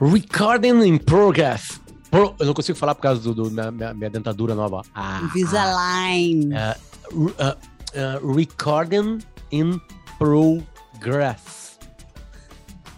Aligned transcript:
Recording 0.00 0.86
in 0.86 0.98
progress. 0.98 1.80
Pro, 2.10 2.34
eu 2.38 2.46
não 2.46 2.54
consigo 2.54 2.78
falar 2.78 2.94
por 2.94 3.02
causa 3.02 3.20
do, 3.20 3.34
do 3.34 3.50
minha, 3.50 3.92
minha, 3.92 4.08
dentadura 4.08 4.54
nova. 4.54 4.82
Ah, 4.94 5.20
Invisalign. 5.24 6.54
Ah, 6.54 6.76
uh, 7.12 7.26
uh, 7.26 8.22
uh, 8.24 8.32
recording 8.32 9.18
in 9.50 9.80
progress. 10.18 11.78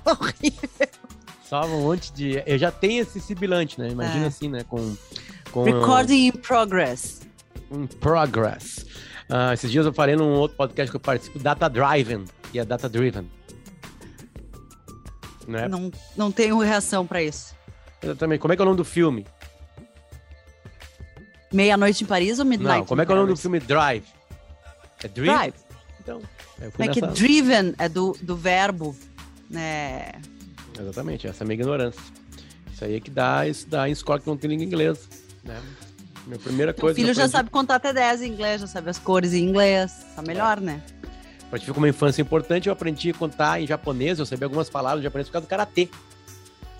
Horrível. 0.04 0.68
Só 1.48 1.64
um 1.64 1.82
monte 1.82 2.12
de. 2.12 2.42
Eu 2.46 2.58
já 2.58 2.70
tenho 2.70 3.02
esse 3.02 3.18
sibilante, 3.18 3.80
né? 3.80 3.88
Imagina 3.88 4.24
é. 4.24 4.28
assim, 4.28 4.48
né? 4.48 4.62
Com, 4.68 4.94
com. 5.50 5.64
Recording 5.64 6.26
in 6.26 6.32
progress. 6.32 7.22
In 7.72 7.86
progress. 7.86 8.86
Uh, 9.28 9.52
esses 9.54 9.70
dias 9.70 9.86
eu 9.86 9.92
falei 9.92 10.16
num 10.16 10.32
outro 10.34 10.56
podcast 10.56 10.90
que 10.90 10.96
eu 10.96 11.00
participo, 11.00 11.38
Data 11.38 11.68
Driven, 11.68 12.24
e 12.52 12.58
é 12.58 12.64
Data 12.64 12.88
Driven. 12.88 13.26
Né? 15.50 15.68
Não, 15.68 15.90
não 16.16 16.30
tenho 16.30 16.58
reação 16.58 17.06
para 17.06 17.22
isso. 17.22 17.54
Exatamente. 18.02 18.40
Como 18.40 18.52
é 18.52 18.56
que 18.56 18.62
é 18.62 18.64
o 18.64 18.66
nome 18.66 18.76
do 18.76 18.84
filme? 18.84 19.26
Meia-noite 21.52 22.04
em 22.04 22.06
Paris 22.06 22.38
ou 22.38 22.44
Midnight? 22.44 22.78
Não, 22.78 22.86
como 22.86 23.02
é 23.02 23.06
que 23.06 23.10
é 23.10 23.14
o 23.14 23.18
nome 23.18 23.32
do 23.32 23.36
filme 23.36 23.58
Drive? 23.58 24.04
É 25.02 25.08
Drive? 25.08 25.26
Drive. 25.26 25.54
Então, 26.00 26.22
eu 26.60 26.70
fui 26.70 26.84
é 26.84 26.88
nessa... 26.88 27.00
que 27.00 27.06
driven 27.08 27.74
é 27.78 27.88
do, 27.88 28.16
do 28.22 28.36
verbo, 28.36 28.96
né? 29.50 30.12
Exatamente, 30.78 31.26
essa 31.26 31.42
é 31.42 31.44
a 31.44 31.46
minha 31.46 31.60
ignorância. 31.60 32.00
Isso 32.72 32.84
aí 32.84 32.94
é 32.94 33.00
que 33.00 33.10
dá, 33.10 33.46
isso 33.46 33.68
dá 33.68 33.88
em 33.88 33.92
escola 33.92 34.20
que 34.20 34.26
não 34.26 34.36
tem 34.36 34.48
língua 34.50 34.64
inglesa, 34.64 35.02
né? 35.42 35.60
Minha 36.26 36.38
primeira 36.38 36.72
coisa. 36.72 36.92
O 36.92 37.02
filho 37.02 37.12
já 37.12 37.28
sabe 37.28 37.50
contar 37.50 37.76
até 37.76 37.92
10 37.92 38.22
em 38.22 38.32
inglês, 38.32 38.60
já 38.60 38.66
sabe 38.66 38.88
as 38.88 38.98
cores 38.98 39.32
em 39.32 39.42
inglês. 39.42 40.06
Tá 40.14 40.22
melhor, 40.22 40.58
é. 40.58 40.60
né? 40.60 40.82
Eu 41.52 41.58
tive 41.58 41.72
uma 41.72 41.88
infância 41.88 42.22
importante, 42.22 42.68
eu 42.68 42.72
aprendi 42.72 43.10
a 43.10 43.14
contar 43.14 43.60
em 43.60 43.66
japonês, 43.66 44.18
eu 44.18 44.26
sabia 44.26 44.46
algumas 44.46 44.70
palavras 44.70 45.00
em 45.00 45.04
japonês 45.04 45.28
por 45.28 45.32
causa 45.32 45.46
do 45.46 45.50
karatê. 45.50 45.88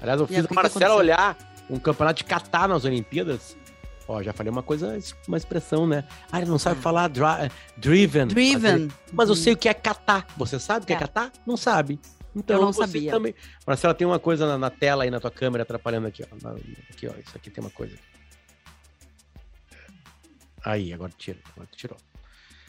Aliás, 0.01 0.21
eu 0.21 0.27
fiz 0.27 0.45
a 0.45 0.55
Marcela 0.55 0.95
olhar 0.95 1.37
um 1.69 1.79
campeonato 1.79 2.19
de 2.19 2.25
kata 2.25 2.69
nas 2.69 2.85
Olimpíadas. 2.85 3.57
Ó, 4.09 4.23
já 4.23 4.33
falei 4.33 4.51
uma 4.51 4.63
coisa, 4.63 4.99
uma 5.29 5.37
expressão, 5.37 5.87
né? 5.87 6.05
Ah, 6.33 6.41
ele 6.41 6.51
não 6.51 6.59
sabe 6.59 6.79
ah. 6.81 6.83
falar 6.83 7.09
dri 7.09 7.23
driven. 7.77 8.27
Driven. 8.27 8.89
Mas, 9.13 9.29
eu 9.29 9.37
sei 9.37 9.53
o 9.53 9.57
que 9.57 9.69
é 9.69 9.75
kata. 9.75 10.25
Você 10.37 10.59
sabe 10.59 10.85
o 10.85 10.87
que 10.87 10.93
é, 10.93 10.97
é 10.97 10.99
kata? 10.99 11.33
Não 11.47 11.57
sabe. 11.57 12.01
Então, 12.35 12.57
eu 12.57 12.63
não 12.63 12.73
sabia. 12.73 13.11
Também... 13.11 13.35
Marcela, 13.67 13.95
tem 13.95 14.07
uma 14.07 14.19
coisa 14.19 14.47
na, 14.47 14.59
na, 14.59 14.71
tela 14.71 15.05
aí 15.05 15.11
na 15.11 15.21
tua 15.21 15.31
câmera 15.31 15.63
atrapalhando 15.63 16.07
aqui, 16.07 16.25
ó. 16.25 16.37
Na, 16.43 16.57
aqui, 16.91 17.07
ó. 17.07 17.13
Isso 17.25 17.37
aqui 17.37 17.51
tem 17.51 17.63
uma 17.63 17.71
coisa. 17.71 17.97
Aí, 20.65 20.93
agora 20.93 21.13
tira. 21.17 21.39
Agora 21.53 21.69
tirou. 21.73 21.97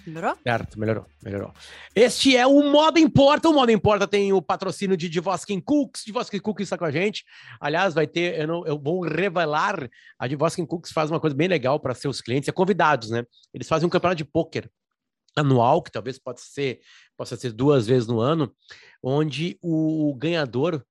Melhorou? 0.05 0.37
Certo, 0.43 0.79
melhorou, 0.79 1.05
melhorou. 1.23 1.53
Este 1.95 2.35
é 2.35 2.45
o 2.47 2.63
Moda 2.71 2.99
Importa. 2.99 3.49
O 3.49 3.53
Moda 3.53 3.71
Importa 3.71 4.07
tem 4.07 4.33
o 4.33 4.41
patrocínio 4.41 4.97
de 4.97 5.07
Divoskin 5.07 5.59
Cooks. 5.59 6.03
Divoskin 6.05 6.39
Cooks 6.39 6.63
está 6.63 6.77
com 6.77 6.85
a 6.85 6.91
gente. 6.91 7.25
Aliás, 7.59 7.93
vai 7.93 8.07
ter, 8.07 8.39
eu, 8.39 8.47
não, 8.47 8.65
eu 8.65 8.79
vou 8.79 9.01
revelar, 9.01 9.89
a 10.17 10.27
Divoskin 10.27 10.65
Cooks 10.65 10.91
faz 10.91 11.11
uma 11.11 11.19
coisa 11.19 11.35
bem 11.35 11.47
legal 11.47 11.79
para 11.79 11.93
seus 11.93 12.21
clientes, 12.21 12.49
é 12.49 12.51
convidados, 12.51 13.09
né? 13.09 13.25
Eles 13.53 13.67
fazem 13.67 13.85
um 13.85 13.89
campeonato 13.89 14.17
de 14.17 14.25
pôquer 14.25 14.69
anual, 15.35 15.81
que 15.81 15.91
talvez 15.91 16.19
possa 16.19 16.43
ser, 16.43 16.81
possa 17.15 17.35
ser 17.35 17.51
duas 17.51 17.87
vezes 17.87 18.07
no 18.07 18.19
ano, 18.19 18.53
onde 19.01 19.57
o 19.61 20.13
ganhador 20.15 20.83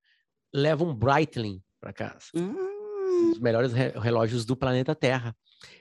leva 0.53 0.85
um 0.85 0.95
Breitling 0.95 1.63
para 1.81 1.93
casa. 1.93 2.27
Hum. 2.35 3.33
Os 3.33 3.39
melhores 3.39 3.73
relógios 3.73 4.45
do 4.45 4.57
planeta 4.57 4.95
Terra. 4.95 5.37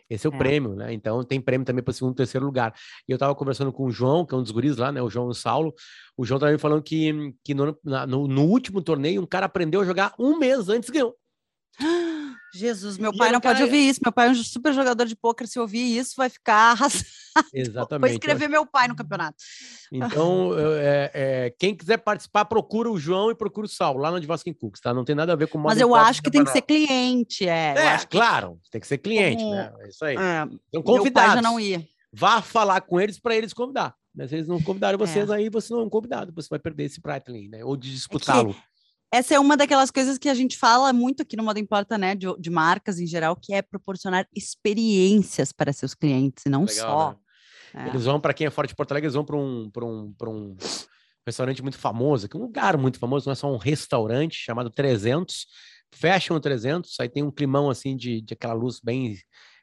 Esse 0.09 0.27
é 0.27 0.29
o 0.29 0.33
é. 0.33 0.37
prêmio, 0.37 0.75
né? 0.75 0.93
Então 0.93 1.23
tem 1.23 1.39
prêmio 1.39 1.65
também 1.65 1.83
para 1.83 1.93
segundo 1.93 2.13
e 2.13 2.17
terceiro 2.17 2.45
lugar. 2.45 2.73
E 3.07 3.11
eu 3.11 3.15
estava 3.15 3.33
conversando 3.35 3.71
com 3.71 3.85
o 3.85 3.91
João, 3.91 4.25
que 4.25 4.33
é 4.33 4.37
um 4.37 4.41
dos 4.41 4.51
guris 4.51 4.77
lá, 4.77 4.91
né? 4.91 5.01
O 5.01 5.09
João 5.09 5.27
e 5.27 5.31
o 5.31 5.33
Saulo. 5.33 5.73
O 6.17 6.25
João 6.25 6.37
estava 6.37 6.51
me 6.51 6.57
falando 6.57 6.81
que, 6.81 7.33
que 7.43 7.53
no, 7.53 7.77
no, 7.83 8.27
no, 8.27 8.43
último 8.43 8.81
torneio 8.81 9.21
um 9.21 9.27
cara 9.27 9.45
aprendeu 9.45 9.81
a 9.81 9.85
jogar 9.85 10.13
um 10.19 10.37
mês 10.37 10.69
antes 10.69 10.89
e 10.89 10.91
ganhou. 10.91 11.15
Jesus, 12.53 12.97
meu 12.97 13.15
pai 13.15 13.31
não 13.31 13.39
cara... 13.39 13.55
pode 13.55 13.63
ouvir 13.63 13.89
isso. 13.89 13.99
Meu 14.03 14.11
pai 14.11 14.27
é 14.27 14.31
um 14.31 14.35
super 14.35 14.73
jogador 14.73 15.05
de 15.05 15.15
pôquer. 15.15 15.47
Se 15.47 15.59
ouvir 15.59 15.97
isso, 15.97 16.13
vai 16.17 16.29
ficar 16.29 16.71
arrasado. 16.73 17.05
Exatamente. 17.53 18.09
Vou 18.09 18.09
escrever 18.09 18.47
meu 18.47 18.65
pai 18.65 18.87
no 18.87 18.95
campeonato. 18.95 19.37
Então, 19.91 20.51
é, 20.57 21.11
é, 21.13 21.55
quem 21.57 21.75
quiser 21.75 21.97
participar, 21.97 22.45
procura 22.45 22.89
o 22.89 22.99
João 22.99 23.31
e 23.31 23.35
procura 23.35 23.65
o 23.65 23.69
Saulo, 23.69 23.99
lá 23.99 24.11
no 24.11 24.19
Divasquim 24.19 24.53
Cooks, 24.53 24.81
tá? 24.81 24.93
Não 24.93 25.05
tem 25.05 25.15
nada 25.15 25.33
a 25.33 25.35
ver 25.35 25.47
com 25.47 25.57
Mas 25.57 25.79
eu 25.79 25.95
acho 25.95 26.21
que 26.21 26.31
tem 26.31 26.43
que 26.43 26.51
ser 26.51 26.61
cliente, 26.61 27.47
é. 27.47 27.73
É, 27.77 27.97
claro, 28.05 28.59
tem 28.71 28.81
que 28.81 28.87
ser 28.87 28.97
cliente, 28.97 29.43
Como... 29.43 29.55
né? 29.55 29.73
É 29.79 29.89
isso 29.89 30.05
aí. 30.05 30.15
É, 30.15 30.47
então, 30.69 30.81
convidados. 30.81 31.03
Meu 31.03 31.13
pai 31.13 31.35
já 31.35 31.41
não 31.41 31.59
ia. 31.59 31.87
Vá 32.11 32.41
falar 32.41 32.81
com 32.81 32.99
eles 32.99 33.19
para 33.19 33.35
eles 33.35 33.53
convidar. 33.53 33.95
Mas 34.15 34.29
se 34.29 34.35
eles 34.35 34.47
não 34.47 34.61
convidaram 34.61 34.97
vocês, 34.97 35.29
é. 35.29 35.35
aí 35.35 35.49
você 35.49 35.71
não 35.71 35.81
é 35.81 35.83
um 35.83 35.89
convidado, 35.89 36.33
você 36.33 36.49
vai 36.49 36.59
perder 36.59 36.85
esse 36.85 36.99
Breitling, 36.99 37.47
né? 37.47 37.63
Ou 37.63 37.77
de 37.77 37.91
disputá-lo. 37.91 38.51
É 38.51 38.68
essa 39.11 39.33
é 39.33 39.39
uma 39.39 39.57
daquelas 39.57 39.89
coisas 39.89 40.17
que 40.17 40.29
a 40.29 40.33
gente 40.33 40.57
fala 40.57 40.93
muito 40.93 41.23
aqui 41.23 41.35
no 41.35 41.43
Modo 41.43 41.59
Importa, 41.59 41.97
né, 41.97 42.15
de, 42.15 42.27
de 42.39 42.49
marcas 42.49 42.99
em 42.99 43.07
geral, 43.07 43.35
que 43.35 43.53
é 43.53 43.61
proporcionar 43.61 44.27
experiências 44.35 45.51
para 45.51 45.73
seus 45.73 45.95
clientes, 45.95 46.45
e 46.45 46.49
não 46.49 46.65
Legal, 46.65 46.75
só. 46.75 47.11
Né? 47.73 47.85
É. 47.85 47.89
Eles 47.89 48.05
vão, 48.05 48.19
para 48.19 48.33
quem 48.33 48.47
é 48.47 48.49
fora 48.49 48.67
de 48.67 48.75
Porto 48.75 48.91
Alegre, 48.91 49.07
eles 49.07 49.15
vão 49.15 49.25
para 49.25 49.35
um, 49.35 49.71
um, 49.77 50.15
um 50.27 50.57
restaurante 51.25 51.61
muito 51.61 51.77
famoso, 51.77 52.27
que 52.27 52.37
é 52.37 52.39
um 52.39 52.43
lugar 52.43 52.77
muito 52.77 52.99
famoso, 52.99 53.27
não 53.27 53.33
é 53.33 53.35
só 53.35 53.51
um 53.51 53.57
restaurante 53.57 54.35
chamado 54.35 54.69
300, 54.69 55.45
fecham 55.93 56.37
o 56.37 56.39
300, 56.39 56.99
aí 56.99 57.09
tem 57.09 57.23
um 57.23 57.31
climão 57.31 57.69
assim 57.69 57.95
de, 57.95 58.21
de 58.21 58.33
aquela 58.33 58.53
luz 58.53 58.79
bem, 58.79 59.17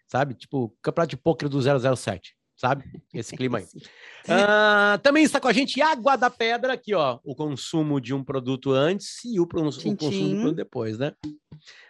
sabe, 0.08 0.34
tipo 0.34 0.76
campeonato 0.82 1.10
de 1.10 1.16
pôquer 1.16 1.48
do 1.48 1.60
007 1.60 2.35
sabe? 2.56 2.84
Esse 3.12 3.36
clima 3.36 3.58
aí. 3.58 3.64
Uh, 3.64 4.98
também 5.02 5.22
está 5.22 5.40
com 5.40 5.48
a 5.48 5.52
gente 5.52 5.80
Água 5.80 6.16
da 6.16 6.30
Pedra, 6.30 6.72
aqui, 6.72 6.94
ó, 6.94 7.18
o 7.24 7.34
consumo 7.34 8.00
de 8.00 8.14
um 8.14 8.24
produto 8.24 8.72
antes 8.72 9.24
e 9.24 9.38
o, 9.38 9.44
o 9.44 9.46
consumo 9.46 10.44
do 10.44 10.54
depois, 10.54 10.98
né? 10.98 11.12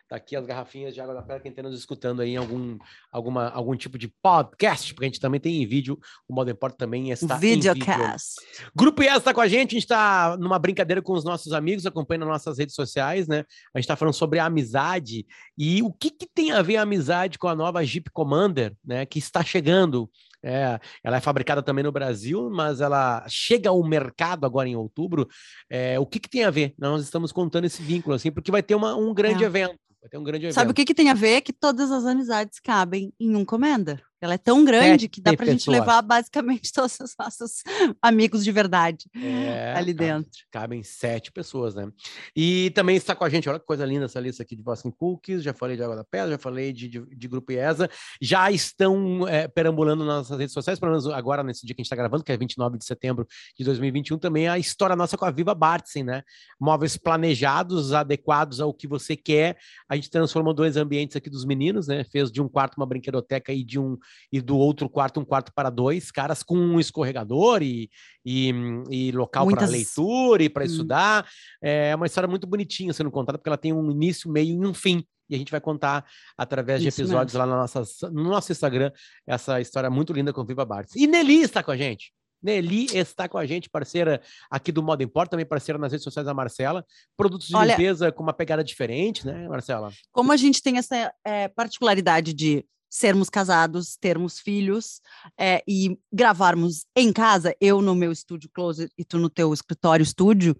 Tá 0.08 0.16
aqui 0.16 0.36
as 0.36 0.46
garrafinhas 0.46 0.94
de 0.94 1.00
água 1.00 1.14
da 1.14 1.22
pedra, 1.22 1.40
quem 1.40 1.50
está 1.50 1.64
nos 1.64 1.76
escutando 1.76 2.22
aí 2.22 2.30
em 2.30 2.36
algum, 2.36 2.78
alguma, 3.10 3.48
algum 3.48 3.74
tipo 3.74 3.98
de 3.98 4.06
podcast, 4.22 4.94
porque 4.94 5.04
a 5.04 5.08
gente 5.08 5.18
também 5.18 5.40
tem 5.40 5.60
em 5.60 5.66
vídeo, 5.66 5.98
o 6.28 6.34
Modo 6.34 6.48
Importa 6.48 6.76
também 6.76 7.10
está 7.10 7.36
Videocast. 7.36 8.36
em 8.38 8.46
vídeo. 8.46 8.72
Grupo 8.72 9.02
IES 9.02 9.16
está 9.16 9.34
com 9.34 9.40
a 9.40 9.48
gente, 9.48 9.70
a 9.70 9.74
gente 9.74 9.82
está 9.82 10.36
numa 10.38 10.60
brincadeira 10.60 11.02
com 11.02 11.12
os 11.12 11.24
nossos 11.24 11.52
amigos, 11.52 11.86
acompanhando 11.86 12.26
nas 12.26 12.34
nossas 12.34 12.56
redes 12.56 12.76
sociais, 12.76 13.26
né? 13.26 13.38
A 13.74 13.78
gente 13.78 13.84
está 13.84 13.96
falando 13.96 14.14
sobre 14.14 14.38
a 14.38 14.44
amizade 14.44 15.26
e 15.58 15.82
o 15.82 15.92
que, 15.92 16.12
que 16.12 16.26
tem 16.32 16.52
a 16.52 16.62
ver 16.62 16.76
a 16.76 16.82
amizade 16.82 17.36
com 17.36 17.48
a 17.48 17.56
nova 17.56 17.84
Jeep 17.84 18.08
Commander, 18.12 18.76
né? 18.84 19.04
Que 19.06 19.18
está 19.18 19.42
chegando 19.42 20.08
é, 20.46 20.78
ela 21.02 21.16
é 21.16 21.20
fabricada 21.20 21.60
também 21.60 21.82
no 21.82 21.90
Brasil, 21.90 22.48
mas 22.48 22.80
ela 22.80 23.26
chega 23.28 23.68
ao 23.68 23.82
mercado 23.82 24.46
agora 24.46 24.68
em 24.68 24.76
outubro. 24.76 25.26
É, 25.68 25.98
o 25.98 26.06
que, 26.06 26.20
que 26.20 26.30
tem 26.30 26.44
a 26.44 26.50
ver? 26.50 26.72
Nós 26.78 27.02
estamos 27.02 27.32
contando 27.32 27.64
esse 27.64 27.82
vínculo, 27.82 28.14
assim, 28.14 28.30
porque 28.30 28.52
vai 28.52 28.62
ter 28.62 28.76
uma, 28.76 28.94
um 28.94 29.12
grande 29.12 29.42
é. 29.42 29.46
evento. 29.46 29.76
Vai 30.00 30.08
ter 30.08 30.18
um 30.18 30.22
grande 30.22 30.46
evento. 30.46 30.54
Sabe 30.54 30.70
o 30.70 30.74
que, 30.74 30.84
que 30.84 30.94
tem 30.94 31.10
a 31.10 31.14
ver? 31.14 31.40
Que 31.40 31.52
todas 31.52 31.90
as 31.90 32.04
amizades 32.04 32.60
cabem 32.60 33.12
em 33.18 33.34
um 33.34 33.44
Commander. 33.44 34.00
Ela 34.26 34.34
é 34.34 34.38
tão 34.38 34.64
grande 34.64 35.02
Sete 35.02 35.08
que 35.08 35.20
dá 35.20 35.34
para 35.34 35.46
a 35.46 35.50
gente 35.50 35.70
levar 35.70 36.02
basicamente 36.02 36.70
todos 36.74 36.98
os 37.00 37.14
nossos 37.18 37.62
amigos 38.02 38.44
de 38.44 38.52
verdade 38.52 39.06
é, 39.14 39.72
ali 39.76 39.94
dentro. 39.94 40.30
Cabem 40.50 40.82
sete 40.82 41.30
pessoas, 41.30 41.74
né? 41.74 41.88
E 42.34 42.70
também 42.70 42.96
está 42.96 43.14
com 43.14 43.24
a 43.24 43.28
gente, 43.28 43.48
olha 43.48 43.58
que 43.58 43.66
coisa 43.66 43.84
linda 43.84 44.06
essa 44.06 44.20
lista 44.20 44.42
aqui 44.42 44.56
de 44.56 44.62
Boston 44.62 44.90
Cookies, 44.90 45.42
já 45.42 45.54
falei 45.54 45.76
de 45.76 45.82
Água 45.82 45.96
da 45.96 46.04
Pedra, 46.04 46.32
já 46.32 46.38
falei 46.38 46.72
de, 46.72 46.88
de, 46.88 47.06
de 47.06 47.28
Grupo 47.28 47.52
IESA, 47.52 47.88
já 48.20 48.50
estão 48.50 49.26
é, 49.28 49.46
perambulando 49.46 50.04
nas 50.04 50.16
nossas 50.16 50.38
redes 50.38 50.52
sociais, 50.52 50.78
pelo 50.78 50.92
menos 50.92 51.06
agora, 51.06 51.42
nesse 51.42 51.64
dia 51.66 51.74
que 51.74 51.80
a 51.80 51.82
gente 51.82 51.86
está 51.86 51.96
gravando, 51.96 52.24
que 52.24 52.32
é 52.32 52.36
29 52.36 52.78
de 52.78 52.84
setembro 52.84 53.26
de 53.56 53.64
2021, 53.64 54.18
também 54.18 54.48
a 54.48 54.58
história 54.58 54.96
nossa 54.96 55.16
com 55.16 55.24
a 55.24 55.30
Viva 55.30 55.54
Bartzen, 55.54 56.04
né? 56.04 56.22
Móveis 56.58 56.96
planejados, 56.96 57.92
adequados 57.92 58.60
ao 58.60 58.74
que 58.74 58.86
você 58.86 59.16
quer. 59.16 59.56
A 59.88 59.96
gente 59.96 60.10
transformou 60.10 60.52
dois 60.52 60.76
ambientes 60.76 61.16
aqui 61.16 61.30
dos 61.30 61.44
meninos, 61.44 61.86
né? 61.86 62.04
Fez 62.04 62.30
de 62.30 62.42
um 62.42 62.48
quarto 62.48 62.76
uma 62.76 62.86
brinquedoteca 62.86 63.52
e 63.52 63.62
de 63.62 63.78
um 63.78 63.96
e 64.32 64.40
do 64.40 64.56
outro 64.56 64.88
quarto 64.88 65.20
um 65.20 65.24
quarto 65.24 65.52
para 65.54 65.70
dois, 65.70 66.10
caras 66.10 66.42
com 66.42 66.56
um 66.56 66.80
escorregador 66.80 67.62
e, 67.62 67.90
e, 68.24 68.52
e 68.90 69.12
local 69.12 69.44
Muitas... 69.44 69.68
para 69.68 69.76
leitura 69.76 70.42
e 70.42 70.48
para 70.48 70.64
hum. 70.64 70.66
estudar. 70.66 71.28
É 71.62 71.94
uma 71.94 72.06
história 72.06 72.28
muito 72.28 72.46
bonitinha 72.46 72.92
sendo 72.92 73.10
contada, 73.10 73.38
porque 73.38 73.48
ela 73.48 73.58
tem 73.58 73.72
um 73.72 73.90
início, 73.90 74.30
meio 74.30 74.62
e 74.62 74.66
um 74.66 74.74
fim. 74.74 75.04
E 75.28 75.34
a 75.34 75.38
gente 75.38 75.50
vai 75.50 75.60
contar 75.60 76.04
através 76.36 76.80
de 76.80 76.88
episódios 76.88 77.34
mesmo. 77.34 77.38
lá 77.38 77.46
na 77.46 77.62
nossa, 77.62 78.10
no 78.10 78.24
nosso 78.24 78.52
Instagram 78.52 78.92
essa 79.26 79.60
história 79.60 79.90
muito 79.90 80.12
linda 80.12 80.32
com 80.32 80.44
Viva 80.44 80.64
Bartes. 80.64 80.94
E 80.94 81.06
Nelly 81.06 81.42
está 81.42 81.62
com 81.62 81.70
a 81.70 81.76
gente. 81.76 82.12
Nelly 82.42 82.86
está 82.96 83.28
com 83.28 83.38
a 83.38 83.46
gente, 83.46 83.68
parceira 83.68 84.20
aqui 84.50 84.70
do 84.70 84.82
Modo 84.82 85.02
Import, 85.02 85.28
também 85.28 85.46
parceira 85.46 85.78
nas 85.78 85.90
redes 85.90 86.04
sociais 86.04 86.26
da 86.26 86.34
Marcela. 86.34 86.84
Produtos 87.16 87.48
de 87.48 87.56
Olha, 87.56 87.72
limpeza 87.72 88.12
com 88.12 88.22
uma 88.22 88.32
pegada 88.32 88.62
diferente, 88.62 89.26
né, 89.26 89.48
Marcela? 89.48 89.90
Como 90.12 90.30
a 90.30 90.36
gente 90.36 90.62
tem 90.62 90.78
essa 90.78 91.12
é, 91.24 91.48
particularidade 91.48 92.32
de 92.32 92.64
sermos 92.88 93.28
casados, 93.28 93.96
termos 93.96 94.38
filhos 94.38 95.00
é, 95.38 95.62
e 95.66 95.98
gravarmos 96.12 96.86
em 96.94 97.12
casa, 97.12 97.54
eu 97.60 97.82
no 97.82 97.94
meu 97.94 98.12
estúdio 98.12 98.50
closet 98.52 98.92
e 98.96 99.04
tu 99.04 99.18
no 99.18 99.28
teu 99.28 99.52
escritório 99.52 100.02
estúdio, 100.02 100.56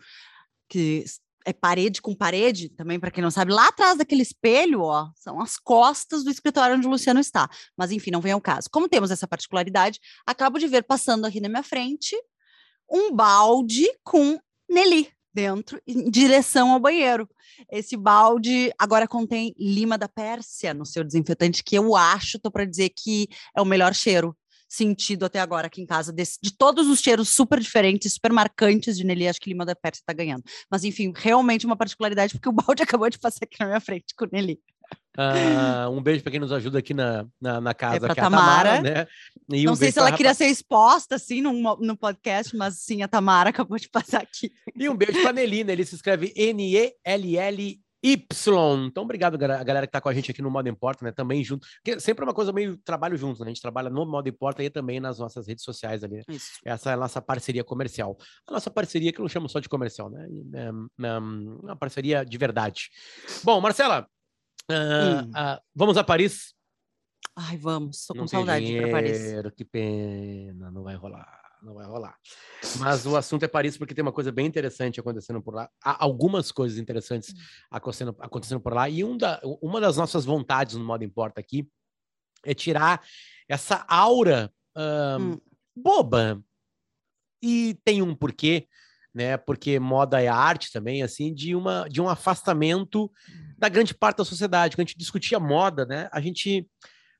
que 0.68 1.04
é 1.46 1.52
parede 1.52 2.02
com 2.02 2.12
parede, 2.12 2.68
também 2.68 2.98
para 2.98 3.10
quem 3.10 3.22
não 3.22 3.30
sabe, 3.30 3.52
lá 3.52 3.68
atrás 3.68 3.96
daquele 3.96 4.22
espelho, 4.22 4.82
ó, 4.82 5.08
são 5.14 5.40
as 5.40 5.56
costas 5.56 6.24
do 6.24 6.30
escritório 6.30 6.76
onde 6.76 6.86
o 6.86 6.90
Luciano 6.90 7.20
está. 7.20 7.48
Mas 7.76 7.92
enfim, 7.92 8.10
não 8.10 8.20
vem 8.20 8.32
ao 8.32 8.40
caso. 8.40 8.68
Como 8.68 8.88
temos 8.88 9.12
essa 9.12 9.28
particularidade, 9.28 10.00
acabo 10.26 10.58
de 10.58 10.66
ver 10.66 10.82
passando 10.82 11.24
aqui 11.24 11.40
na 11.40 11.48
minha 11.48 11.62
frente 11.62 12.16
um 12.90 13.12
balde 13.14 13.86
com 14.02 14.38
Nelly 14.68 15.15
dentro, 15.36 15.78
em 15.86 16.10
direção 16.10 16.70
ao 16.70 16.80
banheiro. 16.80 17.28
Esse 17.70 17.94
balde 17.94 18.72
agora 18.78 19.06
contém 19.06 19.54
lima 19.58 19.98
da 19.98 20.08
Pérsia 20.08 20.72
no 20.72 20.86
seu 20.86 21.04
desinfetante, 21.04 21.62
que 21.62 21.76
eu 21.76 21.94
acho, 21.94 22.38
tô 22.38 22.50
para 22.50 22.64
dizer 22.64 22.88
que 22.88 23.28
é 23.54 23.60
o 23.60 23.66
melhor 23.66 23.94
cheiro 23.94 24.34
sentido 24.68 25.24
até 25.24 25.38
agora 25.38 25.68
aqui 25.68 25.80
em 25.80 25.86
casa, 25.86 26.12
desse, 26.12 26.38
de 26.42 26.50
todos 26.50 26.88
os 26.88 27.00
cheiros 27.00 27.28
super 27.28 27.60
diferentes, 27.60 28.14
super 28.14 28.32
marcantes 28.32 28.96
de 28.96 29.04
Nelly, 29.04 29.28
acho 29.28 29.40
que 29.40 29.50
Lima 29.50 29.64
da 29.64 29.76
Pérsia 29.76 30.00
está 30.00 30.12
ganhando. 30.12 30.42
Mas, 30.68 30.82
enfim, 30.82 31.12
realmente 31.14 31.66
uma 31.66 31.76
particularidade, 31.76 32.32
porque 32.32 32.48
o 32.48 32.52
balde 32.52 32.82
acabou 32.82 33.08
de 33.08 33.18
passar 33.18 33.44
aqui 33.44 33.56
na 33.60 33.66
minha 33.66 33.80
frente 33.80 34.06
com 34.16 34.26
Nelly. 34.32 34.58
Uh, 35.16 35.90
um 35.90 36.02
beijo 36.02 36.22
para 36.22 36.30
quem 36.30 36.40
nos 36.40 36.52
ajuda 36.52 36.78
aqui 36.78 36.92
na, 36.92 37.26
na, 37.40 37.60
na 37.60 37.74
casa, 37.74 38.06
é 38.06 38.14
que 38.14 38.20
é 38.20 38.22
a 38.22 38.24
Tamara, 38.30 38.76
Tamara 38.76 38.82
né? 38.82 39.06
E 39.50 39.64
Não 39.64 39.72
um 39.72 39.76
sei 39.76 39.90
se 39.90 39.98
ela 39.98 40.12
queria 40.12 40.34
ser 40.34 40.46
exposta 40.46 41.14
assim 41.14 41.40
no, 41.40 41.52
no 41.52 41.96
podcast, 41.96 42.54
mas 42.56 42.78
sim, 42.80 43.02
a 43.02 43.08
Tamara 43.08 43.50
acabou 43.50 43.78
de 43.78 43.88
passar 43.88 44.22
aqui. 44.22 44.52
E 44.74 44.88
um 44.88 44.96
beijo 44.96 45.22
para 45.22 45.32
Nelina, 45.32 45.72
ele 45.72 45.84
se 45.84 45.94
escreve 45.94 46.32
N-E-L-L 46.36 47.80
Y. 48.02 48.86
Então, 48.86 49.02
obrigado, 49.02 49.34
a 49.34 49.64
galera 49.64 49.86
que 49.86 49.88
está 49.88 50.00
com 50.00 50.08
a 50.08 50.14
gente 50.14 50.30
aqui 50.30 50.40
no 50.40 50.50
Modo 50.50 50.68
Importa, 50.68 51.04
né? 51.04 51.10
Também 51.10 51.42
junto. 51.42 51.66
Porque 51.82 51.98
sempre 51.98 52.24
é 52.24 52.26
uma 52.26 52.34
coisa 52.34 52.52
meio 52.52 52.76
trabalho 52.76 53.16
junto, 53.16 53.40
né? 53.40 53.46
A 53.46 53.48
gente 53.48 53.62
trabalha 53.62 53.90
no 53.90 54.06
Modo 54.06 54.28
Importa 54.28 54.62
e 54.62 54.70
também 54.70 55.00
nas 55.00 55.18
nossas 55.18 55.48
redes 55.48 55.64
sociais 55.64 56.04
ali. 56.04 56.16
Né? 56.16 56.36
Essa 56.64 56.90
é 56.90 56.94
a 56.94 56.96
nossa 56.96 57.20
parceria 57.20 57.64
comercial. 57.64 58.16
A 58.46 58.52
nossa 58.52 58.70
parceria, 58.70 59.12
que 59.12 59.18
eu 59.18 59.24
não 59.24 59.28
chamo 59.28 59.48
só 59.48 59.58
de 59.58 59.68
comercial, 59.68 60.08
né? 60.10 60.26
É, 60.54 61.06
é 61.06 61.18
uma 61.18 61.76
parceria 61.76 62.24
de 62.24 62.38
verdade. 62.38 62.90
Bom, 63.42 63.60
Marcela, 63.60 64.06
uh, 64.70 65.24
uh, 65.28 65.60
vamos 65.74 65.96
a 65.96 66.04
Paris? 66.04 66.54
Ai, 67.36 67.56
vamos. 67.56 68.00
Estou 68.00 68.14
com 68.16 68.22
não 68.22 68.28
saudade 68.28 68.76
para 68.78 68.90
Paris. 68.90 69.20
Que 69.56 69.64
pena, 69.64 70.70
não 70.70 70.82
vai 70.82 70.94
rolar 70.94 71.46
não 71.66 71.74
vai 71.74 71.84
rolar. 71.84 72.16
Mas 72.78 73.04
o 73.04 73.16
assunto 73.16 73.42
é 73.42 73.48
Paris 73.48 73.76
porque 73.76 73.94
tem 73.94 74.02
uma 74.02 74.12
coisa 74.12 74.30
bem 74.30 74.46
interessante 74.46 75.00
acontecendo 75.00 75.42
por 75.42 75.54
lá. 75.54 75.68
Há 75.82 76.04
algumas 76.04 76.52
coisas 76.52 76.78
interessantes 76.78 77.34
hum. 77.34 77.38
acontecendo, 77.70 78.16
acontecendo 78.20 78.60
por 78.60 78.72
lá. 78.72 78.88
E 78.88 79.02
um 79.02 79.16
da, 79.16 79.40
uma 79.60 79.80
das 79.80 79.96
nossas 79.96 80.24
vontades 80.24 80.76
no 80.76 80.84
Modo 80.84 81.04
Importa 81.04 81.40
aqui 81.40 81.68
é 82.44 82.54
tirar 82.54 83.02
essa 83.48 83.84
aura 83.88 84.52
um, 84.76 85.32
hum. 85.32 85.40
boba. 85.74 86.42
E 87.42 87.78
tem 87.84 88.00
um 88.00 88.14
porquê, 88.14 88.66
né? 89.14 89.36
Porque 89.36 89.78
moda 89.78 90.22
é 90.22 90.28
arte 90.28 90.72
também, 90.72 91.02
assim, 91.02 91.34
de, 91.34 91.54
uma, 91.54 91.86
de 91.88 92.00
um 92.00 92.08
afastamento 92.08 93.10
da 93.56 93.68
grande 93.68 93.94
parte 93.94 94.18
da 94.18 94.24
sociedade. 94.24 94.76
Quando 94.76 94.86
a 94.86 94.88
gente 94.88 94.98
discutia 94.98 95.40
moda, 95.40 95.84
né? 95.84 96.08
A 96.12 96.20
gente 96.20 96.66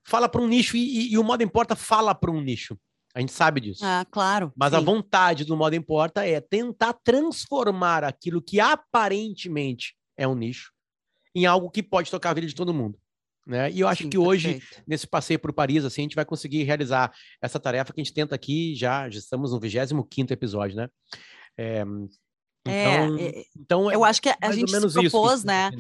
fala 0.05 0.29
para 0.29 0.41
um 0.41 0.49
nicho 0.49 0.77
e, 0.77 0.81
e, 0.81 1.13
e 1.13 1.19
o 1.19 1.25
Moda 1.25 1.43
Importa 1.43 1.75
fala 1.75 2.15
para 2.15 2.31
um 2.31 2.41
nicho. 2.41 2.79
A 3.17 3.21
gente 3.21 3.33
sabe 3.33 3.63
disso. 3.63 3.81
Ah, 3.83 4.07
claro. 4.11 4.53
Mas 4.55 4.73
sim. 4.73 4.77
a 4.77 4.81
vontade 4.81 5.45
do 5.45 5.57
modo 5.57 5.75
importa 5.75 6.27
é 6.27 6.39
tentar 6.39 6.93
transformar 6.93 8.05
aquilo 8.05 8.43
que 8.43 8.61
aparentemente 8.61 9.97
é 10.19 10.29
um 10.29 10.35
nicho 10.35 10.71
em 11.35 11.47
algo 11.47 11.71
que 11.71 11.83
pode 11.83 12.11
tocar 12.11 12.31
a 12.31 12.35
vida 12.35 12.47
de 12.47 12.55
todo 12.55 12.75
mundo. 12.75 12.99
Né? 13.47 13.71
E 13.71 13.81
eu 13.81 13.89
acho 13.89 14.03
sim, 14.03 14.11
que 14.11 14.19
hoje, 14.19 14.55
perfeito. 14.55 14.83
nesse 14.87 15.07
passeio 15.07 15.39
por 15.39 15.51
Paris, 15.53 15.83
assim, 15.85 16.03
a 16.03 16.05
gente 16.05 16.15
vai 16.15 16.27
conseguir 16.27 16.65
realizar 16.65 17.11
essa 17.41 17.59
tarefa 17.59 17.91
que 17.91 18.01
a 18.01 18.05
gente 18.05 18.13
tenta 18.13 18.35
aqui, 18.35 18.75
já, 18.75 19.09
já 19.09 19.19
estamos 19.19 19.53
no 19.53 19.61
25 19.61 20.31
episódio, 20.31 20.77
né? 20.77 20.89
É, 21.57 21.81
então, 22.67 23.17
é, 23.19 23.45
então 23.57 23.93
eu 23.93 24.05
acho 24.05 24.21
que 24.21 24.29
a 24.29 24.53
gente 24.53 24.71
se 24.71 24.93
propôs, 24.93 25.39
isso, 25.39 25.47
né? 25.47 25.71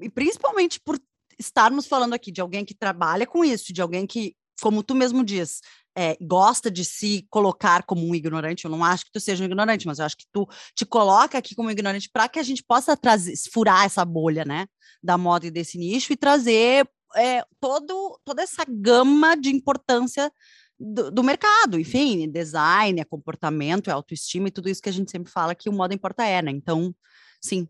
E 0.00 0.08
principalmente 0.08 0.80
por 0.80 1.00
estarmos 1.38 1.86
falando 1.86 2.14
aqui 2.14 2.30
de 2.30 2.40
alguém 2.40 2.64
que 2.64 2.74
trabalha 2.74 3.26
com 3.26 3.44
isso, 3.44 3.72
de 3.72 3.80
alguém 3.80 4.06
que, 4.06 4.36
como 4.60 4.82
tu 4.82 4.94
mesmo 4.94 5.24
diz, 5.24 5.60
é, 5.96 6.16
gosta 6.20 6.70
de 6.70 6.84
se 6.84 7.26
colocar 7.30 7.82
como 7.84 8.06
um 8.06 8.14
ignorante, 8.14 8.64
eu 8.64 8.70
não 8.70 8.84
acho 8.84 9.06
que 9.06 9.12
tu 9.12 9.20
seja 9.20 9.42
um 9.42 9.46
ignorante, 9.46 9.86
mas 9.86 9.98
eu 9.98 10.04
acho 10.04 10.16
que 10.16 10.26
tu 10.32 10.48
te 10.74 10.84
coloca 10.86 11.38
aqui 11.38 11.54
como 11.54 11.70
ignorante 11.70 12.08
para 12.12 12.28
que 12.28 12.38
a 12.38 12.42
gente 12.42 12.62
possa 12.62 12.96
trazer, 12.96 13.34
furar 13.52 13.84
essa 13.84 14.04
bolha, 14.04 14.44
né, 14.44 14.66
da 15.02 15.18
moda 15.18 15.46
e 15.46 15.50
desse 15.50 15.78
nicho 15.78 16.12
e 16.12 16.16
trazer 16.16 16.88
é, 17.16 17.44
todo, 17.58 18.20
toda 18.24 18.42
essa 18.42 18.64
gama 18.68 19.36
de 19.36 19.50
importância 19.50 20.30
do, 20.78 21.10
do, 21.10 21.22
mercado, 21.22 21.78
enfim, 21.78 22.30
design, 22.30 23.00
é 23.00 23.04
comportamento, 23.04 23.90
é 23.90 23.92
autoestima 23.92 24.48
e 24.48 24.50
tudo 24.50 24.68
isso 24.68 24.80
que 24.80 24.88
a 24.88 24.92
gente 24.92 25.10
sempre 25.10 25.30
fala 25.30 25.54
que 25.54 25.68
o 25.68 25.72
moda 25.72 25.94
importa 25.94 26.24
é, 26.24 26.40
né? 26.40 26.50
Então, 26.50 26.94
sim, 27.40 27.68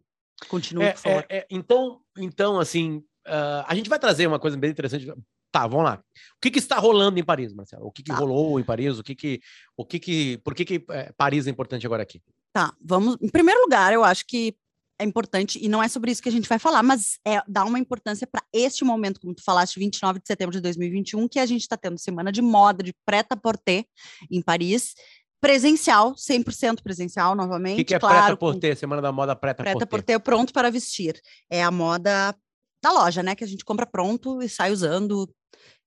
continue, 0.49 0.84
é, 0.84 0.93
por 0.93 1.00
favor. 1.00 1.26
É, 1.28 1.38
é, 1.38 1.46
então, 1.50 2.00
então, 2.20 2.61
assim, 2.61 2.99
uh, 3.26 3.64
a 3.67 3.75
gente 3.75 3.88
vai 3.88 3.99
trazer 3.99 4.26
uma 4.26 4.38
coisa 4.38 4.56
bem 4.56 4.70
interessante 4.70 5.12
Tá, 5.52 5.67
vamos 5.67 5.84
lá. 5.84 6.00
O 6.37 6.40
que, 6.40 6.50
que 6.50 6.58
está 6.58 6.78
rolando 6.78 7.19
em 7.19 7.25
Paris, 7.25 7.52
Marcelo? 7.52 7.87
O 7.87 7.90
que, 7.90 8.02
que 8.02 8.12
tá. 8.12 8.17
rolou 8.17 8.61
em 8.61 8.64
Paris? 8.64 8.99
O 8.99 9.02
que 9.02 9.14
que, 9.14 9.40
o 9.76 9.84
que 9.84 9.99
que, 9.99 10.38
por 10.38 10.55
que 10.55 10.64
que 10.64 10.84
é, 10.90 11.12
Paris 11.17 11.46
é 11.46 11.50
importante 11.50 11.84
agora 11.84 12.02
aqui? 12.02 12.22
Tá, 12.52 12.72
vamos. 12.81 13.17
Em 13.20 13.28
primeiro 13.28 13.61
lugar, 13.62 13.93
eu 13.93 14.05
acho 14.05 14.25
que 14.26 14.55
é 15.00 15.05
importante, 15.05 15.58
e 15.61 15.67
não 15.67 15.82
é 15.82 15.88
sobre 15.88 16.12
isso 16.12 16.22
que 16.22 16.28
a 16.28 16.32
gente 16.32 16.49
vai 16.49 16.58
falar, 16.58 16.82
mas 16.82 17.19
é 17.26 17.43
dar 17.49 17.64
uma 17.64 17.78
importância 17.78 18.26
para 18.26 18.44
este 18.52 18.84
momento, 18.84 19.19
como 19.19 19.34
tu 19.34 19.43
falaste, 19.43 19.78
29 19.78 20.20
de 20.20 20.26
setembro 20.26 20.52
de 20.52 20.61
2021, 20.61 21.26
que 21.26 21.38
a 21.38 21.46
gente 21.46 21.62
está 21.62 21.75
tendo 21.75 21.99
semana 21.99 22.31
de 22.31 22.43
moda 22.43 22.82
de 22.82 22.94
preta-porter 23.06 23.87
em 24.31 24.43
Paris, 24.43 24.94
presencial, 25.40 26.14
100% 26.14 26.82
presencial 26.82 27.34
novamente. 27.34 27.75
O 27.75 27.76
que, 27.78 27.84
que 27.84 27.94
é 27.94 27.98
claro, 27.98 28.37
preta-porter, 28.37 28.76
semana 28.76 29.00
da 29.00 29.10
moda 29.10 29.34
preta-porter? 29.34 29.76
Preta-porter 29.76 30.20
pronto 30.20 30.52
para 30.52 30.70
vestir. 30.70 31.20
É 31.48 31.62
a 31.62 31.70
moda 31.70 32.34
da 32.82 32.92
loja, 32.92 33.22
né, 33.22 33.34
que 33.34 33.44
a 33.44 33.46
gente 33.46 33.64
compra 33.64 33.87
pronto 33.87 34.42
e 34.42 34.48
sai 34.48 34.72
usando 34.72 35.28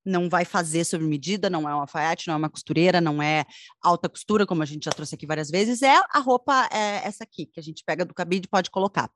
não 0.06 0.30
vai 0.30 0.44
fazer 0.46 0.84
sob 0.84 1.04
medida, 1.06 1.50
não 1.50 1.68
é 1.68 1.74
uma 1.74 1.82
alfaiate, 1.82 2.28
não 2.28 2.36
é 2.36 2.38
uma 2.38 2.50
costureira, 2.50 3.00
não 3.00 3.22
é 3.22 3.46
alta 3.82 4.10
costura, 4.10 4.46
como 4.46 4.62
a 4.62 4.66
gente 4.66 4.84
já 4.86 4.92
trouxe 4.92 5.16
aqui 5.16 5.26
várias 5.26 5.50
vezes, 5.50 5.82
é 5.82 5.96
a 5.96 6.20
roupa 6.20 6.68
é 6.72 7.08
essa 7.08 7.24
aqui, 7.24 7.46
que 7.46 7.60
a 7.60 7.64
gente 7.64 7.84
pega 7.86 8.04
do 8.04 8.14
cabide 8.14 8.46
e 8.46 8.50
pode 8.50 8.70
colocar. 8.70 9.10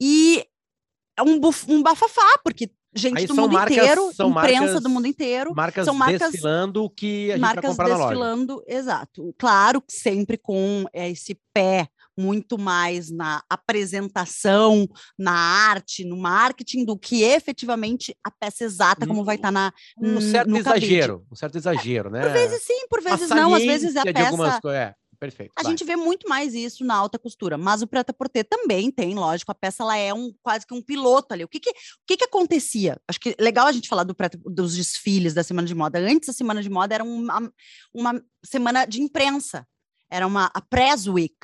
E 0.00 0.44
um, 1.22 1.38
buf, 1.38 1.64
um 1.68 1.82
bafafá, 1.82 2.38
porque 2.42 2.70
gente 2.94 3.18
Aí 3.18 3.26
do 3.26 3.34
mundo 3.34 3.52
marcas, 3.52 3.76
inteiro, 3.76 4.10
imprensa 4.10 4.28
marcas, 4.28 4.82
do 4.82 4.88
mundo 4.88 5.06
inteiro. 5.06 5.54
Marcas 5.54 5.84
são 5.84 5.94
marcas 5.94 6.32
desfilando 6.32 6.90
que 6.90 7.30
a 7.30 7.34
gente 7.34 7.40
marcas 7.40 7.76
vai 7.76 7.94
desfilando, 7.94 8.62
exato. 8.66 9.34
Claro, 9.38 9.82
sempre 9.88 10.36
com 10.36 10.84
esse 10.92 11.38
pé 11.52 11.88
muito 12.18 12.58
mais 12.58 13.10
na 13.10 13.42
apresentação, 13.48 14.88
na 15.16 15.32
arte, 15.32 16.04
no 16.04 16.16
marketing, 16.16 16.84
do 16.84 16.98
que 16.98 17.22
efetivamente 17.22 18.16
a 18.24 18.30
peça 18.30 18.64
exata, 18.64 19.06
como 19.06 19.24
vai 19.24 19.36
estar 19.36 19.48
tá 19.48 19.52
na. 19.52 19.72
Um 19.96 20.20
certo 20.20 20.56
exagero, 20.56 21.24
um 21.30 21.36
certo 21.36 21.56
exagero, 21.56 22.10
né? 22.10 22.22
Por 22.22 22.32
vezes 22.32 22.62
sim, 22.62 22.86
por 22.90 23.00
vezes 23.00 23.28
não. 23.30 23.54
Às 23.54 23.62
vezes 23.64 23.96
a 23.96 24.02
peça. 24.02 24.60
É. 24.72 24.94
Perfeito. 25.18 25.52
A 25.56 25.62
vai. 25.62 25.72
gente 25.72 25.84
vê 25.84 25.96
muito 25.96 26.28
mais 26.28 26.54
isso 26.54 26.84
na 26.84 26.94
alta 26.94 27.18
costura, 27.18 27.58
mas 27.58 27.82
o 27.82 27.86
preta 27.86 28.12
porter 28.12 28.46
também 28.48 28.90
tem, 28.90 29.14
lógico, 29.14 29.50
a 29.50 29.54
peça 29.54 29.82
ela 29.82 29.96
é 29.96 30.14
um 30.14 30.32
quase 30.42 30.66
que 30.66 30.74
um 30.74 30.82
piloto 30.82 31.34
ali. 31.34 31.44
O 31.44 31.48
que 31.48 31.58
que, 31.58 31.70
o 31.70 31.74
que, 32.06 32.16
que 32.16 32.24
acontecia? 32.24 33.00
Acho 33.08 33.18
que 33.18 33.34
legal 33.38 33.66
a 33.66 33.72
gente 33.72 33.88
falar 33.88 34.04
do 34.04 34.14
preta, 34.14 34.38
dos 34.44 34.76
desfiles 34.76 35.34
da 35.34 35.42
semana 35.42 35.66
de 35.66 35.74
moda. 35.74 35.98
Antes 35.98 36.28
a 36.28 36.32
semana 36.32 36.62
de 36.62 36.70
moda 36.70 36.94
era 36.94 37.04
uma, 37.04 37.52
uma 37.92 38.24
semana 38.44 38.86
de 38.86 39.02
imprensa, 39.02 39.66
era 40.10 40.26
uma 40.26 40.50
a 40.54 40.60
press 40.60 41.06
week 41.06 41.36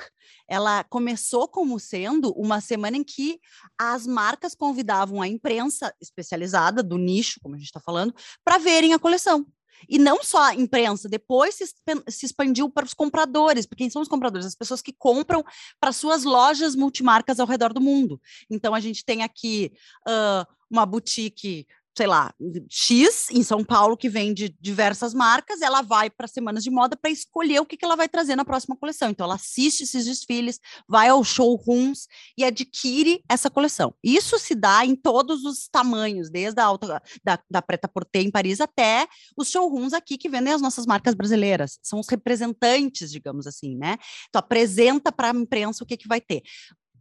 ela 0.48 0.84
começou 0.84 1.48
como 1.48 1.78
sendo 1.80 2.30
uma 2.32 2.60
semana 2.60 2.96
em 2.96 3.04
que 3.04 3.40
as 3.78 4.06
marcas 4.06 4.54
convidavam 4.54 5.22
a 5.22 5.28
imprensa 5.28 5.94
especializada 6.00 6.82
do 6.82 6.98
nicho, 6.98 7.40
como 7.42 7.54
a 7.54 7.58
gente 7.58 7.68
está 7.68 7.80
falando, 7.80 8.14
para 8.44 8.58
verem 8.58 8.92
a 8.92 8.98
coleção. 8.98 9.46
E 9.88 9.98
não 9.98 10.22
só 10.22 10.42
a 10.42 10.54
imprensa, 10.54 11.08
depois 11.08 11.54
se, 11.54 11.66
se 12.08 12.26
expandiu 12.26 12.70
para 12.70 12.84
os 12.84 12.94
compradores, 12.94 13.66
porque 13.66 13.84
quem 13.84 13.90
são 13.90 14.02
os 14.02 14.08
compradores? 14.08 14.46
As 14.46 14.54
pessoas 14.54 14.80
que 14.80 14.92
compram 14.92 15.44
para 15.80 15.92
suas 15.92 16.24
lojas 16.24 16.74
multimarcas 16.74 17.40
ao 17.40 17.46
redor 17.46 17.72
do 17.72 17.80
mundo. 17.80 18.20
Então, 18.50 18.74
a 18.74 18.80
gente 18.80 19.04
tem 19.04 19.22
aqui 19.22 19.72
uh, 20.08 20.46
uma 20.70 20.86
boutique 20.86 21.66
sei 21.96 22.06
lá, 22.06 22.34
X 22.68 23.30
em 23.30 23.42
São 23.42 23.64
Paulo 23.64 23.96
que 23.96 24.08
vende 24.08 24.54
diversas 24.60 25.14
marcas, 25.14 25.62
ela 25.62 25.80
vai 25.80 26.10
para 26.10 26.26
semanas 26.26 26.64
de 26.64 26.70
moda 26.70 26.96
para 26.96 27.10
escolher 27.10 27.60
o 27.60 27.66
que, 27.66 27.76
que 27.76 27.84
ela 27.84 27.94
vai 27.94 28.08
trazer 28.08 28.34
na 28.34 28.44
próxima 28.44 28.76
coleção. 28.76 29.10
Então, 29.10 29.24
ela 29.24 29.36
assiste 29.36 29.82
esses 29.82 30.04
desfiles, 30.04 30.58
vai 30.88 31.08
aos 31.08 31.28
showrooms 31.28 32.08
e 32.36 32.44
adquire 32.44 33.22
essa 33.28 33.48
coleção. 33.48 33.94
Isso 34.02 34.38
se 34.38 34.54
dá 34.54 34.84
em 34.84 34.96
todos 34.96 35.44
os 35.44 35.68
tamanhos, 35.68 36.30
desde 36.30 36.60
a 36.60 36.64
alta 36.64 37.00
da, 37.22 37.38
da 37.48 37.62
Preta 37.62 37.86
Porter 37.86 38.22
em 38.22 38.30
Paris 38.30 38.60
até 38.60 39.06
os 39.36 39.48
showrooms 39.48 39.92
aqui 39.92 40.18
que 40.18 40.28
vendem 40.28 40.52
as 40.52 40.60
nossas 40.60 40.86
marcas 40.86 41.14
brasileiras. 41.14 41.78
São 41.82 42.00
os 42.00 42.08
representantes, 42.08 43.10
digamos 43.10 43.46
assim, 43.46 43.76
né? 43.76 43.98
Então, 44.28 44.40
apresenta 44.40 45.12
para 45.12 45.30
a 45.30 45.34
imprensa 45.34 45.84
o 45.84 45.86
que, 45.86 45.96
que 45.96 46.08
vai 46.08 46.20
ter. 46.20 46.42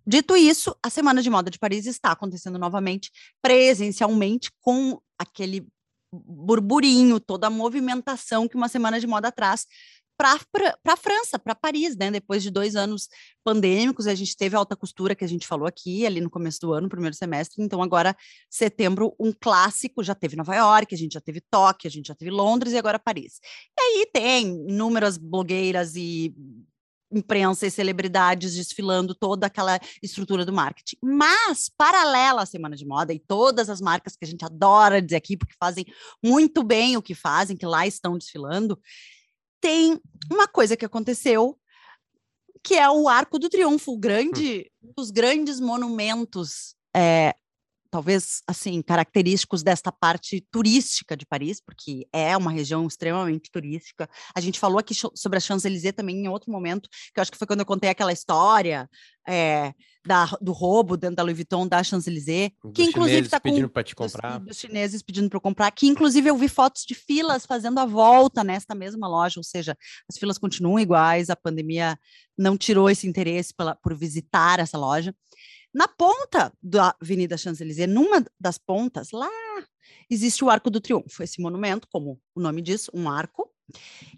Dito 0.05 0.35
isso, 0.35 0.75
a 0.83 0.89
Semana 0.89 1.21
de 1.21 1.29
Moda 1.29 1.49
de 1.49 1.57
Paris 1.57 1.85
está 1.85 2.11
acontecendo 2.11 2.59
novamente 2.59 3.09
presencialmente 3.41 4.51
com 4.59 4.99
aquele 5.17 5.65
burburinho, 6.11 7.19
toda 7.19 7.47
a 7.47 7.49
movimentação 7.49 8.47
que 8.47 8.55
uma 8.55 8.67
semana 8.67 8.99
de 8.99 9.07
moda 9.07 9.31
traz 9.31 9.65
para 10.15 10.37
a 10.85 10.95
França, 10.95 11.39
para 11.39 11.55
Paris, 11.55 11.95
né? 11.97 12.11
Depois 12.11 12.43
de 12.43 12.51
dois 12.51 12.75
anos 12.75 13.09
pandêmicos, 13.43 14.05
a 14.05 14.13
gente 14.13 14.37
teve 14.37 14.55
a 14.55 14.59
alta 14.59 14.75
costura 14.75 15.15
que 15.15 15.23
a 15.25 15.27
gente 15.27 15.47
falou 15.47 15.67
aqui, 15.67 16.05
ali 16.05 16.21
no 16.21 16.29
começo 16.29 16.59
do 16.61 16.71
ano, 16.71 16.87
primeiro 16.87 17.15
semestre. 17.15 17.63
Então, 17.63 17.81
agora, 17.81 18.15
setembro, 18.49 19.15
um 19.19 19.33
clássico, 19.33 20.03
já 20.03 20.13
teve 20.13 20.35
Nova 20.35 20.55
York, 20.55 20.93
a 20.93 20.97
gente 20.97 21.13
já 21.13 21.21
teve 21.21 21.41
Tóquio, 21.49 21.87
a 21.87 21.91
gente 21.91 22.07
já 22.07 22.15
teve 22.15 22.29
Londres 22.29 22.73
e 22.73 22.77
agora 22.77 22.99
Paris. 22.99 23.39
E 23.77 23.81
aí 23.81 24.07
tem 24.13 24.47
inúmeras 24.69 25.17
blogueiras 25.17 25.95
e 25.95 26.33
imprensa 27.13 27.67
e 27.67 27.71
celebridades 27.71 28.55
desfilando 28.55 29.13
toda 29.13 29.47
aquela 29.47 29.79
estrutura 30.01 30.45
do 30.45 30.53
marketing. 30.53 30.97
Mas, 31.01 31.69
paralela 31.69 32.41
à 32.41 32.45
Semana 32.45 32.75
de 32.75 32.85
Moda 32.85 33.13
e 33.13 33.19
todas 33.19 33.69
as 33.69 33.79
marcas 33.79 34.15
que 34.15 34.25
a 34.25 34.27
gente 34.27 34.43
adora 34.43 35.01
dizer 35.01 35.17
aqui, 35.17 35.37
porque 35.37 35.55
fazem 35.59 35.85
muito 36.23 36.63
bem 36.63 36.97
o 36.97 37.01
que 37.01 37.15
fazem, 37.15 37.57
que 37.57 37.65
lá 37.65 37.85
estão 37.85 38.17
desfilando, 38.17 38.79
tem 39.61 39.99
uma 40.31 40.47
coisa 40.47 40.75
que 40.75 40.85
aconteceu 40.85 41.57
que 42.63 42.75
é 42.75 42.89
o 42.89 43.09
Arco 43.09 43.37
do 43.37 43.49
Triunfo, 43.49 43.91
o 43.91 43.99
grande, 43.99 44.71
um 44.81 44.93
dos 44.95 45.11
grandes 45.11 45.59
monumentos 45.59 46.75
é, 46.95 47.35
talvez 47.93 48.41
assim 48.47 48.81
característicos 48.81 49.61
desta 49.61 49.91
parte 49.91 50.43
turística 50.49 51.15
de 51.15 51.27
Paris, 51.27 51.61
porque 51.63 52.07
é 52.11 52.35
uma 52.35 52.49
região 52.49 52.87
extremamente 52.87 53.51
turística. 53.51 54.09
A 54.35 54.41
gente 54.41 54.59
falou 54.59 54.79
aqui 54.79 54.95
sobre 54.95 55.37
a 55.37 55.39
Champs-Élysées 55.39 55.93
também 55.93 56.25
em 56.25 56.27
outro 56.27 56.51
momento, 56.51 56.89
que 56.89 57.19
eu 57.19 57.21
acho 57.21 57.31
que 57.31 57.37
foi 57.37 57.45
quando 57.45 57.59
eu 57.59 57.67
contei 57.67 57.91
aquela 57.91 58.11
história 58.11 58.89
é, 59.27 59.75
da, 60.03 60.25
do 60.41 60.51
roubo 60.51 60.97
dentro 60.97 61.17
da 61.17 61.21
Louis 61.21 61.37
Vuitton 61.37 61.67
da 61.67 61.83
Champs-Élysées, 61.83 62.49
que 62.73 62.81
inclusive 62.81 63.27
está 63.27 63.39
com 63.39 63.47
pedindo 63.47 63.69
para 63.69 63.83
te 63.83 63.93
comprar, 63.93 64.39
dos, 64.39 64.47
dos 64.47 64.57
chineses 64.57 65.03
pedindo 65.03 65.29
para 65.29 65.39
comprar, 65.39 65.69
que 65.69 65.85
inclusive 65.85 66.27
eu 66.27 66.35
vi 66.35 66.49
fotos 66.49 66.85
de 66.87 66.95
filas 66.95 67.45
fazendo 67.45 67.77
a 67.77 67.85
volta 67.85 68.43
nesta 68.43 68.73
mesma 68.73 69.07
loja, 69.07 69.39
ou 69.39 69.43
seja, 69.43 69.77
as 70.09 70.17
filas 70.17 70.39
continuam 70.39 70.79
iguais, 70.79 71.29
a 71.29 71.35
pandemia 71.35 71.95
não 72.35 72.57
tirou 72.57 72.89
esse 72.89 73.07
interesse 73.07 73.53
pela, 73.53 73.75
por 73.75 73.95
visitar 73.95 74.59
essa 74.59 74.79
loja. 74.79 75.13
Na 75.73 75.87
ponta 75.87 76.53
da 76.61 76.95
Avenida 77.01 77.37
Champs-Élysées, 77.37 77.89
numa 77.89 78.23
das 78.39 78.57
pontas, 78.57 79.11
lá 79.11 79.29
existe 80.09 80.43
o 80.43 80.49
Arco 80.49 80.69
do 80.69 80.79
Triunfo, 80.79 81.23
esse 81.23 81.41
monumento, 81.41 81.87
como 81.91 82.19
o 82.35 82.39
nome 82.39 82.61
diz, 82.61 82.89
um 82.93 83.09
arco. 83.09 83.49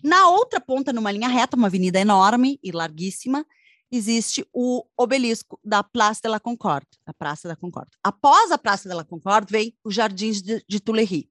Na 0.03 0.29
outra 0.29 0.59
ponta, 0.59 0.91
numa 0.91 1.11
linha 1.11 1.29
reta, 1.29 1.55
uma 1.55 1.67
avenida 1.67 1.99
enorme 1.99 2.59
e 2.61 2.71
larguíssima, 2.71 3.45
existe 3.91 4.45
o 4.51 4.83
obelisco 4.97 5.59
da 5.63 5.83
Place 5.83 6.21
de 6.21 6.27
la 6.27 6.39
Concorde, 6.39 6.87
a 7.05 7.13
Praça 7.13 7.47
da 7.47 7.55
Concorde. 7.55 7.91
Após 8.03 8.51
a 8.51 8.57
Praça 8.57 8.89
de 8.89 8.95
la 8.95 9.05
Concorde, 9.05 9.51
vem 9.51 9.77
os 9.83 9.95
Jardins 9.95 10.41
de, 10.41 10.63
de 10.67 10.79
Tuileries 10.79 11.27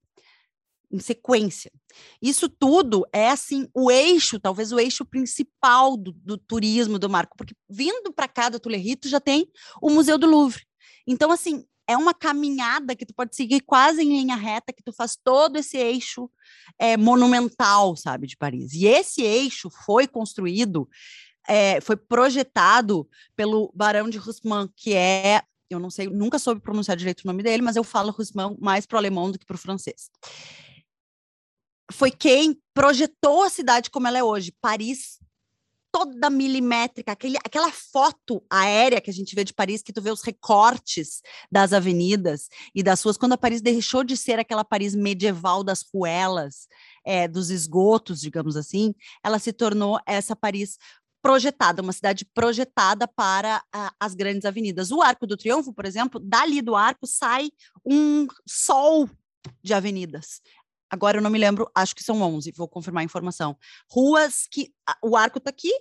em 0.94 1.00
sequência. 1.00 1.72
Isso 2.22 2.48
tudo 2.48 3.04
é 3.12 3.28
assim 3.28 3.68
o 3.74 3.90
eixo, 3.90 4.38
talvez 4.38 4.70
o 4.70 4.78
eixo 4.78 5.04
principal 5.04 5.96
do, 5.96 6.12
do 6.12 6.38
turismo 6.38 7.00
do 7.00 7.10
Marco, 7.10 7.36
porque 7.36 7.54
vindo 7.68 8.12
para 8.12 8.28
cá 8.28 8.48
do 8.48 8.60
Tuileries, 8.60 8.98
tu 9.00 9.08
já 9.08 9.18
tem 9.18 9.48
o 9.82 9.90
Museu 9.90 10.16
do 10.16 10.28
Louvre. 10.28 10.62
Então 11.04 11.32
assim, 11.32 11.64
é 11.84 11.96
uma 11.96 12.14
caminhada 12.14 12.94
que 12.94 13.04
tu 13.04 13.12
pode 13.12 13.34
seguir 13.34 13.60
quase 13.62 14.02
em 14.02 14.20
linha 14.20 14.36
reta, 14.36 14.72
que 14.72 14.84
tu 14.84 14.92
faz 14.92 15.16
todo 15.16 15.56
esse 15.56 15.76
eixo 15.76 16.30
é, 16.78 16.96
monumental, 16.96 17.96
sabe, 17.96 18.28
de 18.28 18.36
Paris. 18.36 18.72
E 18.72 18.86
esse 18.86 19.20
eixo 19.22 19.68
foi 19.84 20.06
construído, 20.06 20.88
é, 21.48 21.80
foi 21.80 21.96
projetado 21.96 23.08
pelo 23.34 23.72
Barão 23.74 24.08
de 24.08 24.18
Haussmann, 24.18 24.70
que 24.76 24.94
é 24.94 25.42
eu 25.70 25.80
não 25.80 25.90
sei, 25.90 26.06
nunca 26.06 26.38
soube 26.38 26.60
pronunciar 26.60 26.96
direito 26.96 27.22
o 27.22 27.26
nome 27.26 27.42
dele, 27.42 27.62
mas 27.62 27.74
eu 27.74 27.82
falo 27.82 28.14
Haussmann 28.16 28.56
mais 28.60 28.86
para 28.86 28.94
o 28.94 28.98
alemão 28.98 29.32
do 29.32 29.38
que 29.38 29.46
para 29.46 29.56
o 29.56 29.58
francês 29.58 30.08
foi 31.94 32.10
quem 32.10 32.60
projetou 32.74 33.44
a 33.44 33.50
cidade 33.50 33.90
como 33.90 34.06
ela 34.06 34.18
é 34.18 34.22
hoje. 34.22 34.52
Paris 34.60 35.18
toda 35.92 36.28
milimétrica, 36.28 37.12
aquele, 37.12 37.36
aquela 37.36 37.70
foto 37.70 38.44
aérea 38.50 39.00
que 39.00 39.10
a 39.10 39.12
gente 39.12 39.32
vê 39.32 39.44
de 39.44 39.54
Paris, 39.54 39.80
que 39.80 39.92
tu 39.92 40.02
vê 40.02 40.10
os 40.10 40.22
recortes 40.22 41.22
das 41.52 41.72
avenidas 41.72 42.48
e 42.74 42.82
das 42.82 43.00
ruas, 43.00 43.16
quando 43.16 43.34
a 43.34 43.38
Paris 43.38 43.62
deixou 43.62 44.02
de 44.02 44.16
ser 44.16 44.40
aquela 44.40 44.64
Paris 44.64 44.92
medieval 44.92 45.62
das 45.62 45.84
ruelas, 45.94 46.66
é, 47.06 47.28
dos 47.28 47.48
esgotos, 47.48 48.20
digamos 48.20 48.56
assim, 48.56 48.92
ela 49.22 49.38
se 49.38 49.52
tornou 49.52 50.00
essa 50.04 50.34
Paris 50.34 50.78
projetada, 51.22 51.80
uma 51.80 51.92
cidade 51.92 52.24
projetada 52.34 53.06
para 53.06 53.62
as 54.00 54.14
grandes 54.14 54.44
avenidas. 54.44 54.90
O 54.90 55.00
Arco 55.00 55.28
do 55.28 55.36
Triunfo, 55.36 55.72
por 55.72 55.86
exemplo, 55.86 56.18
dali 56.18 56.60
do 56.60 56.74
arco 56.74 57.06
sai 57.06 57.50
um 57.86 58.26
sol 58.44 59.08
de 59.62 59.72
avenidas 59.72 60.40
agora 60.90 61.18
eu 61.18 61.22
não 61.22 61.30
me 61.30 61.38
lembro, 61.38 61.70
acho 61.74 61.94
que 61.94 62.02
são 62.02 62.20
11, 62.22 62.52
vou 62.56 62.68
confirmar 62.68 63.02
a 63.02 63.04
informação. 63.04 63.56
Ruas 63.88 64.46
que 64.50 64.72
o 65.02 65.16
arco 65.16 65.38
está 65.38 65.50
aqui, 65.50 65.72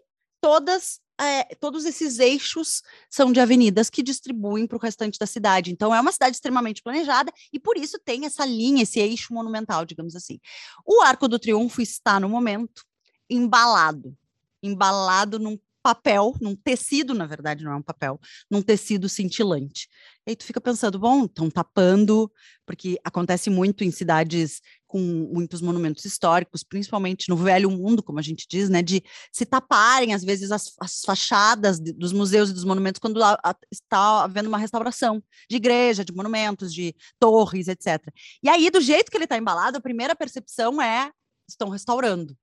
todas 0.42 1.02
é, 1.22 1.56
todos 1.56 1.86
esses 1.86 2.18
eixos 2.18 2.82
são 3.08 3.32
de 3.32 3.40
avenidas 3.40 3.88
que 3.88 4.02
distribuem 4.02 4.66
para 4.66 4.78
o 4.78 4.82
restante 4.82 5.20
da 5.20 5.28
cidade. 5.28 5.72
Então, 5.72 5.94
é 5.94 6.02
uma 6.02 6.12
cidade 6.12 6.36
extremamente 6.36 6.82
planejada 6.82 7.32
e 7.54 7.60
por 7.60 7.78
isso 7.78 8.00
tem 8.04 8.26
essa 8.26 8.44
linha, 8.44 8.82
esse 8.82 9.00
eixo 9.00 9.32
monumental, 9.32 9.86
digamos 9.86 10.16
assim. 10.16 10.40
O 10.84 11.02
Arco 11.04 11.28
do 11.28 11.38
Triunfo 11.38 11.82
está, 11.82 12.20
no 12.20 12.28
momento, 12.28 12.84
embalado 13.30 14.18
embalado 14.64 15.38
num 15.38 15.60
papel, 15.84 16.34
num 16.40 16.56
tecido, 16.56 17.14
na 17.14 17.26
verdade, 17.26 17.66
não 17.66 17.74
é 17.74 17.76
um 17.76 17.82
papel, 17.82 18.18
num 18.50 18.62
tecido 18.62 19.10
cintilante. 19.10 19.90
E 20.26 20.32
aí 20.32 20.36
tu 20.36 20.46
fica 20.46 20.62
pensando, 20.62 20.98
bom, 20.98 21.26
estão 21.26 21.50
tapando, 21.50 22.32
porque 22.66 22.98
acontece 23.04 23.50
muito 23.50 23.84
em 23.84 23.92
cidades 23.92 24.62
com 24.88 25.00
muitos 25.00 25.60
monumentos 25.60 26.06
históricos, 26.06 26.64
principalmente 26.64 27.28
no 27.28 27.36
velho 27.36 27.70
mundo, 27.70 28.04
como 28.04 28.20
a 28.20 28.22
gente 28.22 28.46
diz, 28.48 28.70
né, 28.70 28.82
de 28.82 29.04
se 29.32 29.46
taparem, 29.46 30.14
às 30.14 30.24
vezes, 30.24 30.52
as, 30.52 30.72
as 30.80 31.02
fachadas 31.02 31.80
de, 31.80 31.92
dos 31.92 32.14
museus 32.14 32.52
e 32.52 32.54
dos 32.54 32.64
monumentos 32.64 33.00
quando 33.00 33.22
a, 33.24 33.38
a, 33.44 33.56
está 33.72 34.24
havendo 34.24 34.48
uma 34.48 34.58
restauração 34.58 35.22
de 35.50 35.56
igreja, 35.58 36.06
de 36.06 36.14
monumentos, 36.14 36.74
de 36.74 36.96
torres, 37.20 37.68
etc. 37.68 38.08
E 38.42 38.48
aí, 38.48 38.70
do 38.70 38.80
jeito 38.80 39.10
que 39.10 39.18
ele 39.18 39.26
está 39.26 39.38
embalado, 39.38 39.78
a 39.78 39.82
primeira 39.82 40.16
percepção 40.16 40.82
é, 40.82 41.12
estão 41.50 41.70
restaurando. 41.70 42.38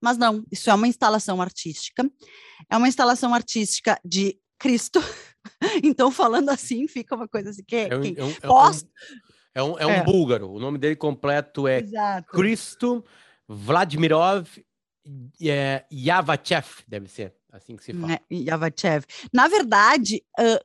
Mas 0.00 0.18
não, 0.18 0.44
isso 0.52 0.70
é 0.70 0.74
uma 0.74 0.86
instalação 0.86 1.40
artística. 1.40 2.08
É 2.68 2.76
uma 2.76 2.88
instalação 2.88 3.34
artística 3.34 3.98
de 4.04 4.38
Cristo. 4.58 5.00
então, 5.82 6.10
falando 6.10 6.48
assim, 6.50 6.86
fica 6.88 7.14
uma 7.14 7.28
coisa 7.28 7.50
assim 7.50 7.62
que 7.64 7.76
é, 7.76 7.96
um, 7.96 8.04
é, 8.04 8.24
um, 8.24 8.34
pós... 8.34 8.86
é, 9.54 9.62
um, 9.62 9.78
é 9.78 9.86
um, 9.86 9.90
é. 9.90 10.04
búlgaro. 10.04 10.50
O 10.50 10.58
nome 10.58 10.78
dele 10.78 10.96
completo 10.96 11.68
é 11.68 11.80
Exato. 11.80 12.30
Cristo 12.32 13.04
Vladimirov 13.48 14.48
é, 15.40 15.84
Yavachev, 15.92 16.66
deve 16.88 17.08
ser 17.08 17.34
assim 17.52 17.76
que 17.76 17.84
se 17.84 17.92
fala. 17.92 18.14
É, 18.14 18.20
Yavachev. 18.30 19.04
Na 19.32 19.48
verdade, 19.48 20.24
uh, 20.38 20.64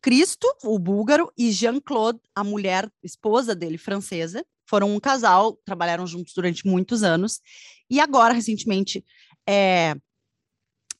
Cristo, 0.00 0.46
o 0.64 0.78
búlgaro, 0.78 1.32
e 1.38 1.52
Jean-Claude, 1.52 2.18
a 2.34 2.42
mulher, 2.42 2.90
esposa 3.02 3.54
dele, 3.54 3.78
francesa, 3.78 4.44
foram 4.66 4.94
um 4.94 4.98
casal, 4.98 5.56
trabalharam 5.64 6.06
juntos 6.06 6.32
durante 6.34 6.66
muitos 6.66 7.02
anos, 7.02 7.40
e 7.88 8.00
agora, 8.00 8.32
recentemente, 8.32 9.04
é, 9.46 9.94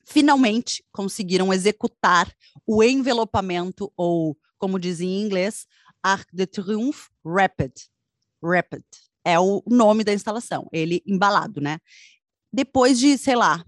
finalmente 0.04 0.84
conseguiram 0.92 1.52
executar 1.52 2.32
o 2.66 2.82
envelopamento, 2.82 3.92
ou, 3.96 4.36
como 4.58 4.78
dizem 4.78 5.08
em 5.08 5.22
inglês, 5.22 5.66
Arc 6.02 6.28
de 6.32 6.46
Triomphe 6.46 7.08
Rapid. 7.24 7.72
Rapid 8.42 8.84
é 9.24 9.38
o 9.38 9.62
nome 9.66 10.04
da 10.04 10.12
instalação, 10.12 10.68
ele 10.72 11.02
embalado, 11.06 11.60
né? 11.60 11.78
Depois 12.52 12.98
de, 12.98 13.16
sei 13.16 13.36
lá, 13.36 13.64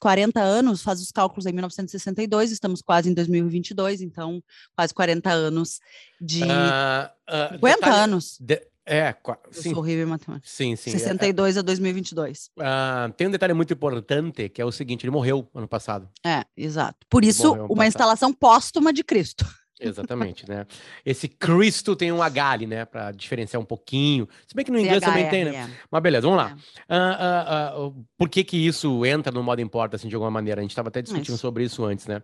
40 0.00 0.40
anos, 0.40 0.82
faz 0.82 1.00
os 1.00 1.10
cálculos 1.10 1.46
em 1.46 1.52
1962, 1.52 2.52
estamos 2.52 2.82
quase 2.82 3.10
em 3.10 3.14
2022, 3.14 4.00
então 4.00 4.42
quase 4.76 4.94
40 4.94 5.30
anos 5.30 5.80
de. 6.20 6.42
Uh, 6.42 7.06
uh, 7.28 7.54
50 7.54 7.60
detalhe, 7.60 7.96
anos. 7.96 8.38
De, 8.40 8.62
é, 8.88 9.14
sim. 9.50 9.68
Eu 9.68 9.74
sou 9.74 9.82
horrível 9.82 10.06
em 10.06 10.10
matemática. 10.10 10.48
Sim, 10.48 10.74
sim. 10.74 10.90
62 10.90 11.56
é, 11.56 11.60
a 11.60 11.62
2022. 11.62 12.50
Uh, 12.56 13.12
tem 13.16 13.26
um 13.26 13.30
detalhe 13.30 13.52
muito 13.52 13.72
importante, 13.72 14.48
que 14.48 14.62
é 14.62 14.64
o 14.64 14.72
seguinte, 14.72 15.04
ele 15.04 15.10
morreu 15.10 15.48
ano 15.54 15.68
passado. 15.68 16.08
É, 16.24 16.44
exato. 16.56 17.06
Por 17.08 17.22
ele 17.22 17.30
isso, 17.30 17.52
uma 17.52 17.68
passado. 17.68 17.86
instalação 17.86 18.32
póstuma 18.32 18.92
de 18.92 19.04
Cristo. 19.04 19.44
Exatamente, 19.80 20.48
né? 20.48 20.66
Esse 21.06 21.28
Cristo 21.28 21.94
tem 21.94 22.10
um 22.10 22.20
H 22.20 22.50
ali, 22.50 22.66
né? 22.66 22.84
Para 22.84 23.12
diferenciar 23.12 23.62
um 23.62 23.64
pouquinho. 23.64 24.28
Se 24.46 24.54
bem 24.54 24.64
que 24.64 24.72
no 24.72 24.78
inglês 24.78 25.00
também 25.00 25.28
tem, 25.28 25.44
né? 25.44 25.70
Mas 25.88 26.02
beleza, 26.02 26.26
vamos 26.26 26.42
lá. 26.42 26.56
Uh, 26.88 27.88
uh, 27.88 28.06
por 28.16 28.28
que 28.28 28.42
que 28.42 28.56
isso 28.56 29.06
entra 29.06 29.30
no 29.30 29.42
modo 29.42 29.60
importa, 29.60 29.94
assim, 29.94 30.08
de 30.08 30.16
alguma 30.16 30.32
maneira? 30.32 30.60
A 30.60 30.62
gente 30.62 30.72
estava 30.72 30.88
até 30.88 31.00
discutindo 31.00 31.34
isso. 31.34 31.38
sobre 31.38 31.62
isso 31.62 31.84
antes, 31.84 32.06
né? 32.06 32.22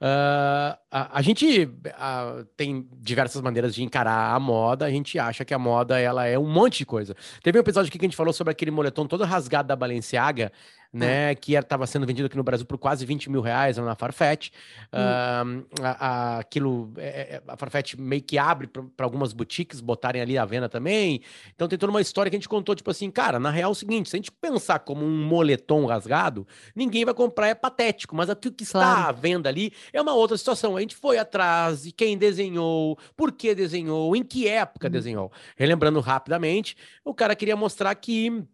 Uh, 0.00 0.76
a, 0.90 1.18
a, 1.18 1.22
gente 1.22 1.64
uh, 1.64 2.44
tem 2.56 2.86
diversas 3.00 3.40
maneiras 3.40 3.74
de 3.74 3.82
encarar 3.82 4.34
a 4.34 4.40
moda. 4.40 4.86
A 4.86 4.90
gente 4.90 5.18
acha 5.18 5.44
que 5.44 5.54
a 5.54 5.58
moda 5.58 5.98
ela 5.98 6.26
é 6.26 6.38
um 6.38 6.46
monte 6.46 6.78
de 6.78 6.86
coisa. 6.86 7.14
Teve 7.42 7.58
um 7.58 7.60
episódio 7.60 7.88
aqui 7.88 7.98
que 7.98 8.04
a 8.04 8.08
gente 8.08 8.16
falou 8.16 8.32
sobre 8.32 8.50
aquele 8.50 8.70
moletom 8.70 9.06
todo 9.06 9.24
rasgado 9.24 9.68
da 9.68 9.76
Balenciaga, 9.76 10.52
né? 10.94 11.32
Hum. 11.32 11.34
Que 11.40 11.54
estava 11.54 11.86
sendo 11.86 12.06
vendido 12.06 12.26
aqui 12.26 12.36
no 12.36 12.42
Brasil 12.42 12.64
por 12.64 12.78
quase 12.78 13.04
20 13.04 13.28
mil 13.28 13.40
reais 13.40 13.76
na 13.76 13.94
Farfetch. 13.94 14.50
Hum. 14.92 15.58
Uh, 15.60 15.82
a, 15.82 16.06
a, 16.06 16.38
aquilo, 16.38 16.92
é, 16.96 17.08
é, 17.08 17.42
a 17.48 17.56
Farfetch 17.56 17.94
meio 17.96 18.22
que 18.22 18.38
abre 18.38 18.68
para 18.68 19.04
algumas 19.04 19.32
boutiques 19.32 19.80
botarem 19.80 20.22
ali 20.22 20.38
a 20.38 20.44
venda 20.44 20.68
também. 20.68 21.20
Então 21.54 21.66
tem 21.66 21.78
toda 21.78 21.90
uma 21.90 22.00
história 22.00 22.30
que 22.30 22.36
a 22.36 22.38
gente 22.38 22.48
contou, 22.48 22.74
tipo 22.74 22.90
assim, 22.90 23.10
cara, 23.10 23.40
na 23.40 23.50
real 23.50 23.70
é 23.70 23.72
o 23.72 23.74
seguinte: 23.74 24.08
se 24.08 24.16
a 24.16 24.18
gente 24.18 24.30
pensar 24.30 24.78
como 24.78 25.04
um 25.04 25.26
moletom 25.26 25.86
rasgado, 25.86 26.46
ninguém 26.74 27.04
vai 27.04 27.14
comprar, 27.14 27.48
é 27.48 27.54
patético, 27.54 28.14
mas 28.14 28.30
aquilo 28.30 28.54
que 28.54 28.62
está 28.62 28.80
claro. 28.80 29.08
à 29.08 29.12
venda 29.12 29.48
ali 29.48 29.72
é 29.92 30.00
uma 30.00 30.14
outra 30.14 30.36
situação. 30.36 30.76
A 30.76 30.80
gente 30.80 30.94
foi 30.94 31.18
atrás 31.18 31.82
de 31.82 31.92
quem 31.92 32.16
desenhou, 32.16 32.98
por 33.16 33.32
que 33.32 33.54
desenhou, 33.54 34.14
em 34.14 34.22
que 34.22 34.46
época 34.46 34.86
hum. 34.86 34.90
desenhou. 34.90 35.32
Relembrando 35.56 36.00
rapidamente, 36.00 36.76
o 37.04 37.12
cara 37.12 37.34
queria 37.34 37.56
mostrar 37.56 37.94
que 37.94 38.44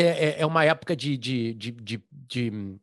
é, 0.00 0.24
é, 0.24 0.36
é 0.40 0.46
uma 0.46 0.64
época 0.64 0.96
de, 0.96 1.16
de, 1.16 1.54
de, 1.54 1.70
de, 1.72 2.02
de 2.12 2.78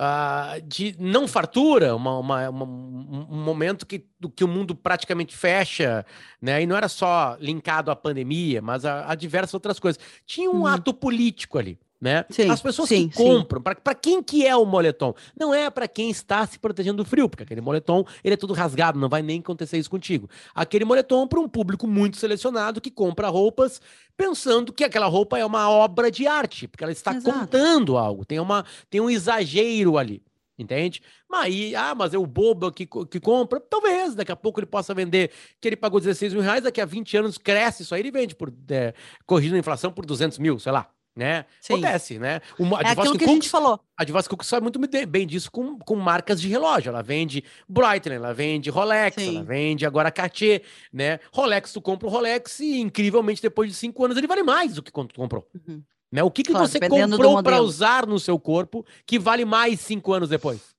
uh, 0.00 0.60
de 0.66 0.96
não 0.98 1.28
fartura, 1.28 1.94
uma, 1.94 2.18
uma, 2.18 2.48
uma, 2.48 2.64
um 2.64 3.42
momento 3.44 3.84
que, 3.86 4.04
que 4.34 4.44
o 4.44 4.48
mundo 4.48 4.74
praticamente 4.74 5.36
fecha, 5.36 6.04
né? 6.40 6.62
E 6.62 6.66
não 6.66 6.76
era 6.76 6.88
só 6.88 7.36
linkado 7.38 7.90
à 7.90 7.96
pandemia, 7.96 8.62
mas 8.62 8.84
a, 8.84 9.10
a 9.10 9.14
diversas 9.14 9.54
outras 9.54 9.78
coisas. 9.78 10.00
Tinha 10.24 10.50
um 10.50 10.60
uhum. 10.60 10.66
ato 10.66 10.94
político 10.94 11.58
ali 11.58 11.78
né? 12.00 12.24
Sim, 12.30 12.48
As 12.48 12.62
pessoas 12.62 12.88
sim, 12.88 13.08
que 13.08 13.16
compram, 13.16 13.60
para 13.60 13.94
quem 13.94 14.22
que 14.22 14.46
é 14.46 14.56
o 14.56 14.64
moletom? 14.64 15.14
Não 15.38 15.52
é 15.52 15.68
para 15.68 15.86
quem 15.86 16.08
está 16.08 16.46
se 16.46 16.58
protegendo 16.58 17.02
do 17.02 17.08
frio, 17.08 17.28
porque 17.28 17.42
aquele 17.42 17.60
moletom, 17.60 18.04
ele 18.24 18.34
é 18.34 18.36
tudo 18.36 18.54
rasgado, 18.54 18.98
não 18.98 19.08
vai 19.08 19.22
nem 19.22 19.40
acontecer 19.40 19.76
isso 19.76 19.90
contigo. 19.90 20.28
Aquele 20.54 20.84
moletom 20.84 21.28
para 21.28 21.38
um 21.38 21.48
público 21.48 21.86
muito 21.86 22.16
selecionado 22.16 22.80
que 22.80 22.90
compra 22.90 23.28
roupas 23.28 23.82
pensando 24.20 24.70
que 24.72 24.84
aquela 24.84 25.06
roupa 25.06 25.38
é 25.38 25.44
uma 25.46 25.70
obra 25.70 26.10
de 26.10 26.26
arte, 26.26 26.68
porque 26.68 26.84
ela 26.84 26.92
está 26.92 27.14
Exato. 27.14 27.38
contando 27.38 27.96
algo, 27.96 28.24
tem, 28.24 28.38
uma, 28.38 28.66
tem 28.90 29.00
um 29.00 29.08
exagero 29.08 29.96
ali. 29.96 30.22
Entende? 30.58 31.00
Mas 31.26 31.44
aí, 31.46 31.74
ah, 31.74 31.94
mas 31.94 32.12
é 32.12 32.18
o 32.18 32.26
bobo 32.26 32.70
que, 32.70 32.84
que 32.84 33.18
compra. 33.18 33.58
Talvez, 33.58 34.14
daqui 34.14 34.30
a 34.30 34.36
pouco 34.36 34.60
ele 34.60 34.66
possa 34.66 34.92
vender 34.92 35.30
que 35.58 35.66
ele 35.66 35.76
pagou 35.76 35.98
16 35.98 36.34
mil 36.34 36.42
reais, 36.42 36.62
daqui 36.62 36.82
a 36.82 36.84
20 36.84 37.16
anos 37.16 37.38
cresce 37.38 37.82
isso 37.82 37.94
aí, 37.94 38.02
ele 38.02 38.10
vende 38.10 38.34
por, 38.34 38.52
é, 38.68 38.92
corrigindo 39.24 39.56
a 39.56 39.58
inflação 39.58 39.90
por 39.90 40.04
200 40.04 40.36
mil, 40.38 40.58
sei 40.58 40.70
lá 40.70 40.90
né? 41.14 41.44
Sim. 41.60 41.74
Acontece, 41.74 42.18
né? 42.18 42.40
Uma, 42.58 42.80
é 42.80 42.88
aquilo 42.88 43.12
que 43.12 43.24
Cook, 43.24 43.28
a 43.28 43.32
gente 43.32 43.48
falou. 43.48 43.80
A 43.96 44.04
Devos 44.04 44.28
Cook 44.28 44.42
sabe 44.44 44.62
muito 44.62 44.80
bem 45.08 45.26
disso 45.26 45.50
com, 45.50 45.78
com 45.78 45.96
marcas 45.96 46.40
de 46.40 46.48
relógio. 46.48 46.90
Ela 46.90 47.02
vende 47.02 47.44
Breitling, 47.68 48.16
ela 48.16 48.32
vende 48.32 48.70
Rolex, 48.70 49.22
Sim. 49.22 49.36
ela 49.36 49.44
vende 49.44 49.84
agora 49.84 50.10
Cartier, 50.10 50.62
né? 50.92 51.18
Rolex, 51.32 51.72
tu 51.72 51.80
compra 51.80 52.06
o 52.06 52.10
Rolex 52.10 52.60
e, 52.60 52.80
incrivelmente, 52.80 53.42
depois 53.42 53.70
de 53.70 53.76
cinco 53.76 54.04
anos, 54.04 54.16
ele 54.16 54.26
vale 54.26 54.42
mais 54.42 54.74
do 54.74 54.82
que 54.82 54.92
quando 54.92 55.08
tu 55.08 55.20
comprou. 55.20 55.46
Uhum. 55.54 55.82
Né? 56.12 56.22
O 56.22 56.30
que, 56.30 56.42
que 56.42 56.50
claro, 56.50 56.66
você 56.66 56.80
comprou 56.80 57.42
para 57.42 57.60
usar 57.60 58.06
no 58.06 58.18
seu 58.18 58.38
corpo 58.38 58.84
que 59.06 59.18
vale 59.18 59.44
mais 59.44 59.80
cinco 59.80 60.12
anos 60.12 60.28
depois? 60.28 60.74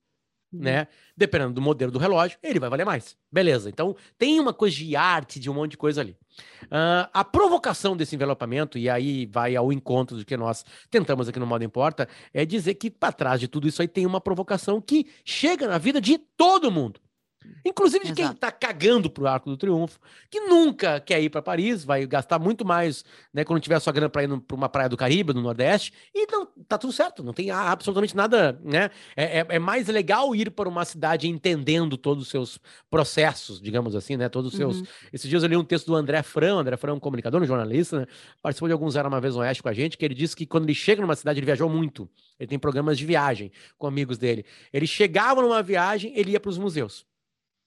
Uhum. 0.52 0.60
Né? 0.60 0.86
Dependendo 1.16 1.54
do 1.54 1.62
modelo 1.62 1.90
do 1.90 1.98
relógio, 1.98 2.38
ele 2.42 2.60
vai 2.60 2.68
valer 2.68 2.84
mais. 2.84 3.16
Beleza. 3.30 3.70
Então, 3.70 3.96
tem 4.18 4.38
uma 4.38 4.52
coisa 4.52 4.76
de 4.76 4.94
arte, 4.94 5.40
de 5.40 5.50
um 5.50 5.54
monte 5.54 5.72
de 5.72 5.76
coisa 5.76 6.00
ali. 6.00 6.16
Uh, 6.64 7.08
a 7.12 7.24
provocação 7.24 7.96
desse 7.96 8.14
envelopamento, 8.14 8.78
e 8.78 8.88
aí 8.88 9.26
vai 9.26 9.56
ao 9.56 9.72
encontro 9.72 10.16
do 10.16 10.24
que 10.24 10.36
nós 10.36 10.64
tentamos 10.90 11.28
aqui 11.28 11.38
no 11.38 11.46
Modo 11.46 11.64
Importa, 11.64 12.08
é 12.32 12.44
dizer 12.44 12.74
que 12.74 12.90
para 12.90 13.12
trás 13.12 13.40
de 13.40 13.48
tudo 13.48 13.66
isso 13.66 13.80
aí 13.80 13.88
tem 13.88 14.06
uma 14.06 14.20
provocação 14.20 14.80
que 14.80 15.06
chega 15.24 15.66
na 15.66 15.78
vida 15.78 16.00
de 16.00 16.18
todo 16.18 16.70
mundo. 16.70 17.00
Inclusive 17.64 18.06
de 18.06 18.12
quem 18.12 18.30
está 18.30 18.50
cagando 18.50 19.08
pro 19.08 19.26
Arco 19.26 19.48
do 19.48 19.56
Triunfo, 19.56 19.98
que 20.28 20.40
nunca 20.40 21.00
quer 21.00 21.20
ir 21.22 21.30
para 21.30 21.40
Paris, 21.40 21.84
vai 21.84 22.06
gastar 22.06 22.38
muito 22.38 22.64
mais, 22.64 23.04
né, 23.32 23.44
quando 23.44 23.60
tiver 23.60 23.78
sua 23.78 23.92
grana 23.92 24.08
para 24.08 24.24
ir 24.24 24.40
para 24.40 24.56
uma 24.56 24.68
praia 24.68 24.88
do 24.88 24.96
Caribe, 24.96 25.32
no 25.32 25.40
Nordeste, 25.40 25.92
e 26.14 26.26
não 26.30 26.46
tá 26.66 26.76
tudo 26.76 26.92
certo, 26.92 27.22
não 27.22 27.32
tem 27.32 27.50
absolutamente 27.50 28.16
nada, 28.16 28.60
né? 28.64 28.90
É, 29.16 29.40
é, 29.40 29.46
é, 29.48 29.58
mais 29.58 29.86
legal 29.88 30.34
ir 30.34 30.50
para 30.50 30.68
uma 30.68 30.84
cidade 30.84 31.28
entendendo 31.28 31.96
todos 31.96 32.24
os 32.24 32.28
seus 32.30 32.58
processos, 32.90 33.60
digamos 33.60 33.94
assim, 33.94 34.16
né? 34.16 34.28
Todos 34.28 34.52
os 34.52 34.56
seus. 34.56 34.80
Uhum. 34.80 34.86
Esses 35.12 35.28
dias 35.28 35.42
eu 35.42 35.48
li 35.48 35.56
um 35.56 35.64
texto 35.64 35.86
do 35.86 35.94
André 35.94 36.22
Fran, 36.22 36.56
André 36.56 36.76
Fran 36.76 36.92
é 36.92 36.94
um 36.94 37.00
comunicador, 37.00 37.40
um 37.40 37.46
jornalista, 37.46 38.00
né? 38.00 38.06
Participou 38.42 38.68
de 38.68 38.72
alguns 38.72 38.96
Era 38.96 39.08
uma 39.08 39.20
vez 39.20 39.34
no 39.34 39.40
Oeste 39.40 39.62
com 39.62 39.68
a 39.68 39.72
gente, 39.72 39.96
que 39.96 40.04
ele 40.04 40.14
disse 40.14 40.34
que 40.34 40.46
quando 40.46 40.64
ele 40.64 40.74
chega 40.74 41.00
numa 41.00 41.14
cidade, 41.14 41.38
ele 41.38 41.46
viajou 41.46 41.68
muito. 41.68 42.08
Ele 42.38 42.48
tem 42.48 42.58
programas 42.58 42.98
de 42.98 43.06
viagem 43.06 43.52
com 43.78 43.86
amigos 43.86 44.18
dele. 44.18 44.44
Ele 44.72 44.86
chegava 44.86 45.40
numa 45.40 45.62
viagem, 45.62 46.12
ele 46.16 46.32
ia 46.32 46.40
para 46.40 46.50
os 46.50 46.58
museus. 46.58 47.06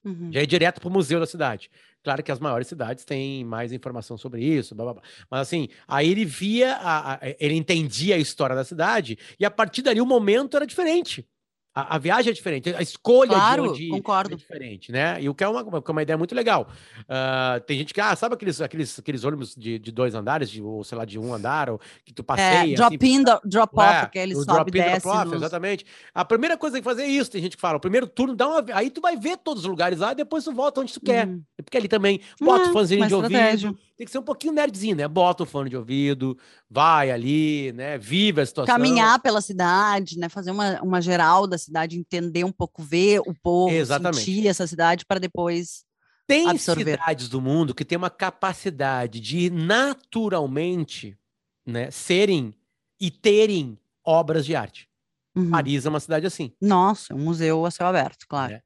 Uhum. 0.06 0.32
Já 0.32 0.42
é 0.42 0.46
direto 0.46 0.80
para 0.80 0.88
o 0.88 0.92
museu 0.92 1.20
da 1.20 1.26
cidade. 1.26 1.70
Claro 2.04 2.22
que 2.22 2.32
as 2.32 2.40
maiores 2.40 2.68
cidades 2.68 3.04
têm 3.04 3.44
mais 3.44 3.74
informação 3.74 4.16
sobre 4.16 4.44
isso, 4.44 4.76
blá, 4.76 4.86
blá, 4.86 4.94
blá. 4.94 5.04
mas 5.30 5.42
assim, 5.42 5.68
aí 5.88 6.12
ele 6.12 6.24
via, 6.24 6.74
a, 6.76 7.16
a, 7.16 7.20
ele 7.40 7.56
entendia 7.56 8.14
a 8.14 8.20
história 8.20 8.56
da 8.56 8.64
cidade 8.64 9.18
e 9.40 9.44
a 9.44 9.50
partir 9.50 9.82
dali 9.82 10.00
o 10.00 10.06
momento 10.06 10.56
era 10.56 10.68
diferente. 10.68 11.28
A, 11.76 11.96
a, 11.96 11.98
viagem 11.98 12.32
é 12.32 12.34
diferente, 12.34 12.74
a 12.74 12.82
escolha 12.82 13.32
claro, 13.32 13.74
de 13.74 13.92
onde 13.92 14.34
é 14.34 14.36
diferente, 14.38 14.94
né? 14.94 15.22
E 15.22 15.28
o 15.28 15.36
que 15.36 15.44
é 15.44 15.48
uma, 15.50 15.60
é 15.60 15.92
uma 15.92 16.02
ideia 16.02 16.18
muito 16.18 16.34
legal. 16.34 16.70
Uh, 17.02 17.60
tem 17.68 17.78
gente 17.78 17.94
que, 17.94 18.00
ah, 18.00 18.16
sabe 18.16 18.34
aqueles, 18.34 18.62
aqueles, 18.62 18.98
aqueles 18.98 19.26
ônibus 19.26 19.54
de, 19.54 19.78
de 19.78 19.92
dois 19.92 20.16
andares, 20.16 20.50
de, 20.50 20.62
ou 20.62 20.86
sei 20.86 20.98
lá, 20.98 21.04
de 21.04 21.20
um 21.20 21.34
andar, 21.34 21.70
ou 21.70 21.78
que 22.06 22.14
tu 22.14 22.22
é, 22.22 22.26
passeia. 22.26 22.74
É, 22.74 22.76
drop 22.76 22.96
assim, 22.96 23.14
in, 23.14 23.24
drop 23.24 23.78
off, 23.78 23.94
é, 23.94 24.00
aquele 24.00 24.36
sobe 24.36 24.46
drop 24.46 24.70
in, 24.70 24.72
desce. 24.72 25.02
Drop 25.02 25.18
off, 25.18 25.26
nos... 25.26 25.36
exatamente. 25.36 25.86
A 26.14 26.24
primeira 26.24 26.58
coisa 26.58 26.78
que 26.78 26.84
fazer 26.84 27.04
é 27.04 27.08
isso, 27.08 27.30
tem 27.30 27.42
gente 27.42 27.58
que 27.58 27.62
fala, 27.62 27.76
o 27.76 27.82
primeiro 27.82 28.08
turno 28.08 28.34
dá 28.34 28.48
uma... 28.48 28.64
Aí 28.74 28.90
tu 28.90 29.02
vai 29.02 29.18
ver 29.18 29.36
todos 29.36 29.64
os 29.64 29.70
lugares 29.70 30.00
lá, 30.00 30.14
e 30.14 30.16
depois 30.16 30.46
tu 30.46 30.54
volta 30.54 30.80
onde 30.80 30.94
tu 30.94 31.02
quer. 31.02 31.28
Uhum. 31.28 31.44
Porque 31.62 31.76
ali 31.76 31.90
também, 31.90 32.22
bota 32.40 32.70
o 32.70 32.72
fãzinho 32.72 33.06
de 33.06 33.14
ouvido, 33.14 33.78
tem 33.98 34.06
que 34.06 34.12
ser 34.12 34.20
um 34.20 34.24
pouquinho 34.24 34.54
nerdzinho, 34.54 34.96
né? 34.96 35.08
Bota 35.08 35.44
o 35.44 35.46
fone 35.46 35.70
de 35.70 35.78
ouvido, 35.78 36.38
vai 36.70 37.12
ali, 37.12 37.72
né? 37.74 37.98
Vive 37.98 38.42
a 38.42 38.46
situação. 38.46 38.76
Caminhar 38.76 39.20
pela 39.22 39.42
cidade, 39.42 40.18
né? 40.20 40.28
Fazer 40.28 40.52
uma, 40.52 40.82
uma 40.82 41.02
geral 41.02 41.48
da 41.48 41.58
cidade, 41.58 41.98
entender 41.98 42.44
um 42.44 42.52
pouco, 42.52 42.84
ver 42.84 43.20
o 43.22 43.34
povo, 43.34 43.74
Exatamente. 43.74 44.18
sentir 44.18 44.48
essa 44.48 44.68
cidade 44.68 45.06
para 45.06 45.20
depois 45.20 45.86
tem 46.28 46.50
absorver. 46.50 46.98
cidades 46.98 47.30
do 47.30 47.40
mundo 47.40 47.74
que 47.74 47.86
tem 47.86 47.98
uma 47.98 48.10
capacidade 48.10 49.20
de 49.20 49.50
naturalmente, 49.50 51.18
né, 51.66 51.92
serem 51.92 52.54
e 53.00 53.12
terem 53.12 53.78
obras 54.04 54.46
de 54.46 54.56
arte. 54.56 54.90
Uhum. 55.36 55.52
Paris 55.52 55.86
é 55.86 55.90
uma 55.90 56.00
cidade 56.00 56.26
assim. 56.26 56.52
Nossa, 56.62 57.14
um 57.14 57.20
museu 57.20 57.66
a 57.66 57.72
céu 57.72 57.88
aberto, 57.88 58.26
claro. 58.28 58.54
É. 58.54 58.65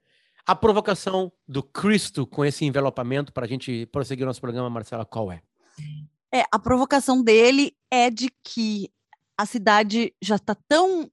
A 0.50 0.56
provocação 0.56 1.32
do 1.48 1.62
Cristo 1.62 2.26
com 2.26 2.44
esse 2.44 2.66
envelopamento 2.66 3.32
para 3.32 3.46
a 3.46 3.48
gente 3.48 3.86
prosseguir 3.86 4.26
nosso 4.26 4.42
programa, 4.42 4.68
Marcela, 4.68 5.06
qual 5.06 5.32
é? 5.32 5.44
É, 6.34 6.44
a 6.52 6.58
provocação 6.58 7.22
dele 7.22 7.78
é 7.92 8.10
de 8.10 8.32
que 8.44 8.92
a 9.38 9.46
cidade 9.46 10.12
já 10.20 10.38
está 10.38 10.56
tão 10.68 11.08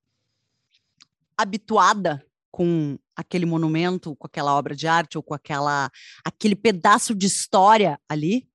habituada 1.37 2.25
com 2.51 2.99
aquele 3.14 3.44
monumento, 3.44 4.16
com 4.16 4.27
aquela 4.27 4.55
obra 4.55 4.75
de 4.75 4.88
arte 4.88 5.18
ou 5.18 5.22
com 5.22 5.35
aquela 5.35 5.90
aquele 6.25 6.57
pedaço 6.57 7.14
de 7.14 7.27
história 7.27 8.01
ali, 8.09 8.49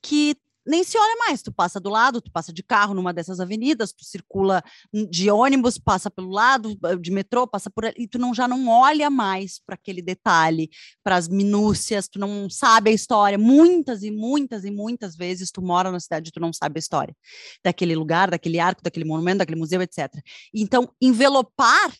que 0.00 0.34
nem 0.66 0.84
se 0.84 0.98
olha 0.98 1.16
mais. 1.16 1.42
Tu 1.42 1.52
passa 1.52 1.80
do 1.80 1.90
lado, 1.90 2.20
tu 2.20 2.30
passa 2.30 2.52
de 2.52 2.62
carro 2.62 2.94
numa 2.94 3.12
dessas 3.12 3.40
avenidas, 3.40 3.92
tu 3.92 4.04
circula 4.04 4.62
de 5.10 5.30
ônibus, 5.30 5.78
passa 5.78 6.10
pelo 6.10 6.30
lado, 6.30 6.76
de 7.00 7.10
metrô, 7.10 7.46
passa 7.46 7.70
por 7.70 7.84
ali, 7.84 7.94
e 7.98 8.08
tu 8.08 8.18
não, 8.18 8.34
já 8.34 8.46
não 8.46 8.68
olha 8.68 9.10
mais 9.10 9.60
para 9.64 9.74
aquele 9.74 10.02
detalhe, 10.02 10.70
para 11.02 11.16
as 11.16 11.28
minúcias, 11.28 12.08
tu 12.08 12.18
não 12.18 12.48
sabe 12.48 12.90
a 12.90 12.92
história. 12.92 13.38
Muitas 13.38 14.02
e 14.02 14.10
muitas 14.10 14.64
e 14.64 14.70
muitas 14.70 15.16
vezes 15.16 15.50
tu 15.50 15.62
mora 15.62 15.90
na 15.90 16.00
cidade 16.00 16.28
e 16.28 16.32
tu 16.32 16.40
não 16.40 16.52
sabe 16.52 16.78
a 16.78 16.80
história 16.80 17.16
daquele 17.64 17.94
lugar, 17.94 18.30
daquele 18.30 18.58
arco, 18.58 18.82
daquele 18.82 19.04
monumento, 19.04 19.38
daquele 19.38 19.58
museu, 19.58 19.82
etc. 19.82 20.12
Então, 20.54 20.88
envelopar 21.00 21.92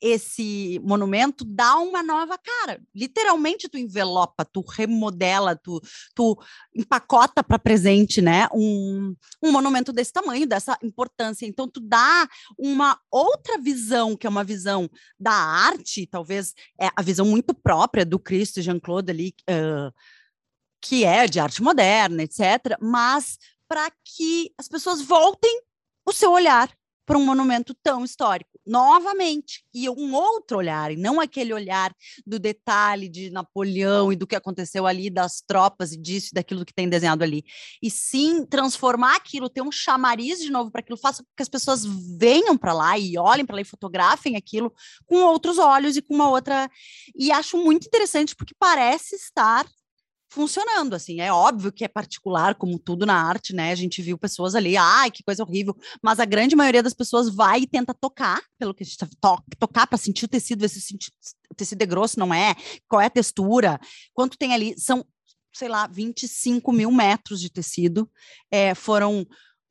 esse 0.00 0.80
monumento 0.82 1.44
dá 1.44 1.76
uma 1.76 2.02
nova 2.02 2.38
cara. 2.38 2.80
Literalmente 2.94 3.68
tu 3.68 3.76
envelopa, 3.76 4.44
tu 4.44 4.60
remodela, 4.60 5.56
tu, 5.56 5.80
tu 6.14 6.36
empacota 6.74 7.42
para 7.42 7.58
presente, 7.58 8.22
né? 8.22 8.48
Um, 8.52 9.14
um 9.42 9.52
monumento 9.52 9.92
desse 9.92 10.12
tamanho, 10.12 10.46
dessa 10.46 10.78
importância. 10.82 11.46
Então 11.46 11.68
tu 11.68 11.80
dá 11.80 12.28
uma 12.58 12.98
outra 13.10 13.58
visão, 13.58 14.16
que 14.16 14.26
é 14.26 14.30
uma 14.30 14.44
visão 14.44 14.88
da 15.18 15.32
arte, 15.32 16.06
talvez 16.06 16.54
é 16.80 16.88
a 16.96 17.02
visão 17.02 17.26
muito 17.26 17.52
própria 17.52 18.04
do 18.04 18.18
Cristo 18.18 18.62
Jean-Claude 18.62 19.10
ali, 19.10 19.34
uh, 19.42 19.92
que 20.80 21.04
é 21.04 21.26
de 21.26 21.38
arte 21.38 21.62
moderna, 21.62 22.22
etc. 22.22 22.76
Mas 22.80 23.38
para 23.68 23.90
que 24.04 24.52
as 24.58 24.66
pessoas 24.66 25.02
voltem 25.02 25.62
o 26.06 26.12
seu 26.12 26.32
olhar 26.32 26.68
para 27.06 27.18
um 27.18 27.24
monumento 27.24 27.74
tão 27.82 28.04
histórico, 28.04 28.50
novamente, 28.66 29.64
e 29.74 29.88
um 29.88 30.14
outro 30.14 30.58
olhar, 30.58 30.92
e 30.92 30.96
não 30.96 31.20
aquele 31.20 31.52
olhar 31.52 31.94
do 32.26 32.38
detalhe 32.38 33.08
de 33.08 33.30
Napoleão 33.30 34.12
e 34.12 34.16
do 34.16 34.26
que 34.26 34.36
aconteceu 34.36 34.86
ali, 34.86 35.10
das 35.10 35.40
tropas 35.40 35.92
e 35.92 35.96
disso 35.96 36.28
e 36.30 36.34
daquilo 36.34 36.64
que 36.64 36.74
tem 36.74 36.88
desenhado 36.88 37.24
ali, 37.24 37.44
e 37.82 37.90
sim 37.90 38.44
transformar 38.46 39.16
aquilo, 39.16 39.48
ter 39.48 39.62
um 39.62 39.72
chamariz 39.72 40.40
de 40.40 40.50
novo 40.50 40.70
para 40.70 40.80
aquilo, 40.80 40.96
faça 40.98 41.22
com 41.22 41.30
que 41.36 41.42
as 41.42 41.48
pessoas 41.48 41.84
venham 42.18 42.56
para 42.56 42.72
lá 42.72 42.98
e 42.98 43.18
olhem 43.18 43.44
para 43.44 43.56
lá 43.56 43.62
e 43.62 43.64
fotografem 43.64 44.36
aquilo 44.36 44.72
com 45.06 45.16
outros 45.24 45.58
olhos 45.58 45.96
e 45.96 46.02
com 46.02 46.14
uma 46.14 46.28
outra. 46.28 46.70
E 47.16 47.32
acho 47.32 47.56
muito 47.56 47.86
interessante 47.86 48.36
porque 48.36 48.54
parece 48.58 49.16
estar 49.16 49.66
funcionando, 50.30 50.94
assim, 50.94 51.20
é 51.20 51.32
óbvio 51.32 51.72
que 51.72 51.84
é 51.84 51.88
particular, 51.88 52.54
como 52.54 52.78
tudo 52.78 53.04
na 53.04 53.14
arte, 53.14 53.52
né, 53.52 53.72
a 53.72 53.74
gente 53.74 54.00
viu 54.00 54.16
pessoas 54.16 54.54
ali, 54.54 54.76
ai, 54.76 55.10
que 55.10 55.24
coisa 55.24 55.42
horrível, 55.42 55.76
mas 56.00 56.20
a 56.20 56.24
grande 56.24 56.54
maioria 56.54 56.82
das 56.82 56.94
pessoas 56.94 57.34
vai 57.34 57.62
e 57.62 57.66
tenta 57.66 57.92
tocar, 57.92 58.40
pelo 58.56 58.72
que 58.72 58.84
a 58.84 58.86
gente 58.86 58.96
tá, 58.96 59.06
to 59.06 59.42
tocar 59.58 59.88
para 59.88 59.98
sentir 59.98 60.24
o 60.24 60.28
tecido, 60.28 60.60
ver 60.60 60.68
se 60.68 60.96
o 61.50 61.54
tecido 61.54 61.82
é 61.82 61.86
grosso, 61.86 62.18
não 62.18 62.32
é, 62.32 62.54
qual 62.88 63.02
é 63.02 63.06
a 63.06 63.10
textura, 63.10 63.80
quanto 64.14 64.38
tem 64.38 64.54
ali, 64.54 64.78
são, 64.78 65.04
sei 65.52 65.68
lá, 65.68 65.88
25 65.88 66.72
mil 66.72 66.92
metros 66.92 67.40
de 67.40 67.50
tecido, 67.50 68.08
é, 68.52 68.72
foram 68.72 69.26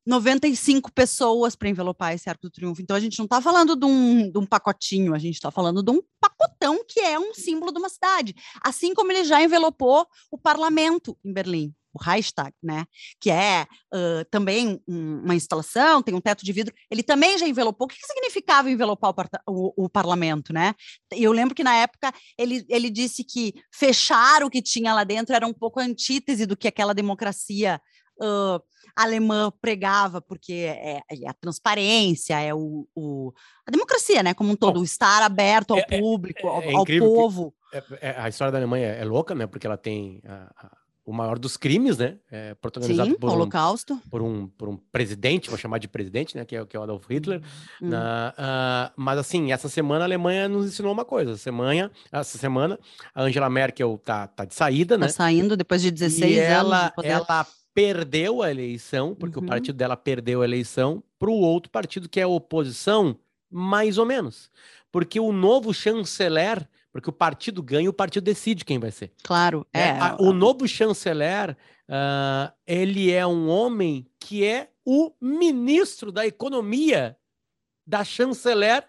95 0.10 0.92
pessoas 0.92 1.56
para 1.56 1.70
envelopar 1.70 2.14
esse 2.14 2.28
Arco 2.28 2.42
do 2.42 2.50
Triunfo. 2.50 2.82
Então 2.82 2.96
a 2.96 3.00
gente 3.00 3.20
não 3.20 3.26
está 3.26 3.40
falando 3.40 3.76
de 3.76 3.86
um, 3.86 4.32
de 4.32 4.40
um 4.40 4.46
pacotinho, 4.46 5.14
a 5.14 5.20
gente 5.20 5.36
está 5.36 5.52
falando 5.52 5.84
de 5.84 5.92
um 5.92 6.02
pacotão 6.20 6.84
que 6.88 7.00
é 7.00 7.20
um 7.20 7.32
símbolo 7.34 7.72
de 7.72 7.78
uma 7.78 7.90
cidade. 7.90 8.34
Assim 8.64 8.96
como 8.96 9.12
ele 9.12 9.24
já 9.24 9.42
envelopou 9.42 10.08
o 10.32 10.38
parlamento 10.38 11.16
em 11.24 11.32
Berlim. 11.32 11.76
o 11.94 12.04
Reichstag, 12.04 12.52
né? 12.62 12.86
Que 13.22 13.30
é 13.30 13.68
uh, 13.94 14.26
também 14.32 14.82
um, 14.88 15.22
uma 15.24 15.36
instalação, 15.36 16.02
tem 16.02 16.16
um 16.16 16.22
teto 16.22 16.44
de 16.44 16.52
vidro. 16.52 16.74
Ele 16.90 17.04
também 17.04 17.38
já 17.38 17.48
envelopou. 17.48 17.86
O 17.86 17.88
que, 17.88 17.96
que 17.96 18.08
significava 18.08 18.72
envelopar 18.72 19.12
o, 19.12 19.16
o, 19.48 19.86
o, 19.86 19.90
parlamento, 19.90 20.52
né? 20.52 20.74
Eu 21.12 21.32
lembro 21.32 21.54
que 21.54 21.64
na 21.64 21.76
época 21.76 22.12
ele, 22.36 22.66
ele 22.68 22.90
disse 22.90 23.24
que 23.24 23.54
fechar 23.72 24.44
o 24.44 24.50
que 24.50 24.62
tinha 24.62 24.92
lá 24.92 25.04
dentro 25.04 25.36
era 25.36 25.46
um 25.46 25.54
pouco 25.54 25.80
antítese 25.80 26.48
do 26.48 26.58
que 26.58 26.68
aquela 26.68 26.96
democracia 26.96 27.80
uh, 28.20 28.62
alemã 28.96 29.52
pregava, 29.62 30.22
porque 30.22 30.54
é, 30.54 31.02
é, 31.10 31.30
a 31.30 31.34
transparência, 31.34 32.40
é 32.40 32.54
o, 32.54 32.88
o, 32.96 33.34
a 33.66 33.72
democracia, 33.72 34.22
né? 34.22 34.34
Como 34.34 34.52
um 34.52 34.56
todo, 34.56 34.80
Bom, 34.80 34.84
estar 34.84 35.24
aberto 35.24 35.72
ao 35.72 35.80
é, 35.80 35.86
é 35.90 36.00
público, 36.00 36.48
ao, 36.48 36.62
é 36.62 36.74
ao 36.74 36.86
povo. 36.86 37.54
a 38.18 38.28
história 38.28 38.52
da 38.52 38.58
Alemanha 38.58 38.88
é 38.88 39.06
louca, 39.06 39.34
né? 39.34 39.48
Porque 39.48 39.66
ela 39.66 39.78
tem 39.78 40.22
a, 40.26 40.52
a, 40.58 40.78
o 41.06 41.14
maior 41.14 41.40
dos 41.40 41.56
crimes, 41.56 41.98
né? 41.98 42.18
protagonizado 42.62 43.12
Sim, 43.12 43.18
por, 43.18 43.32
Holocausto. 43.32 43.94
Um, 43.94 44.10
por, 44.10 44.22
um, 44.22 44.48
por 44.48 44.70
um 44.70 44.78
presidente, 44.92 45.50
vou 45.50 45.58
chamar 45.58 45.78
de 45.78 45.88
presidente, 45.88 46.36
né? 46.36 46.44
Que 46.44 46.58
é, 46.58 46.66
que 46.66 46.76
é 46.76 46.80
o 46.80 46.84
Adolf 46.84 47.10
Hitler. 47.10 47.42
Hum. 47.82 47.90
Uh, 47.90 48.92
mas 48.98 49.18
assim, 49.18 49.52
essa 49.52 49.70
semana 49.70 50.04
a 50.04 50.08
Alemanha 50.08 50.50
nos 50.50 50.68
ensinou 50.68 50.92
uma 50.92 51.06
coisa. 51.06 51.32
Essa 51.32 51.42
semana, 51.42 51.90
essa 52.12 52.38
semana 52.38 52.78
a 53.16 53.24
Angela 53.24 53.50
Merkel 53.50 53.98
tá, 54.04 54.28
tá 54.28 54.44
de 54.44 54.54
saída, 54.54 54.96
tá 54.96 55.00
né? 55.00 55.08
Tá 55.08 55.14
saindo 55.14 55.56
depois 55.56 55.82
de 55.82 55.90
16 55.90 56.32
e 56.32 56.40
anos. 56.40 56.52
Ela, 56.52 56.94
ela 57.04 57.48
perdeu 57.80 58.42
a 58.42 58.52
eleição, 58.52 59.16
porque 59.16 59.40
uhum. 59.40 59.46
o 59.46 59.48
partido 59.48 59.78
dela 59.78 59.96
perdeu 59.96 60.42
a 60.42 60.46
eleição, 60.46 61.02
para 61.18 61.30
o 61.30 61.40
outro 61.40 61.72
partido 61.72 62.10
que 62.10 62.20
é 62.20 62.24
a 62.24 62.28
oposição, 62.28 63.18
mais 63.50 63.98
ou 63.98 64.06
menos. 64.06 64.52
Porque 64.92 65.18
o 65.18 65.32
novo 65.32 65.74
chanceler, 65.74 66.68
porque 66.92 67.10
o 67.10 67.14
partido 67.14 67.64
ganha, 67.64 67.90
o 67.90 67.94
partido 67.94 68.26
decide 68.26 68.66
quem 68.66 68.80
vai 68.80 68.92
ser. 68.92 69.14
Claro, 69.24 69.66
é. 69.74 69.80
é 69.80 69.92
a, 69.92 70.18
o 70.20 70.34
novo 70.34 70.68
chanceler, 70.68 71.56
uh, 71.88 72.52
ele 72.68 73.14
é 73.14 73.26
um 73.26 73.48
homem 73.48 74.06
que 74.20 74.44
é 74.44 74.72
o 74.84 75.14
ministro 75.22 76.12
da 76.12 76.28
economia 76.28 77.16
da 77.88 78.04
chanceler 78.04 78.84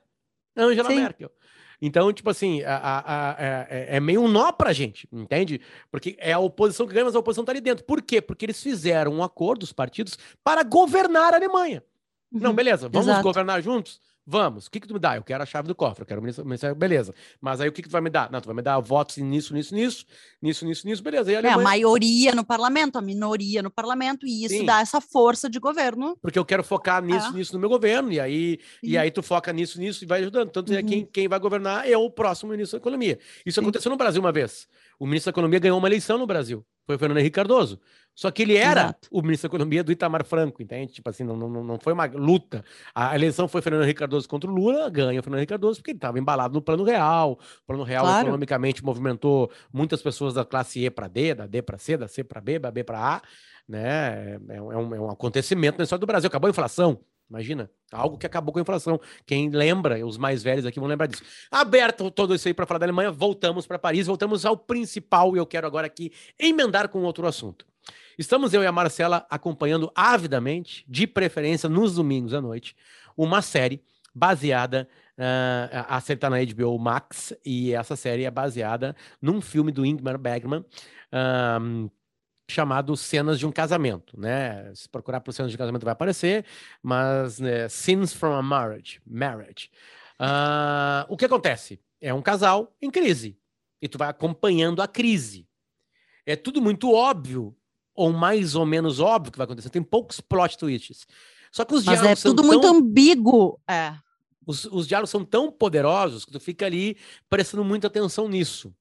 Angela 0.56 0.90
Sim. 0.90 0.96
Merkel. 0.96 1.30
Então, 1.80 2.12
tipo 2.12 2.28
assim, 2.28 2.62
a, 2.62 2.76
a, 2.76 3.30
a, 3.30 3.36
é, 3.38 3.96
é 3.96 4.00
meio 4.00 4.22
um 4.22 4.28
nó 4.28 4.52
pra 4.52 4.72
gente, 4.72 5.08
entende? 5.10 5.60
Porque 5.90 6.16
é 6.18 6.32
a 6.32 6.38
oposição 6.38 6.86
que 6.86 6.92
ganha, 6.92 7.06
mas 7.06 7.16
a 7.16 7.18
oposição 7.18 7.44
tá 7.44 7.52
ali 7.52 7.60
dentro. 7.60 7.84
Por 7.84 8.02
quê? 8.02 8.20
Porque 8.20 8.44
eles 8.44 8.62
fizeram 8.62 9.12
um 9.12 9.22
acordo, 9.22 9.62
os 9.62 9.72
partidos, 9.72 10.18
para 10.44 10.62
governar 10.62 11.32
a 11.32 11.36
Alemanha. 11.36 11.82
Uhum. 12.30 12.40
Não, 12.40 12.54
beleza, 12.54 12.88
vamos 12.88 13.08
Exato. 13.08 13.22
governar 13.22 13.62
juntos? 13.62 14.00
Vamos. 14.30 14.66
O 14.66 14.70
que, 14.70 14.78
que 14.78 14.86
tu 14.86 14.94
me 14.94 15.00
dá? 15.00 15.16
Eu 15.16 15.24
quero 15.24 15.42
a 15.42 15.46
chave 15.46 15.66
do 15.66 15.74
cofre, 15.74 16.02
eu 16.02 16.06
quero 16.06 16.20
o 16.20 16.22
ministério, 16.22 16.76
beleza. 16.76 17.12
Mas 17.40 17.60
aí 17.60 17.68
o 17.68 17.72
que, 17.72 17.82
que 17.82 17.88
tu 17.88 17.92
vai 17.92 18.00
me 18.00 18.08
dar? 18.08 18.30
Não, 18.30 18.40
tu 18.40 18.46
vai 18.46 18.54
me 18.54 18.62
dar 18.62 18.78
votos 18.78 19.16
nisso, 19.16 19.52
nisso, 19.52 19.74
nisso, 19.74 20.06
nisso, 20.40 20.64
nisso, 20.64 20.86
nisso, 20.86 21.02
beleza. 21.02 21.32
A, 21.32 21.38
Alemanha... 21.38 21.56
é, 21.56 21.60
a 21.60 21.62
maioria 21.64 22.32
no 22.32 22.44
parlamento, 22.44 22.96
a 22.96 23.02
minoria 23.02 23.60
no 23.60 23.72
parlamento, 23.72 24.24
e 24.24 24.44
isso 24.44 24.54
Sim. 24.54 24.64
dá 24.64 24.80
essa 24.80 25.00
força 25.00 25.50
de 25.50 25.58
governo. 25.58 26.16
Porque 26.22 26.38
eu 26.38 26.44
quero 26.44 26.62
focar 26.62 27.02
nisso, 27.02 27.26
é. 27.26 27.32
nisso 27.32 27.52
no 27.54 27.58
meu 27.58 27.68
governo, 27.68 28.12
e 28.12 28.20
aí, 28.20 28.60
e 28.80 28.96
aí 28.96 29.10
tu 29.10 29.20
foca 29.20 29.52
nisso, 29.52 29.80
nisso 29.80 30.04
e 30.04 30.06
vai 30.06 30.20
ajudando. 30.20 30.50
Tanto 30.50 30.72
é 30.72 30.76
uhum. 30.76 30.80
é 30.80 30.82
quem, 30.84 31.06
quem 31.06 31.26
vai 31.26 31.40
governar 31.40 31.88
é 31.88 31.96
o 31.96 32.08
próximo 32.08 32.52
ministro 32.52 32.78
da 32.78 32.82
Economia. 32.82 33.18
Isso 33.44 33.56
Sim. 33.56 33.62
aconteceu 33.62 33.90
no 33.90 33.96
Brasil 33.96 34.20
uma 34.20 34.30
vez. 34.30 34.68
O 34.96 35.06
ministro 35.06 35.32
da 35.32 35.34
Economia 35.34 35.58
ganhou 35.58 35.76
uma 35.76 35.88
eleição 35.88 36.16
no 36.16 36.26
Brasil. 36.26 36.64
Foi 36.86 36.96
o 36.96 36.98
Fernando 36.98 37.18
Henrique 37.18 37.34
Cardoso. 37.34 37.80
Só 38.14 38.30
que 38.30 38.42
ele 38.42 38.56
era 38.56 38.82
Exato. 38.82 39.08
o 39.10 39.22
ministro 39.22 39.48
da 39.48 39.54
Economia 39.54 39.82
do 39.82 39.92
Itamar 39.92 40.24
Franco, 40.24 40.62
entende? 40.62 40.92
Tipo 40.92 41.08
assim, 41.08 41.24
não, 41.24 41.36
não, 41.36 41.48
não 41.64 41.78
foi 41.78 41.92
uma 41.92 42.04
luta. 42.06 42.64
A 42.94 43.14
eleição 43.14 43.48
foi 43.48 43.62
Fernando 43.62 43.84
Henrique 43.84 44.00
Cardoso 44.00 44.28
contra 44.28 44.50
o 44.50 44.54
Lula, 44.54 44.90
ganha 44.90 45.18
o 45.20 45.22
Fernando 45.22 45.38
Henrique 45.38 45.50
Cardoso, 45.50 45.78
porque 45.78 45.92
ele 45.92 45.98
estava 45.98 46.18
embalado 46.18 46.52
no 46.52 46.60
plano 46.60 46.84
real. 46.84 47.38
O 47.62 47.66
plano 47.66 47.82
real 47.82 48.04
claro. 48.04 48.26
economicamente 48.26 48.84
movimentou 48.84 49.50
muitas 49.72 50.02
pessoas 50.02 50.34
da 50.34 50.44
classe 50.44 50.84
E 50.84 50.90
para 50.90 51.08
D, 51.08 51.34
da 51.34 51.46
D 51.46 51.62
para 51.62 51.78
C, 51.78 51.96
da 51.96 52.08
C 52.08 52.22
para 52.22 52.40
B, 52.40 52.58
da 52.58 52.70
B 52.70 52.84
para 52.84 52.98
A. 52.98 53.22
Né? 53.66 54.38
É, 54.48 54.56
é, 54.56 54.60
um, 54.60 54.94
é 54.94 55.00
um 55.00 55.10
acontecimento 55.10 55.78
na 55.78 55.84
história 55.84 56.00
do 56.00 56.06
Brasil. 56.06 56.26
Acabou 56.26 56.48
a 56.48 56.50
inflação. 56.50 57.00
Imagina, 57.30 57.70
algo 57.92 58.18
que 58.18 58.26
acabou 58.26 58.52
com 58.52 58.58
a 58.58 58.62
inflação. 58.62 59.00
Quem 59.24 59.48
lembra, 59.48 60.04
os 60.04 60.18
mais 60.18 60.42
velhos 60.42 60.66
aqui 60.66 60.80
vão 60.80 60.88
lembrar 60.88 61.06
disso. 61.06 61.22
Aberto 61.50 62.10
todo 62.10 62.34
isso 62.34 62.48
aí 62.48 62.52
para 62.52 62.66
falar 62.66 62.78
da 62.78 62.86
Alemanha, 62.86 63.12
voltamos 63.12 63.68
para 63.68 63.78
Paris, 63.78 64.08
voltamos 64.08 64.44
ao 64.44 64.56
principal 64.56 65.36
e 65.36 65.38
eu 65.38 65.46
quero 65.46 65.66
agora 65.66 65.86
aqui 65.86 66.12
emendar 66.36 66.88
com 66.88 67.02
outro 67.02 67.26
assunto. 67.26 67.64
Estamos 68.18 68.52
eu 68.52 68.62
e 68.64 68.66
a 68.66 68.72
Marcela 68.72 69.24
acompanhando 69.30 69.90
avidamente, 69.94 70.84
de 70.88 71.06
preferência 71.06 71.68
nos 71.68 71.94
domingos 71.94 72.34
à 72.34 72.40
noite, 72.40 72.76
uma 73.16 73.40
série 73.40 73.82
baseada 74.12 74.88
Uh, 75.20 75.84
a 75.86 76.00
série 76.00 76.16
está 76.16 76.30
na 76.30 76.38
HBO 76.42 76.78
Max 76.78 77.34
e 77.44 77.74
essa 77.74 77.94
série 77.94 78.24
é 78.24 78.30
baseada 78.30 78.96
num 79.20 79.42
filme 79.42 79.70
do 79.70 79.84
Ingmar 79.84 80.16
Bergman 80.16 80.60
uh, 80.60 81.90
chamado 82.50 82.96
Cenas 82.96 83.38
de 83.38 83.46
um 83.46 83.52
Casamento, 83.52 84.18
né? 84.18 84.70
Se 84.74 84.88
procurar 84.88 85.20
por 85.20 85.32
Cenas 85.32 85.50
de 85.50 85.56
um 85.56 85.58
Casamento 85.58 85.84
vai 85.84 85.92
aparecer, 85.92 86.44
mas 86.82 87.38
né, 87.38 87.68
Scenes 87.68 88.12
from 88.12 88.34
a 88.34 88.42
Marriage, 88.42 89.00
Marriage. 89.06 89.70
Uh, 90.20 91.06
o 91.08 91.16
que 91.16 91.24
acontece? 91.24 91.80
É 92.00 92.12
um 92.12 92.20
casal 92.20 92.74
em 92.80 92.90
crise 92.90 93.38
e 93.80 93.88
tu 93.88 93.96
vai 93.96 94.08
acompanhando 94.08 94.82
a 94.82 94.88
crise. 94.88 95.48
É 96.26 96.36
tudo 96.36 96.60
muito 96.60 96.92
óbvio 96.92 97.56
ou 97.94 98.12
mais 98.12 98.54
ou 98.54 98.66
menos 98.66 99.00
óbvio 99.00 99.32
que 99.32 99.38
vai 99.38 99.44
acontecer. 99.44 99.70
Tem 99.70 99.82
poucos 99.82 100.20
plot 100.20 100.56
twists. 100.58 101.06
Só 101.50 101.64
que 101.64 101.74
os 101.74 101.84
Mas 101.84 102.02
é 102.02 102.14
tudo 102.14 102.44
muito 102.44 102.62
tão... 102.62 102.76
ambíguo. 102.76 103.60
É. 103.68 103.94
Os, 104.46 104.64
os 104.66 104.86
diálogos 104.86 105.10
são 105.10 105.24
tão 105.24 105.50
poderosos 105.50 106.24
que 106.24 106.32
tu 106.32 106.40
fica 106.40 106.66
ali 106.66 106.96
prestando 107.28 107.64
muita 107.64 107.88
atenção 107.88 108.28
nisso. 108.28 108.74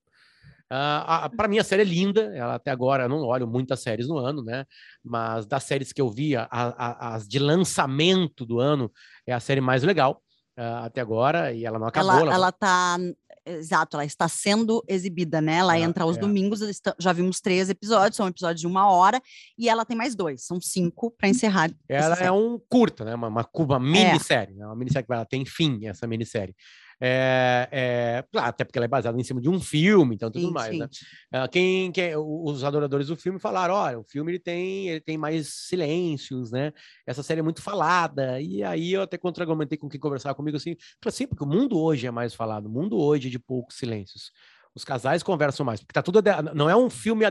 Uh, 0.71 1.35
para 1.35 1.47
mim, 1.47 1.57
a 1.57 1.63
série 1.63 1.81
é 1.81 1.85
linda. 1.85 2.31
Ela 2.35 2.55
até 2.55 2.69
agora 2.69 3.03
eu 3.03 3.09
não 3.09 3.23
olho 3.23 3.47
muitas 3.47 3.79
séries 3.79 4.07
no 4.07 4.17
ano, 4.17 4.43
né? 4.43 4.65
Mas 5.03 5.45
das 5.45 5.63
séries 5.63 5.91
que 5.91 6.01
eu 6.01 6.09
vi, 6.09 6.35
a, 6.35 6.47
a, 6.51 7.15
as 7.15 7.27
de 7.27 7.39
lançamento 7.39 8.45
do 8.45 8.59
ano 8.59 8.91
é 9.25 9.33
a 9.33 9.39
série 9.39 9.61
mais 9.61 9.83
legal 9.83 10.21
uh, 10.59 10.85
até 10.85 11.01
agora 11.01 11.51
e 11.51 11.65
ela 11.65 11.79
não 11.79 11.87
acabou. 11.87 12.11
Ela, 12.11 12.21
ela... 12.21 12.33
ela 12.33 12.51
tá. 12.51 12.97
Exato, 13.45 13.97
ela 13.97 14.05
está 14.05 14.27
sendo 14.27 14.83
exibida, 14.87 15.41
né? 15.41 15.55
Ela 15.55 15.73
ah, 15.73 15.79
entra 15.79 16.03
aos 16.03 16.17
é. 16.17 16.19
domingos, 16.19 16.59
já 16.99 17.11
vimos 17.11 17.41
três 17.41 17.67
episódios, 17.67 18.15
são 18.15 18.27
episódios 18.27 18.61
de 18.61 18.67
uma 18.67 18.91
hora, 18.91 19.19
e 19.57 19.67
ela 19.67 19.83
tem 19.83 19.97
mais 19.97 20.13
dois, 20.13 20.45
são 20.45 20.61
cinco 20.61 21.09
para 21.09 21.29
encerrar. 21.29 21.71
Ela 21.87 22.15
é 22.17 22.31
um 22.31 22.59
curta, 22.69 23.03
né? 23.03 23.15
Uma, 23.15 23.27
uma, 23.27 23.49
uma 23.51 23.75
é. 23.77 23.79
minissérie, 23.79 24.53
é. 24.53 24.57
né? 24.57 24.65
uma 24.67 24.75
minissérie 24.75 25.07
que 25.07 25.13
ela 25.13 25.25
tem 25.25 25.45
fim, 25.45 25.87
essa 25.87 26.05
minissérie. 26.05 26.53
É, 27.01 27.67
é, 27.71 28.25
até 28.39 28.65
porque 28.65 28.77
ela 28.77 28.85
é 28.85 28.89
baseada 28.89 29.19
em 29.19 29.23
cima 29.23 29.39
de 29.39 29.49
um 29.49 29.59
filme, 29.59 30.15
então 30.15 30.29
tudo 30.29 30.47
sim, 30.47 30.53
mais, 30.53 30.71
sim. 30.71 30.79
né? 30.79 31.47
Quem, 31.49 31.91
quem, 31.91 32.15
os 32.15 32.63
adoradores 32.63 33.07
do 33.07 33.15
filme 33.15 33.39
falaram, 33.39 33.73
olha, 33.73 33.99
o 33.99 34.03
filme 34.03 34.31
ele 34.31 34.39
tem, 34.39 34.89
ele 34.89 34.99
tem 34.99 35.17
mais 35.17 35.47
silêncios, 35.47 36.51
né? 36.51 36.73
Essa 37.07 37.23
série 37.23 37.39
é 37.39 37.43
muito 37.43 37.61
falada, 37.61 38.41
e 38.41 38.63
aí 38.63 38.93
eu 38.93 39.01
até 39.01 39.17
contra-argumentei 39.17 39.77
com 39.77 39.87
quem 39.87 39.99
conversava 39.99 40.35
comigo 40.35 40.57
assim, 40.57 40.75
assim, 41.05 41.25
porque 41.25 41.43
o 41.43 41.47
mundo 41.47 41.79
hoje 41.79 42.05
é 42.05 42.11
mais 42.11 42.33
falado, 42.33 42.65
o 42.65 42.69
mundo 42.69 42.97
hoje 42.97 43.29
é 43.29 43.31
de 43.31 43.39
poucos 43.39 43.77
silêncios. 43.77 44.31
Os 44.75 44.83
casais 44.83 45.23
conversam 45.23 45.65
mais, 45.65 45.79
porque 45.79 45.93
tá 45.93 46.01
tudo. 46.01 46.21
Não 46.53 46.69
é 46.69 46.75
um 46.75 46.89
filme, 46.89 47.25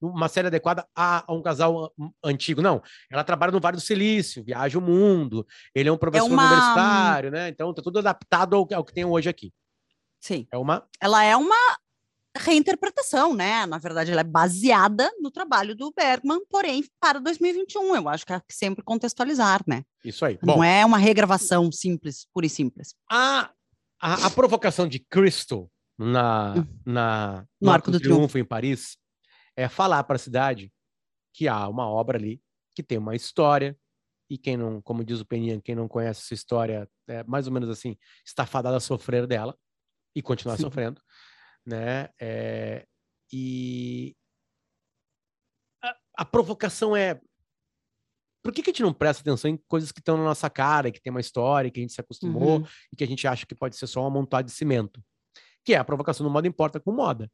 uma 0.00 0.28
série 0.28 0.48
adequada 0.48 0.86
a, 0.94 1.24
a, 1.26 1.34
um 1.34 1.42
casal 1.42 1.92
antigo, 2.22 2.60
não. 2.60 2.82
Ela 3.10 3.24
trabalha 3.24 3.50
no 3.50 3.60
Vale 3.60 3.76
do 3.76 3.82
Silício, 3.82 4.44
viaja 4.44 4.78
o 4.78 4.82
mundo, 4.82 5.46
ele 5.74 5.88
é 5.88 5.92
um 5.92 5.96
professor 5.96 6.26
é 6.26 6.32
uma... 6.32 6.46
universitário, 6.46 7.30
né? 7.30 7.48
Então 7.48 7.72
tá 7.72 7.82
tudo 7.82 7.98
adaptado 7.98 8.54
ao, 8.54 8.68
ao 8.74 8.84
que 8.84 8.92
tem 8.92 9.04
hoje 9.04 9.28
aqui. 9.28 9.52
Sim. 10.20 10.46
É 10.52 10.58
uma. 10.58 10.86
Ela 11.00 11.24
é 11.24 11.36
uma 11.36 11.56
reinterpretação, 12.36 13.34
né? 13.34 13.66
Na 13.66 13.78
verdade, 13.78 14.10
ela 14.10 14.20
é 14.20 14.24
baseada 14.24 15.10
no 15.20 15.30
trabalho 15.30 15.74
do 15.74 15.92
Bergman, 15.92 16.40
porém, 16.48 16.84
para 17.00 17.18
2021. 17.20 17.96
Eu 17.96 18.08
acho 18.08 18.24
que 18.24 18.32
é 18.32 18.40
sempre 18.50 18.82
contextualizar, 18.84 19.62
né? 19.66 19.82
Isso 20.04 20.24
aí. 20.24 20.38
Não 20.42 20.56
Bom, 20.56 20.64
é 20.64 20.84
uma 20.84 20.98
regravação 20.98 21.70
simples, 21.70 22.26
pura 22.32 22.46
e 22.46 22.50
simples. 22.50 22.94
A, 23.10 23.50
a, 24.00 24.26
a 24.26 24.30
provocação 24.30 24.86
de 24.86 24.98
Crystal 24.98 25.70
na, 25.98 26.54
na, 26.84 27.46
no, 27.60 27.70
Arco 27.70 27.90
do, 27.90 27.98
do 27.98 28.00
Triunfo, 28.00 28.18
Triunfo 28.18 28.38
em 28.38 28.44
Paris 28.44 28.96
é 29.56 29.68
falar 29.68 30.02
para 30.04 30.16
a 30.16 30.18
cidade 30.18 30.72
que 31.34 31.48
há 31.48 31.68
uma 31.68 31.88
obra 31.88 32.18
ali 32.18 32.40
que 32.74 32.82
tem 32.82 32.98
uma 32.98 33.14
história 33.14 33.76
e 34.30 34.38
quem 34.38 34.56
não, 34.56 34.80
como 34.80 35.04
diz 35.04 35.20
o 35.20 35.26
Peninha, 35.26 35.60
quem 35.60 35.74
não 35.74 35.86
conhece 35.86 36.22
essa 36.22 36.34
história, 36.34 36.88
é 37.06 37.22
mais 37.24 37.46
ou 37.46 37.52
menos 37.52 37.68
assim, 37.68 37.96
está 38.24 38.46
fadada 38.46 38.78
a 38.78 38.80
sofrer 38.80 39.26
dela 39.26 39.54
e 40.14 40.22
continuar 40.22 40.56
Sim. 40.56 40.62
sofrendo, 40.62 41.02
né? 41.66 42.08
É, 42.18 42.86
e 43.30 44.16
a, 45.82 45.96
a, 46.18 46.24
provocação 46.24 46.96
é 46.96 47.20
por 48.42 48.52
que, 48.52 48.62
que 48.62 48.70
a 48.70 48.72
gente 48.72 48.82
não 48.82 48.92
presta 48.92 49.20
atenção 49.20 49.50
em 49.50 49.56
coisas 49.68 49.92
que 49.92 50.00
estão 50.00 50.16
na 50.16 50.24
nossa 50.24 50.48
cara, 50.48 50.90
que 50.90 51.00
tem 51.00 51.10
uma 51.10 51.20
história, 51.20 51.70
que 51.70 51.80
a 51.80 51.82
gente 51.82 51.92
se 51.92 52.00
acostumou 52.00 52.60
uhum. 52.60 52.66
e 52.90 52.96
que 52.96 53.04
a 53.04 53.06
gente 53.06 53.26
acha 53.26 53.44
que 53.44 53.54
pode 53.54 53.76
ser 53.76 53.86
só 53.86 54.00
uma 54.00 54.10
montada 54.10 54.44
de 54.44 54.52
cimento? 54.52 55.02
Que 55.64 55.74
é 55.74 55.78
a 55.78 55.84
provocação 55.84 56.24
do 56.24 56.30
moda 56.30 56.48
importa 56.48 56.80
com 56.80 56.92
moda. 56.92 57.30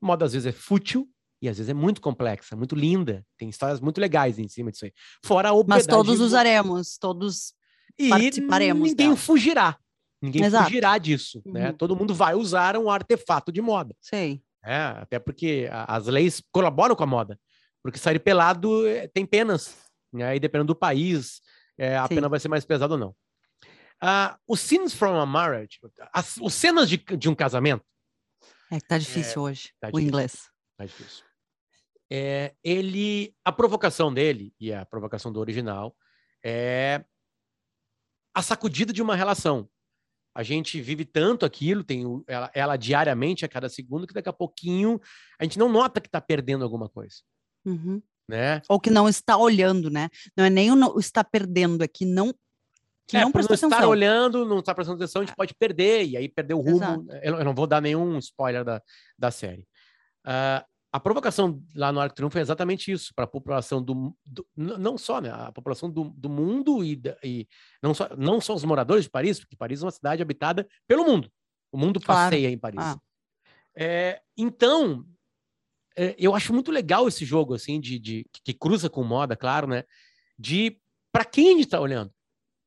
Moda 0.00 0.24
às 0.24 0.32
vezes 0.32 0.46
é 0.46 0.52
fútil 0.52 1.08
e 1.42 1.48
às 1.48 1.56
vezes 1.56 1.70
é 1.70 1.74
muito 1.74 2.00
complexa, 2.00 2.54
muito 2.54 2.74
linda, 2.74 3.24
tem 3.38 3.48
histórias 3.48 3.80
muito 3.80 4.00
legais 4.00 4.38
em 4.38 4.48
cima 4.48 4.70
disso 4.70 4.84
aí. 4.84 4.92
Fora 5.24 5.52
o 5.52 5.64
Mas 5.66 5.86
todos 5.86 6.20
usaremos, 6.20 6.98
todos 6.98 7.54
e 7.98 8.08
participaremos. 8.08 8.90
Ninguém 8.90 9.08
dela. 9.08 9.16
fugirá. 9.16 9.78
Ninguém 10.22 10.44
Exato. 10.44 10.64
fugirá 10.64 10.98
disso, 10.98 11.42
né? 11.46 11.60
uhum. 11.60 11.66
né? 11.66 11.72
Todo 11.72 11.96
mundo 11.96 12.14
vai 12.14 12.34
usar 12.34 12.76
um 12.76 12.90
artefato 12.90 13.50
de 13.50 13.62
moda. 13.62 13.94
Sim. 14.00 14.40
É, 14.62 14.76
até 14.76 15.18
porque 15.18 15.68
as 15.72 16.06
leis 16.06 16.42
colaboram 16.52 16.94
com 16.94 17.02
a 17.02 17.06
moda. 17.06 17.38
Porque 17.82 17.98
sair 17.98 18.18
pelado 18.18 18.86
é, 18.86 19.08
tem 19.08 19.24
penas, 19.24 19.74
né? 20.12 20.36
E 20.36 20.40
dependendo 20.40 20.68
do 20.68 20.74
país, 20.74 21.40
é, 21.78 21.96
a 21.96 22.06
Sim. 22.06 22.16
pena 22.16 22.28
vai 22.28 22.38
ser 22.38 22.48
mais 22.48 22.64
pesada 22.64 22.92
ou 22.92 23.00
não. 23.00 23.14
Uh, 24.02 24.36
os 24.48 24.60
scenes 24.60 24.94
from 24.94 25.20
a 25.20 25.26
marriage, 25.26 25.78
as, 26.12 26.36
os 26.38 26.54
cenas 26.54 26.88
de, 26.88 26.96
de 26.96 27.28
um 27.28 27.34
casamento. 27.34 27.84
É 28.70 28.80
que 28.80 28.86
tá 28.86 28.96
difícil 28.96 29.46
é, 29.46 29.50
hoje, 29.50 29.72
tá 29.80 29.88
o 29.88 29.90
difícil, 29.90 30.08
inglês. 30.08 30.48
Tá 30.76 30.86
difícil. 30.86 31.24
É, 32.10 32.54
ele, 32.64 33.34
a 33.44 33.52
provocação 33.52 34.12
dele, 34.12 34.54
e 34.58 34.72
a 34.72 34.86
provocação 34.86 35.32
do 35.32 35.38
original, 35.38 35.94
é 36.42 37.04
a 38.34 38.42
sacudida 38.42 38.92
de 38.92 39.02
uma 39.02 39.14
relação. 39.14 39.68
A 40.34 40.42
gente 40.42 40.80
vive 40.80 41.04
tanto 41.04 41.44
aquilo, 41.44 41.82
tem 41.82 42.04
ela, 42.26 42.50
ela, 42.54 42.76
diariamente, 42.76 43.44
a 43.44 43.48
cada 43.48 43.68
segundo, 43.68 44.06
que 44.06 44.14
daqui 44.14 44.28
a 44.28 44.32
pouquinho 44.32 45.00
a 45.38 45.44
gente 45.44 45.58
não 45.58 45.68
nota 45.68 46.00
que 46.00 46.08
está 46.08 46.20
perdendo 46.20 46.64
alguma 46.64 46.88
coisa. 46.88 47.16
Uhum. 47.64 48.00
Né? 48.28 48.62
Ou 48.68 48.78
que 48.80 48.90
não 48.90 49.08
está 49.08 49.36
olhando, 49.36 49.90
né? 49.90 50.08
Não 50.36 50.44
é 50.44 50.50
nem 50.50 50.70
o 50.70 50.98
está 51.00 51.24
perdendo, 51.24 51.82
é 51.82 51.88
que 51.88 52.06
não 52.06 52.32
que 53.10 53.16
é, 53.16 53.20
não 53.20 53.32
não 53.32 53.40
estar 53.54 53.86
olhando, 53.86 54.46
não 54.46 54.60
estar 54.60 54.74
prestando 54.74 54.96
atenção, 54.96 55.22
a 55.22 55.24
gente 55.24 55.34
pode 55.34 55.54
perder, 55.54 56.06
e 56.06 56.16
aí 56.16 56.28
perder 56.28 56.54
o 56.54 56.60
rumo. 56.60 57.06
Eu, 57.22 57.38
eu, 57.38 57.44
não 57.44 57.54
vou 57.54 57.66
dar 57.66 57.80
nenhum 57.80 58.18
spoiler 58.18 58.64
da, 58.64 58.82
da 59.18 59.30
série. 59.30 59.66
Uh, 60.26 60.64
a 60.92 60.98
provocação 60.98 61.62
lá 61.74 61.92
no 61.92 62.00
Arco 62.00 62.16
Triunfo 62.16 62.38
é 62.38 62.40
exatamente 62.40 62.90
isso, 62.90 63.12
para 63.14 63.24
a 63.24 63.28
população 63.28 63.82
do, 63.82 64.16
do, 64.24 64.46
não 64.56 64.98
só, 64.98 65.20
né, 65.20 65.30
a 65.30 65.52
população 65.52 65.88
do, 65.88 66.10
do 66.10 66.28
mundo 66.28 66.84
e, 66.84 67.00
e, 67.22 67.48
não, 67.80 67.94
só, 67.94 68.08
não 68.16 68.40
só 68.40 68.54
os 68.54 68.64
moradores 68.64 69.04
de 69.04 69.10
Paris, 69.10 69.38
porque 69.38 69.56
Paris 69.56 69.82
é 69.82 69.84
uma 69.84 69.92
cidade 69.92 70.20
habitada 70.20 70.66
pelo 70.88 71.04
mundo. 71.04 71.30
O 71.72 71.78
mundo 71.78 72.00
passeia 72.00 72.40
claro. 72.40 72.54
em 72.54 72.58
Paris. 72.58 72.80
Ah. 72.80 72.98
É, 73.76 74.20
então, 74.36 75.06
é, 75.96 76.16
eu 76.18 76.34
acho 76.34 76.52
muito 76.52 76.72
legal 76.72 77.06
esse 77.06 77.24
jogo, 77.24 77.54
assim, 77.54 77.80
de, 77.80 77.98
de 77.98 78.26
que 78.44 78.52
cruza 78.52 78.90
com 78.90 79.04
moda, 79.04 79.36
claro, 79.36 79.68
né? 79.68 79.84
De 80.36 80.76
para 81.12 81.24
quem 81.24 81.48
a 81.48 81.52
gente 81.52 81.64
está 81.64 81.80
olhando. 81.80 82.12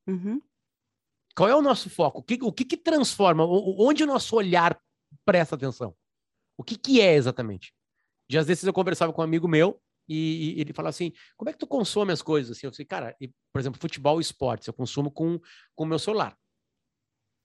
Uhum. 0.07 0.41
Qual 1.35 1.49
é 1.49 1.55
o 1.55 1.61
nosso 1.61 1.89
foco? 1.89 2.19
O 2.19 2.23
que, 2.23 2.39
o 2.41 2.51
que, 2.51 2.65
que 2.65 2.77
transforma? 2.77 3.45
Onde 3.45 4.03
o 4.03 4.07
nosso 4.07 4.35
olhar 4.35 4.79
presta 5.25 5.55
atenção? 5.55 5.95
O 6.57 6.63
que, 6.63 6.77
que 6.77 7.01
é 7.01 7.15
exatamente? 7.15 7.73
Dias 8.29 8.45
desses 8.45 8.65
eu 8.65 8.73
conversava 8.73 9.11
com 9.11 9.21
um 9.21 9.23
amigo 9.23 9.47
meu 9.47 9.81
e, 10.07 10.55
e 10.57 10.61
ele 10.61 10.73
falava 10.73 10.89
assim: 10.89 11.11
como 11.35 11.49
é 11.49 11.53
que 11.53 11.59
tu 11.59 11.67
consome 11.67 12.11
as 12.11 12.21
coisas? 12.21 12.57
Assim, 12.57 12.67
eu 12.67 12.71
disse, 12.71 12.85
cara, 12.85 13.15
e, 13.19 13.29
por 13.51 13.59
exemplo, 13.59 13.79
futebol 13.79 14.19
e 14.19 14.21
esportes, 14.21 14.67
eu 14.67 14.73
consumo 14.73 15.11
com 15.11 15.39
o 15.77 15.85
meu 15.85 15.97
celular. 15.97 16.37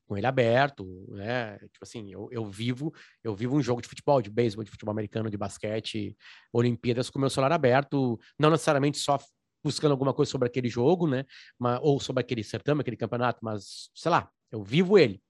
Com 0.07 0.17
ele 0.17 0.27
aberto, 0.27 1.07
né? 1.11 1.59
Tipo 1.59 1.83
assim, 1.83 2.11
eu, 2.11 2.29
eu 2.31 2.45
vivo, 2.47 2.93
eu 3.23 3.35
vivo 3.35 3.57
um 3.57 3.63
jogo 3.63 3.83
de 3.83 3.89
futebol, 3.89 4.23
de 4.23 4.31
beisebol, 4.31 4.65
de 4.65 4.71
futebol 4.71 4.93
americano, 4.93 5.31
de 5.31 5.37
basquete, 5.37 6.17
Olimpíadas 6.53 7.11
com 7.11 7.19
meu 7.19 7.29
celular 7.29 7.53
aberto, 7.53 8.19
não 8.39 8.51
necessariamente 8.51 8.99
só 8.99 9.19
buscando 9.63 9.93
alguma 9.93 10.15
coisa 10.15 10.31
sobre 10.31 10.49
aquele 10.49 10.69
jogo, 10.69 11.07
né? 11.07 11.25
Mas, 11.59 11.79
ou 11.83 12.01
sobre 12.01 12.21
aquele 12.21 12.45
certame, 12.45 12.81
aquele 12.81 12.97
campeonato, 12.97 13.41
mas 13.43 13.91
sei 13.95 14.11
lá, 14.11 14.31
eu 14.51 14.63
vivo 14.63 14.99
ele. 14.99 15.23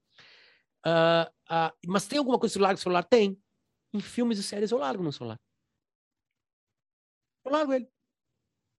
Uh, 0.87 1.29
uh, 1.51 1.77
mas 1.87 2.07
tem 2.07 2.19
alguma 2.19 2.39
coisa 2.39 2.53
que 2.53 2.59
o 2.59 2.83
celular 2.83 3.05
tem? 3.05 3.41
Em 3.93 4.01
filmes 4.01 4.39
e 4.39 4.43
séries 4.43 4.71
eu 4.71 4.79
largo 4.79 5.03
no 5.03 5.13
celular. 5.13 5.41
Eu 7.45 7.53
largo 7.53 7.73
ele. 7.73 7.89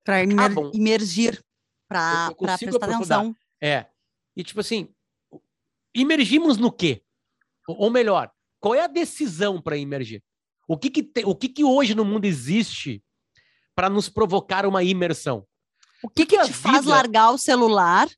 Para 0.03 0.23
imer 0.23 0.51
ah, 0.51 0.71
imergir, 0.73 1.43
para 1.87 2.33
prestar 2.35 2.85
atenção. 2.85 3.35
É. 3.61 3.87
E 4.35 4.43
tipo 4.43 4.59
assim, 4.59 4.93
imergimos 5.93 6.57
no 6.57 6.71
quê? 6.71 7.03
Ou 7.67 7.89
melhor, 7.89 8.31
qual 8.59 8.73
é 8.73 8.81
a 8.81 8.87
decisão 8.87 9.61
para 9.61 9.77
imergir? 9.77 10.23
O 10.67 10.77
que 10.77 10.89
que, 10.89 11.03
te, 11.03 11.25
o 11.25 11.35
que 11.35 11.49
que 11.49 11.63
hoje 11.63 11.95
no 11.95 12.05
mundo 12.05 12.25
existe 12.25 13.03
para 13.79 13.89
nos 13.89 14.09
provocar 14.09 14.65
uma 14.65 14.83
imersão? 14.83 15.47
O 16.03 16.09
que, 16.09 16.25
que, 16.25 16.37
te 16.43 16.51
faz 16.51 16.83
largar 16.83 17.31
o 17.31 17.37
celular 17.37 18.09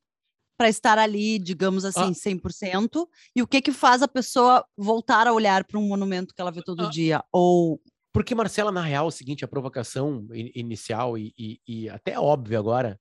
para 0.58 0.68
estar 0.68 0.98
ali, 0.98 1.38
digamos 1.38 1.84
assim, 1.84 2.00
ah. 2.00 2.30
100%? 2.30 3.06
E 3.36 3.42
o 3.42 3.46
que 3.46 3.62
que 3.62 3.70
faz 3.70 4.02
a 4.02 4.08
pessoa 4.08 4.66
voltar 4.76 5.28
a 5.28 5.32
olhar 5.32 5.62
para 5.62 5.78
um 5.78 5.86
monumento 5.86 6.34
que 6.34 6.40
ela 6.40 6.50
vê 6.50 6.62
todo 6.64 6.86
ah. 6.86 6.90
dia? 6.90 7.24
Ou 7.30 7.80
porque, 8.12 8.34
Marcela, 8.34 8.72
na 8.72 8.82
real, 8.82 9.04
é 9.04 9.08
o 9.08 9.12
seguinte, 9.12 9.44
a 9.44 9.48
provocação 9.48 10.26
inicial 10.32 11.16
e, 11.16 11.32
e, 11.38 11.60
e 11.64 11.88
até 11.88 12.18
óbvio 12.18 12.58
agora 12.58 13.00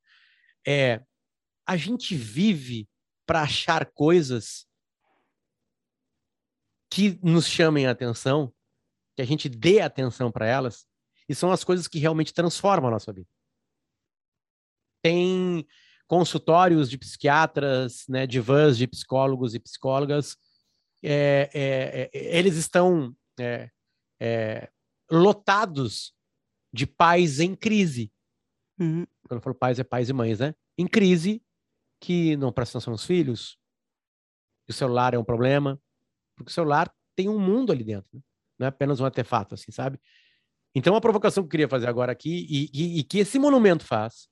é 0.66 1.02
a 1.66 1.76
gente 1.76 2.16
vive 2.16 2.88
para 3.26 3.42
achar 3.42 3.88
coisas 3.88 4.68
que 6.92 7.20
nos 7.24 7.48
chamem 7.48 7.88
a 7.88 7.92
atenção, 7.92 8.54
que 9.16 9.22
a 9.24 9.26
gente 9.26 9.50
dê 9.50 9.82
atenção 9.82 10.32
para 10.32 10.46
elas, 10.46 10.86
e 11.32 11.36
são 11.36 11.52
as 11.52 11.64
coisas 11.64 11.88
que 11.88 11.98
realmente 11.98 12.34
transformam 12.34 12.90
a 12.90 12.92
nossa 12.92 13.14
vida. 13.14 13.30
Tem 15.02 15.66
consultórios 16.08 16.90
de 16.90 16.98
psiquiatras, 16.98 18.06
né, 18.10 18.28
de 18.28 18.40
vans 18.40 18.78
de 18.78 18.86
psicólogos 18.86 19.56
e 19.56 19.60
psicólogas, 19.60 20.38
é, 21.02 21.50
é, 21.54 22.10
é, 22.14 22.38
eles 22.38 22.56
estão 22.56 23.16
é, 23.40 23.72
é, 24.20 24.70
lotados 25.10 26.14
de 26.74 26.86
pais 26.86 27.40
em 27.40 27.56
crise. 27.56 28.12
Uhum. 28.78 29.08
Quando 29.28 29.40
eu 29.40 29.42
falo 29.42 29.56
pais, 29.56 29.80
é 29.80 29.84
pais 29.84 30.10
e 30.10 30.14
mães, 30.14 30.40
né? 30.40 30.54
Em 30.78 30.88
crise, 30.88 31.42
que 32.00 32.36
não 32.36 32.52
prestam 32.52 32.80
atenção 32.80 32.92
nos 32.92 33.06
filhos, 33.06 33.58
que 34.66 34.72
o 34.72 34.74
celular 34.74 35.14
é 35.14 35.18
um 35.18 35.24
problema, 35.24 35.82
porque 36.36 36.52
o 36.52 36.54
celular 36.54 36.94
tem 37.16 37.30
um 37.30 37.40
mundo 37.40 37.72
ali 37.72 37.84
dentro, 37.84 38.10
né? 38.14 38.22
não 38.60 38.66
é 38.66 38.70
apenas 38.70 39.00
um 39.00 39.06
artefato, 39.06 39.56
assim, 39.56 39.72
sabe? 39.72 40.00
Então, 40.74 40.96
a 40.96 41.02
provocação 41.02 41.44
que 41.44 41.48
eu 41.48 41.52
queria 41.52 41.68
fazer 41.68 41.88
agora 41.88 42.12
aqui, 42.12 42.46
e, 42.50 42.70
e, 42.74 43.00
e 43.00 43.04
que 43.04 43.20
esse 43.20 43.38
monumento 43.38 43.86
faz, 43.86 44.30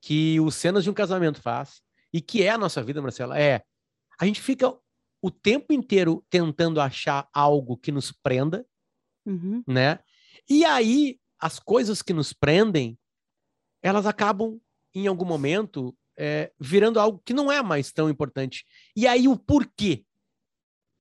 que 0.00 0.38
os 0.40 0.54
cenas 0.54 0.84
de 0.84 0.90
um 0.90 0.94
casamento 0.94 1.40
faz, 1.40 1.80
e 2.12 2.20
que 2.20 2.42
é 2.42 2.50
a 2.50 2.58
nossa 2.58 2.82
vida, 2.82 3.00
Marcela, 3.00 3.38
é 3.38 3.62
a 4.20 4.26
gente 4.26 4.40
fica 4.40 4.76
o 5.22 5.30
tempo 5.30 5.72
inteiro 5.72 6.24
tentando 6.28 6.80
achar 6.80 7.28
algo 7.32 7.76
que 7.76 7.92
nos 7.92 8.12
prenda, 8.12 8.66
uhum. 9.24 9.62
né? 9.66 10.00
E 10.48 10.64
aí, 10.64 11.18
as 11.38 11.58
coisas 11.58 12.02
que 12.02 12.12
nos 12.12 12.32
prendem, 12.32 12.98
elas 13.80 14.04
acabam, 14.04 14.60
em 14.94 15.06
algum 15.06 15.24
momento, 15.24 15.96
é, 16.16 16.52
virando 16.60 17.00
algo 17.00 17.22
que 17.24 17.32
não 17.32 17.50
é 17.50 17.62
mais 17.62 17.92
tão 17.92 18.10
importante. 18.10 18.66
E 18.94 19.06
aí, 19.06 19.26
o 19.28 19.36
porquê? 19.36 20.04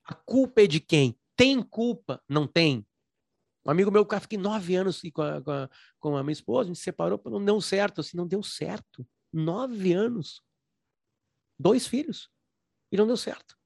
A 0.05 0.13
culpa 0.13 0.61
é 0.61 0.67
de 0.67 0.79
quem? 0.79 1.17
Tem 1.35 1.61
culpa? 1.61 2.21
Não 2.29 2.47
tem? 2.47 2.85
Um 3.65 3.71
amigo 3.71 3.91
meu, 3.91 4.05
cara, 4.05 4.21
fiquei 4.21 4.37
nove 4.37 4.75
anos 4.75 5.01
com 5.13 5.21
a, 5.21 5.41
com, 5.41 5.51
a, 5.51 5.69
com 5.99 6.17
a 6.17 6.23
minha 6.23 6.33
esposa, 6.33 6.61
a 6.61 6.67
gente 6.67 6.77
se 6.77 6.83
separou, 6.83 7.21
não 7.25 7.43
deu 7.43 7.61
certo, 7.61 8.01
assim, 8.01 8.17
não 8.17 8.27
deu 8.27 8.41
certo. 8.41 9.07
Nove 9.31 9.93
anos. 9.93 10.41
Dois 11.59 11.85
filhos. 11.85 12.29
E 12.91 12.97
não 12.97 13.07
deu 13.07 13.17
certo. 13.17 13.57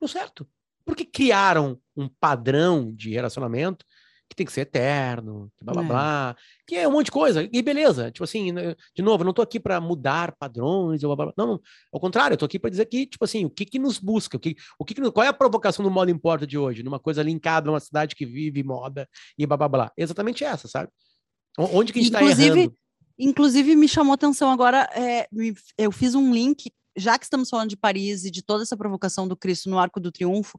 Deu 0.00 0.08
certo. 0.08 0.48
Porque 0.84 1.04
criaram 1.04 1.80
um 1.96 2.08
padrão 2.08 2.94
de 2.94 3.10
relacionamento 3.10 3.84
que 4.30 4.36
tem 4.36 4.46
que 4.46 4.52
ser 4.52 4.60
eterno, 4.60 5.50
que 5.58 5.64
blá 5.64 5.74
blá 5.74 5.82
é. 5.82 5.86
blá, 5.86 6.36
que 6.64 6.76
é 6.76 6.86
um 6.86 6.92
monte 6.92 7.06
de 7.06 7.10
coisa. 7.10 7.48
E 7.52 7.60
beleza, 7.60 8.12
tipo 8.12 8.22
assim, 8.22 8.54
de 8.94 9.02
novo, 9.02 9.22
eu 9.22 9.26
não 9.26 9.32
tô 9.32 9.42
aqui 9.42 9.58
para 9.58 9.80
mudar 9.80 10.36
padrões, 10.38 11.00
blá, 11.00 11.16
blá, 11.16 11.26
blá. 11.26 11.34
Não, 11.36 11.46
não, 11.46 11.60
ao 11.92 11.98
contrário, 11.98 12.34
eu 12.34 12.38
tô 12.38 12.44
aqui 12.44 12.56
para 12.56 12.70
dizer 12.70 12.86
que, 12.86 13.06
tipo 13.06 13.24
assim, 13.24 13.44
o 13.44 13.50
que 13.50 13.64
que 13.66 13.78
nos 13.78 13.98
busca, 13.98 14.36
o 14.36 14.40
que, 14.40 14.54
o 14.78 14.84
que, 14.84 14.94
que 14.94 15.10
qual 15.10 15.24
é 15.24 15.28
a 15.28 15.32
provocação 15.32 15.84
do 15.84 15.90
modo 15.90 16.12
importa 16.12 16.46
de 16.46 16.56
hoje, 16.56 16.84
numa 16.84 17.00
coisa 17.00 17.24
linkada 17.24 17.66
numa 17.66 17.80
cidade 17.80 18.14
que 18.14 18.24
vive 18.24 18.62
moda 18.62 19.08
e 19.36 19.44
blá 19.44 19.56
blá 19.56 19.68
blá. 19.68 19.92
Exatamente 19.96 20.44
essa, 20.44 20.68
sabe? 20.68 20.88
Onde 21.58 21.92
que 21.92 21.98
a 21.98 22.02
gente 22.02 22.12
tá 22.12 22.22
errando? 22.22 22.72
Inclusive, 23.18 23.74
me 23.76 23.88
chamou 23.88 24.14
atenção 24.14 24.50
agora, 24.50 24.88
é, 24.94 25.26
eu 25.76 25.90
fiz 25.90 26.14
um 26.14 26.32
link 26.32 26.72
já 26.96 27.18
que 27.18 27.24
estamos 27.24 27.48
falando 27.48 27.70
de 27.70 27.76
Paris 27.76 28.24
e 28.24 28.30
de 28.30 28.42
toda 28.42 28.62
essa 28.62 28.76
provocação 28.76 29.26
do 29.26 29.36
Cristo 29.36 29.70
no 29.70 29.78
Arco 29.78 30.00
do 30.00 30.12
Triunfo, 30.12 30.58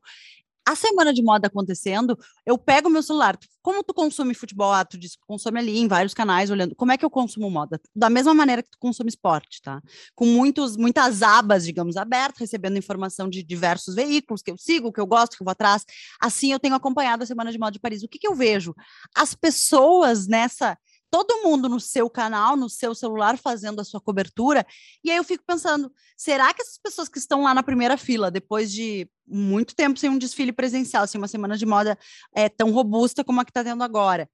a 0.67 0.76
semana 0.76 1.13
de 1.13 1.24
moda 1.24 1.47
acontecendo, 1.47 2.17
eu 2.45 2.58
pego 2.58 2.89
meu 2.89 3.02
celular. 3.02 3.38
Como 3.62 3.84
tu 3.84 3.93
consome 3.93 4.34
futebol? 4.34 4.71
Ah, 4.71 4.86
tu 4.86 4.97
diz 4.97 5.15
que 5.15 5.21
consome 5.28 5.60
ali 5.60 5.78
em 5.78 5.88
vários 5.88 6.13
canais, 6.13 6.50
olhando. 6.50 6.76
Como 6.76 6.91
é 6.91 6.97
que 6.97 7.06
eu 7.06 7.10
consumo 7.10 7.50
moda? 7.50 7.80
Da 7.95 8.10
mesma 8.10 8.34
maneira 8.34 8.63
que 8.63 8.69
tu 8.69 8.78
consome 8.80 9.10
esporte, 9.10 9.62
tá? 9.62 9.82
Com 10.15 10.26
muitos, 10.26 10.78
muitas 10.78 11.21
abas, 11.21 11.65
digamos, 11.65 11.97
abertas, 11.97 12.39
recebendo 12.39 12.78
informação 12.78 13.30
de 13.30 13.43
diversos 13.43 13.95
veículos 13.95 14.41
que 14.41 14.52
eu 14.52 14.58
sigo, 14.58 14.91
que 14.91 15.00
eu 15.00 15.06
gosto, 15.06 15.36
que 15.36 15.43
eu 15.43 15.45
vou 15.45 15.52
atrás. 15.52 15.86
Assim 16.19 16.52
eu 16.52 16.60
tenho 16.60 16.76
acompanhado 16.76 17.24
a 17.24 17.26
Semana 17.26 17.52
de 17.52 17.60
Moda 17.60 17.71
de 17.71 17.80
Paris. 17.80 18.04
O 18.04 18.08
que, 18.08 18.19
que 18.19 18.28
eu 18.28 18.36
vejo? 18.36 18.74
As 19.15 19.36
pessoas 19.36 20.28
nessa 20.28 20.78
todo 21.12 21.43
mundo 21.43 21.67
no 21.67 21.80
seu 21.80 22.10
canal, 22.10 22.56
no 22.56 22.69
seu 22.69 22.95
celular, 22.95 23.38
fazendo 23.38 23.82
a 23.82 23.84
sua 23.84 24.00
cobertura. 24.00 24.65
E 25.04 25.12
aí 25.12 25.17
eu 25.17 25.24
fico 25.24 25.43
pensando: 25.45 25.93
será 26.15 26.54
que 26.54 26.62
essas 26.62 26.78
pessoas 26.78 27.10
que 27.10 27.19
estão 27.19 27.43
lá 27.43 27.54
na 27.54 27.62
primeira 27.62 27.97
fila, 27.97 28.32
depois 28.32 28.71
de 28.71 29.08
muito 29.28 29.76
tempo 29.76 30.00
sem 30.00 30.10
um 30.10 30.17
desfile 30.17 30.54
presencial, 30.54 31.04
assim, 31.04 31.17
uma 31.17 31.28
semana 31.28 31.58
de 31.58 31.65
moda 31.65 32.00
é, 32.34 32.47
tão 32.47 32.71
robusta 32.71 33.24
como 33.24 33.41
a 33.41 33.45
que 33.45 33.52
está 33.52 33.63
tendo 33.63 33.84
agora, 33.84 34.30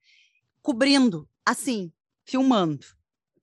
cobrindo, 0.62 1.28
assim, 1.44 1.92
filmando, 2.24 2.86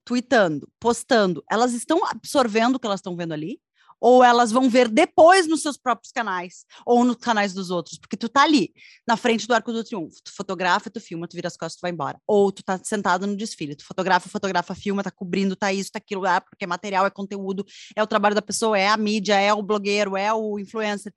tweetando, 0.02 0.68
postando, 0.80 1.44
elas 1.50 1.74
estão 1.74 2.04
absorvendo 2.06 2.76
o 2.76 2.80
que 2.80 2.86
elas 2.86 3.00
estão 3.00 3.16
vendo 3.16 3.32
ali? 3.32 3.60
Ou 4.00 4.22
elas 4.22 4.52
vão 4.52 4.68
ver 4.68 4.88
depois 4.88 5.46
nos 5.46 5.62
seus 5.62 5.76
próprios 5.76 6.12
canais 6.12 6.64
ou 6.84 7.04
nos 7.04 7.16
canais 7.16 7.52
dos 7.54 7.70
outros, 7.70 7.98
porque 7.98 8.16
tu 8.16 8.28
tá 8.28 8.42
ali 8.42 8.72
na 9.06 9.16
frente 9.16 9.46
do 9.46 9.54
Arco 9.54 9.72
do 9.72 9.82
Triunfo, 9.82 10.16
tu 10.22 10.32
fotografa, 10.34 10.90
tu 10.90 11.00
filma, 11.00 11.26
tu 11.26 11.34
vira 11.34 11.48
as 11.48 11.56
costas, 11.56 11.76
tu 11.76 11.82
vai 11.82 11.90
embora, 11.90 12.20
ou 12.26 12.52
tu 12.52 12.62
tá 12.62 12.78
sentado 12.82 13.26
no 13.26 13.36
desfile, 13.36 13.74
tu 13.74 13.84
fotografa, 13.84 14.28
fotografa, 14.28 14.74
filma, 14.74 15.02
tá 15.02 15.10
cobrindo, 15.10 15.56
tá 15.56 15.72
isso, 15.72 15.92
tá 15.92 15.98
aquilo, 15.98 16.26
ah, 16.26 16.40
porque 16.40 16.64
é 16.64 16.66
material, 16.66 17.06
é 17.06 17.10
conteúdo, 17.10 17.64
é 17.94 18.02
o 18.02 18.06
trabalho 18.06 18.34
da 18.34 18.42
pessoa, 18.42 18.78
é 18.78 18.88
a 18.88 18.96
mídia, 18.96 19.38
é 19.38 19.52
o 19.52 19.62
blogueiro, 19.62 20.16
é 20.16 20.32
o 20.32 20.58
influencer. 20.58 21.12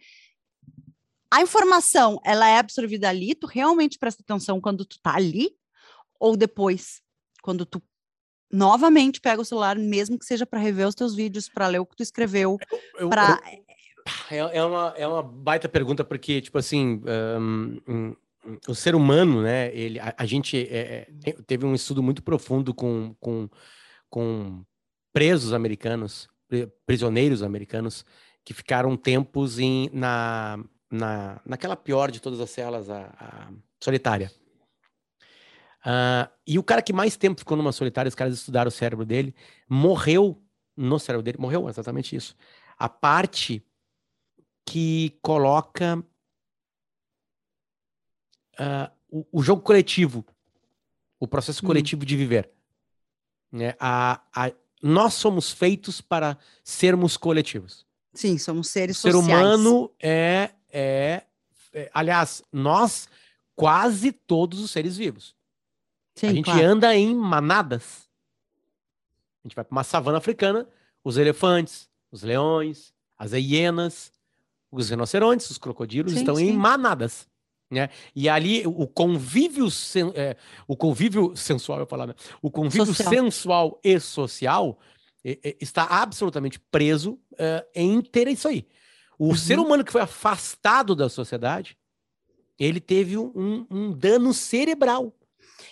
A 1.31 1.41
informação, 1.41 2.19
ela 2.25 2.49
é 2.49 2.57
absorvida 2.57 3.07
ali, 3.07 3.35
tu 3.35 3.45
realmente 3.45 3.99
presta 3.99 4.23
atenção 4.23 4.59
quando 4.59 4.83
tu 4.83 4.99
tá 4.99 5.15
ali? 5.15 5.51
Ou 6.19 6.35
depois, 6.35 7.01
quando 7.41 7.65
tu 7.65 7.81
novamente 8.51 9.21
pega 9.21 9.41
o 9.41 9.45
celular, 9.45 9.77
mesmo 9.77 10.17
que 10.17 10.25
seja 10.25 10.45
para 10.45 10.59
rever 10.59 10.88
os 10.88 10.95
teus 10.95 11.15
vídeos, 11.15 11.49
para 11.49 11.67
ler 11.67 11.79
o 11.79 11.85
que 11.85 11.95
tu 11.95 12.03
escreveu, 12.03 12.57
para 13.09 13.39
é, 14.31 14.38
é, 14.38 14.63
uma, 14.63 14.93
é 14.97 15.07
uma 15.07 15.21
baita 15.21 15.69
pergunta, 15.69 16.03
porque, 16.03 16.41
tipo 16.41 16.57
assim, 16.57 17.01
um, 17.39 17.81
um, 17.88 18.15
o 18.67 18.75
ser 18.75 18.95
humano, 18.95 19.41
né, 19.41 19.73
ele, 19.75 19.99
a, 19.99 20.13
a 20.17 20.25
gente 20.25 20.57
é, 20.57 21.07
é 21.25 21.31
teve 21.45 21.65
um 21.65 21.75
estudo 21.75 22.01
muito 22.01 22.23
profundo 22.23 22.73
com, 22.73 23.15
com, 23.19 23.49
com 24.09 24.63
presos 25.13 25.53
americanos, 25.53 26.27
prisioneiros 26.85 27.43
americanos, 27.43 28.05
que 28.43 28.53
ficaram 28.53 28.97
tempos 28.97 29.59
em, 29.59 29.89
na, 29.93 30.57
na, 30.91 31.41
naquela 31.45 31.75
pior 31.75 32.09
de 32.09 32.19
todas 32.19 32.39
as 32.39 32.49
celas, 32.49 32.89
a, 32.89 33.13
a 33.19 33.51
solitária. 33.83 34.31
Uh, 35.85 36.29
e 36.45 36.59
o 36.59 36.63
cara 36.63 36.81
que 36.81 36.91
mais 36.91 37.15
tempo 37.15 37.39
ficou 37.39 37.55
numa 37.55 37.71
solitária, 37.71 38.09
os 38.09 38.15
caras 38.15 38.33
estudaram 38.33 38.67
o 38.67 38.71
cérebro 38.71 39.05
dele, 39.05 39.33
morreu 39.67 40.41
no 40.75 40.99
cérebro 40.99 41.23
dele, 41.23 41.37
morreu 41.39 41.69
exatamente 41.69 42.15
isso. 42.15 42.35
A 42.77 42.89
parte 42.89 43.63
que 44.65 45.17
coloca 45.21 46.03
uh, 48.59 48.91
o, 49.09 49.25
o, 49.31 49.41
jogo 49.41 49.61
coletivo, 49.61 50.25
o 51.19 51.27
processo 51.27 51.63
hum. 51.63 51.67
coletivo 51.67 52.05
de 52.05 52.15
viver. 52.15 52.49
Né? 53.51 53.73
A, 53.79 54.21
a, 54.35 54.51
nós 54.81 55.13
somos 55.15 55.51
feitos 55.51 56.01
para 56.01 56.37
sermos 56.63 57.17
coletivos. 57.17 57.85
Sim, 58.13 58.37
somos 58.37 58.67
seres 58.69 58.97
o 58.97 59.01
sociais. 59.01 59.23
O 59.23 59.27
ser 59.27 59.33
humano 59.33 59.91
é, 59.99 60.51
é, 60.71 61.23
é, 61.73 61.89
aliás, 61.93 62.43
nós 62.51 63.07
quase 63.55 64.11
todos 64.11 64.59
os 64.59 64.71
seres 64.71 64.97
vivos. 64.97 65.35
Sim, 66.19 66.27
a 66.27 66.34
gente 66.34 66.45
claro. 66.45 66.65
anda 66.65 66.95
em 66.95 67.15
manadas. 67.15 68.10
A 69.41 69.47
gente 69.47 69.55
vai 69.55 69.63
para 69.63 69.71
uma 69.71 69.86
savana 69.86 70.17
africana, 70.17 70.67
os 71.01 71.17
elefantes, 71.17 71.89
os 72.12 72.23
leões, 72.23 72.93
as 73.17 73.32
hienas, 73.32 74.12
os 74.69 74.89
rinocerontes, 74.89 75.49
os 75.49 75.58
crocodilos 75.58 76.12
sim, 76.12 76.19
estão 76.19 76.36
sim. 76.36 76.49
em 76.49 76.53
manadas. 76.53 77.25
Né? 77.71 77.89
E 78.13 78.27
ali 78.27 78.63
o 78.65 78.86
convívio, 78.86 79.71
sen, 79.71 80.12
é, 80.13 80.36
o 80.67 80.75
convívio 80.75 81.36
sensual, 81.38 81.79
eu 81.79 81.86
falar, 81.86 82.08
né? 82.08 82.15
o 82.41 82.51
convívio 82.51 82.88
social. 82.88 83.10
sensual 83.10 83.79
e 83.82 83.97
social 83.99 84.77
é, 85.23 85.39
é, 85.41 85.58
está 85.62 85.84
absolutamente 85.84 86.60
preso 86.60 87.17
é, 87.38 87.65
em 87.73 88.01
ter 88.01 88.27
isso 88.27 88.47
aí. 88.47 88.67
O 89.17 89.29
uhum. 89.29 89.36
ser 89.36 89.58
humano 89.58 89.86
que 89.86 89.91
foi 89.91 90.01
afastado 90.01 90.93
da 90.93 91.08
sociedade, 91.08 91.77
ele 92.58 92.82
teve 92.82 93.17
um, 93.17 93.65
um 93.69 93.93
dano 93.93 94.34
cerebral. 94.34 95.13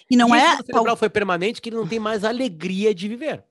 E 0.09 0.15
não 0.15 0.35
e 0.35 0.39
é. 0.39 0.55
O 0.55 0.65
cerebral 0.65 0.97
foi 0.97 1.09
permanente 1.09 1.61
que 1.61 1.69
ele 1.69 1.77
não 1.77 1.87
tem 1.87 1.99
mais 1.99 2.23
alegria 2.23 2.93
de 2.93 3.07
viver. 3.07 3.43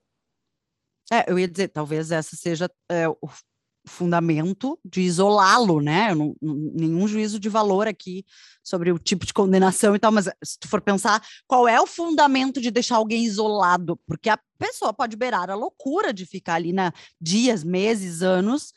É, 1.13 1.31
eu 1.31 1.39
ia 1.39 1.47
dizer, 1.47 1.69
talvez 1.69 2.11
essa 2.11 2.35
seja 2.35 2.71
é, 2.91 3.09
o 3.09 3.17
fundamento 3.87 4.79
de 4.85 5.03
isolá-lo, 5.03 5.81
né? 5.81 6.13
Não, 6.15 6.35
nenhum 6.43 7.07
juízo 7.07 7.39
de 7.39 7.49
valor 7.49 7.87
aqui 7.87 8.25
sobre 8.63 8.91
o 8.91 8.99
tipo 8.99 9.25
de 9.25 9.33
condenação 9.33 9.95
e 9.95 9.99
tal, 9.99 10.11
mas 10.11 10.29
se 10.43 10.59
tu 10.59 10.69
for 10.69 10.81
pensar, 10.81 11.25
qual 11.47 11.69
é 11.69 11.81
o 11.81 11.87
fundamento 11.87 12.61
de 12.61 12.71
deixar 12.71 12.97
alguém 12.97 13.25
isolado? 13.25 13.99
Porque 14.07 14.29
a 14.29 14.39
pessoa 14.59 14.93
pode 14.93 15.17
beirar 15.17 15.51
a 15.51 15.55
loucura 15.55 16.13
de 16.13 16.27
ficar 16.27 16.55
ali 16.55 16.73
na 16.73 16.93
dias, 17.21 17.63
meses, 17.63 18.23
anos, 18.23 18.73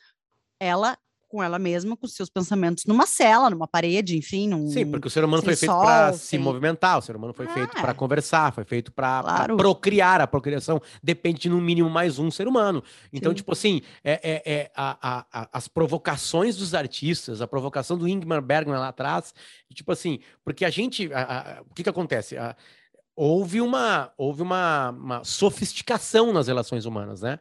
ela 0.59 0.95
com 1.29 1.41
ela 1.41 1.59
mesma, 1.59 1.95
com 1.95 2.07
seus 2.07 2.29
pensamentos 2.29 2.85
numa 2.85 3.05
cela, 3.05 3.49
numa 3.49 3.67
parede, 3.67 4.17
enfim. 4.17 4.49
Num, 4.49 4.67
Sim, 4.67 4.89
porque 4.89 5.07
o 5.07 5.11
ser 5.11 5.23
humano 5.23 5.43
foi 5.43 5.55
feito 5.55 5.71
para 5.71 6.11
se 6.13 6.37
movimentar, 6.37 6.97
o 6.97 7.01
ser 7.01 7.15
humano 7.15 7.33
foi 7.33 7.47
feito 7.47 7.71
para 7.73 7.93
conversar, 7.93 8.51
foi 8.51 8.65
feito 8.65 8.91
para 8.91 9.21
claro. 9.21 9.55
procriar. 9.55 10.19
A 10.19 10.27
procriação 10.27 10.81
depende 11.01 11.41
de 11.41 11.49
no 11.49 11.61
mínimo 11.61 11.89
mais 11.89 12.17
um 12.17 12.31
ser 12.31 12.47
humano. 12.47 12.83
Então, 13.13 13.31
Sim. 13.31 13.35
tipo 13.35 13.51
assim, 13.53 13.81
é, 14.03 14.19
é, 14.23 14.53
é 14.53 14.71
a, 14.75 14.97
a, 15.01 15.25
a, 15.31 15.49
as 15.53 15.67
provocações 15.67 16.57
dos 16.57 16.73
artistas, 16.73 17.41
a 17.41 17.47
provocação 17.47 17.97
do 17.97 18.07
Ingmar 18.07 18.41
Bergman 18.41 18.79
lá 18.79 18.87
atrás, 18.87 19.33
tipo 19.73 19.91
assim, 19.91 20.19
porque 20.43 20.65
a 20.65 20.69
gente. 20.69 21.07
o 21.69 21.73
que 21.75 21.83
que 21.83 21.89
acontece? 21.89 22.35
houve 23.21 23.59
uma, 23.59 24.13
houve 24.17 24.41
uma, 24.41 24.91
uma 24.91 25.23
sofisticação 25.25 26.31
nas 26.31 26.47
relações 26.47 26.85
humanas, 26.85 27.21
né? 27.21 27.37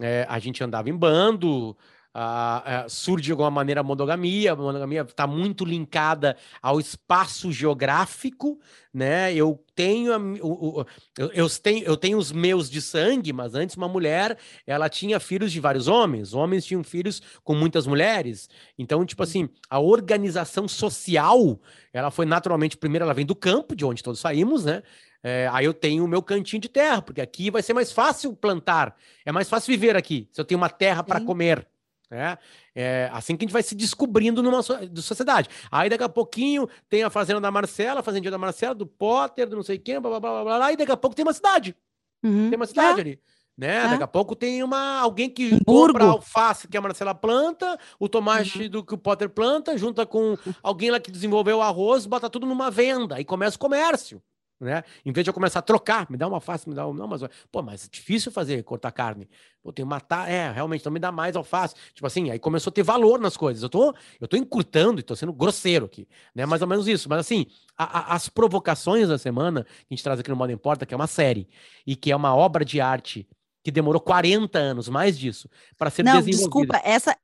É, 0.00 0.24
a 0.26 0.38
gente 0.38 0.64
andava 0.64 0.88
em 0.88 0.96
bando, 0.96 1.76
Uh, 2.12 2.86
uh, 2.86 2.90
surge 2.90 3.26
de 3.26 3.30
alguma 3.30 3.52
maneira 3.52 3.82
a 3.82 3.84
monogamia, 3.84 4.52
a 4.52 4.56
monogamia 4.56 5.02
está 5.02 5.28
muito 5.28 5.64
linkada 5.64 6.36
ao 6.60 6.80
espaço 6.80 7.52
geográfico, 7.52 8.58
né? 8.92 9.32
Eu 9.32 9.64
tenho, 9.76 10.12
o, 10.42 10.80
o, 10.80 10.86
eu, 11.16 11.30
eu, 11.32 11.48
tenho, 11.48 11.84
eu 11.84 11.96
tenho 11.96 12.18
os 12.18 12.32
meus 12.32 12.68
de 12.68 12.82
sangue, 12.82 13.32
mas 13.32 13.54
antes 13.54 13.76
uma 13.76 13.86
mulher, 13.86 14.36
ela 14.66 14.88
tinha 14.88 15.20
filhos 15.20 15.52
de 15.52 15.60
vários 15.60 15.86
homens, 15.86 16.34
homens 16.34 16.64
tinham 16.64 16.82
filhos 16.82 17.22
com 17.44 17.54
muitas 17.54 17.86
mulheres, 17.86 18.48
então, 18.76 19.06
tipo 19.06 19.22
assim, 19.22 19.48
a 19.68 19.78
organização 19.78 20.66
social, 20.66 21.60
ela 21.92 22.10
foi 22.10 22.26
naturalmente, 22.26 22.76
primeiro 22.76 23.04
ela 23.04 23.14
vem 23.14 23.24
do 23.24 23.36
campo, 23.36 23.76
de 23.76 23.84
onde 23.84 24.02
todos 24.02 24.18
saímos, 24.18 24.64
né? 24.64 24.82
É, 25.22 25.48
aí 25.52 25.64
eu 25.64 25.74
tenho 25.74 26.04
o 26.04 26.08
meu 26.08 26.22
cantinho 26.22 26.60
de 26.60 26.68
terra, 26.68 27.02
porque 27.02 27.20
aqui 27.20 27.52
vai 27.52 27.62
ser 27.62 27.72
mais 27.72 27.92
fácil 27.92 28.34
plantar, 28.34 28.96
é 29.24 29.30
mais 29.30 29.48
fácil 29.48 29.70
viver 29.70 29.94
aqui, 29.94 30.28
se 30.32 30.40
eu 30.40 30.44
tenho 30.44 30.58
uma 30.58 30.70
terra 30.70 31.04
para 31.04 31.20
comer. 31.20 31.69
Né? 32.10 32.36
É 32.74 33.08
assim 33.12 33.36
que 33.36 33.44
a 33.44 33.46
gente 33.46 33.52
vai 33.52 33.62
se 33.62 33.74
descobrindo 33.74 34.42
numa 34.42 34.62
so 34.62 34.74
sociedade. 34.96 35.48
Aí 35.70 35.88
daqui 35.88 36.02
a 36.02 36.08
pouquinho 36.08 36.68
tem 36.88 37.04
a 37.04 37.10
fazenda 37.10 37.40
da 37.40 37.50
Marcela, 37.50 38.00
a 38.00 38.02
fazendinha 38.02 38.32
da 38.32 38.38
Marcela, 38.38 38.74
do 38.74 38.86
Potter, 38.86 39.48
do 39.48 39.56
não 39.56 39.62
sei 39.62 39.78
quem, 39.78 40.00
blá 40.00 40.10
blá 40.10 40.20
blá 40.20 40.44
blá, 40.44 40.56
blá 40.56 40.72
e 40.72 40.76
daqui 40.76 40.90
a 40.90 40.96
pouco 40.96 41.14
tem 41.14 41.24
uma 41.24 41.32
cidade. 41.32 41.76
Uhum. 42.22 42.50
Tem 42.50 42.56
uma 42.56 42.66
cidade 42.66 42.98
é. 42.98 43.00
ali. 43.00 43.20
Né? 43.56 43.76
É. 43.76 43.88
Daqui 43.90 44.02
a 44.02 44.08
pouco 44.08 44.34
tem 44.34 44.62
uma 44.62 44.98
alguém 44.98 45.30
que 45.30 45.54
um 45.54 45.60
compra 45.60 46.04
alface 46.04 46.66
que 46.66 46.76
a 46.76 46.80
Marcela 46.80 47.14
planta, 47.14 47.78
o 47.98 48.08
tomate 48.08 48.62
uhum. 48.62 48.68
do 48.70 48.84
que 48.84 48.94
o 48.94 48.98
Potter 48.98 49.28
planta, 49.28 49.78
junta 49.78 50.04
com 50.04 50.36
alguém 50.62 50.90
lá 50.90 50.98
que 50.98 51.10
desenvolveu 51.10 51.58
o 51.58 51.62
arroz, 51.62 52.06
bota 52.06 52.28
tudo 52.28 52.46
numa 52.46 52.70
venda 52.70 53.20
e 53.20 53.24
começa 53.24 53.56
o 53.56 53.60
comércio 53.60 54.20
né? 54.60 54.84
Em 55.04 55.12
vez 55.12 55.24
de 55.24 55.30
eu 55.30 55.34
começar 55.34 55.60
a 55.60 55.62
trocar, 55.62 56.10
me 56.10 56.16
dá 56.16 56.26
uma 56.26 56.36
alface, 56.36 56.68
me 56.68 56.74
dá 56.74 56.86
um. 56.86 56.92
Não, 56.92 57.08
mas. 57.08 57.22
Pô, 57.50 57.62
mas 57.62 57.86
é 57.86 57.88
difícil 57.90 58.30
fazer 58.30 58.62
cortar 58.62 58.92
carne. 58.92 59.28
Pô, 59.62 59.72
tem 59.72 59.84
que 59.84 59.88
matar. 59.88 60.30
É, 60.30 60.52
realmente, 60.52 60.82
então 60.82 60.92
me 60.92 61.00
dá 61.00 61.10
mais 61.10 61.34
alface. 61.34 61.74
Tipo 61.94 62.06
assim, 62.06 62.30
aí 62.30 62.38
começou 62.38 62.70
a 62.70 62.74
ter 62.74 62.82
valor 62.82 63.18
nas 63.18 63.36
coisas. 63.36 63.62
Eu 63.62 63.70
tô, 63.70 63.94
eu 64.20 64.28
tô 64.28 64.36
encurtando 64.36 65.00
e 65.00 65.02
tô 65.02 65.16
sendo 65.16 65.32
grosseiro 65.32 65.86
aqui, 65.86 66.06
né? 66.34 66.44
Mais 66.44 66.60
ou 66.60 66.68
menos 66.68 66.86
isso. 66.86 67.08
Mas 67.08 67.20
assim, 67.20 67.46
a, 67.76 67.84
a, 67.84 68.14
as 68.14 68.28
provocações 68.28 69.08
da 69.08 69.16
semana 69.16 69.64
que 69.64 69.86
a 69.90 69.94
gente 69.94 70.04
traz 70.04 70.20
aqui 70.20 70.28
no 70.28 70.36
Modo 70.36 70.52
Importa, 70.52 70.84
que 70.84 70.92
é 70.92 70.96
uma 70.96 71.06
série 71.06 71.48
e 71.86 71.96
que 71.96 72.12
é 72.12 72.16
uma 72.16 72.34
obra 72.36 72.64
de 72.64 72.80
arte 72.80 73.26
que 73.62 73.70
demorou 73.70 74.00
40 74.00 74.58
anos, 74.58 74.88
mais 74.88 75.18
disso, 75.18 75.48
para 75.76 75.90
ser 75.90 76.02
Não, 76.02 76.20
desenvolvida. 76.20 76.74
Desculpa, 76.74 76.80
essa, 76.82 77.16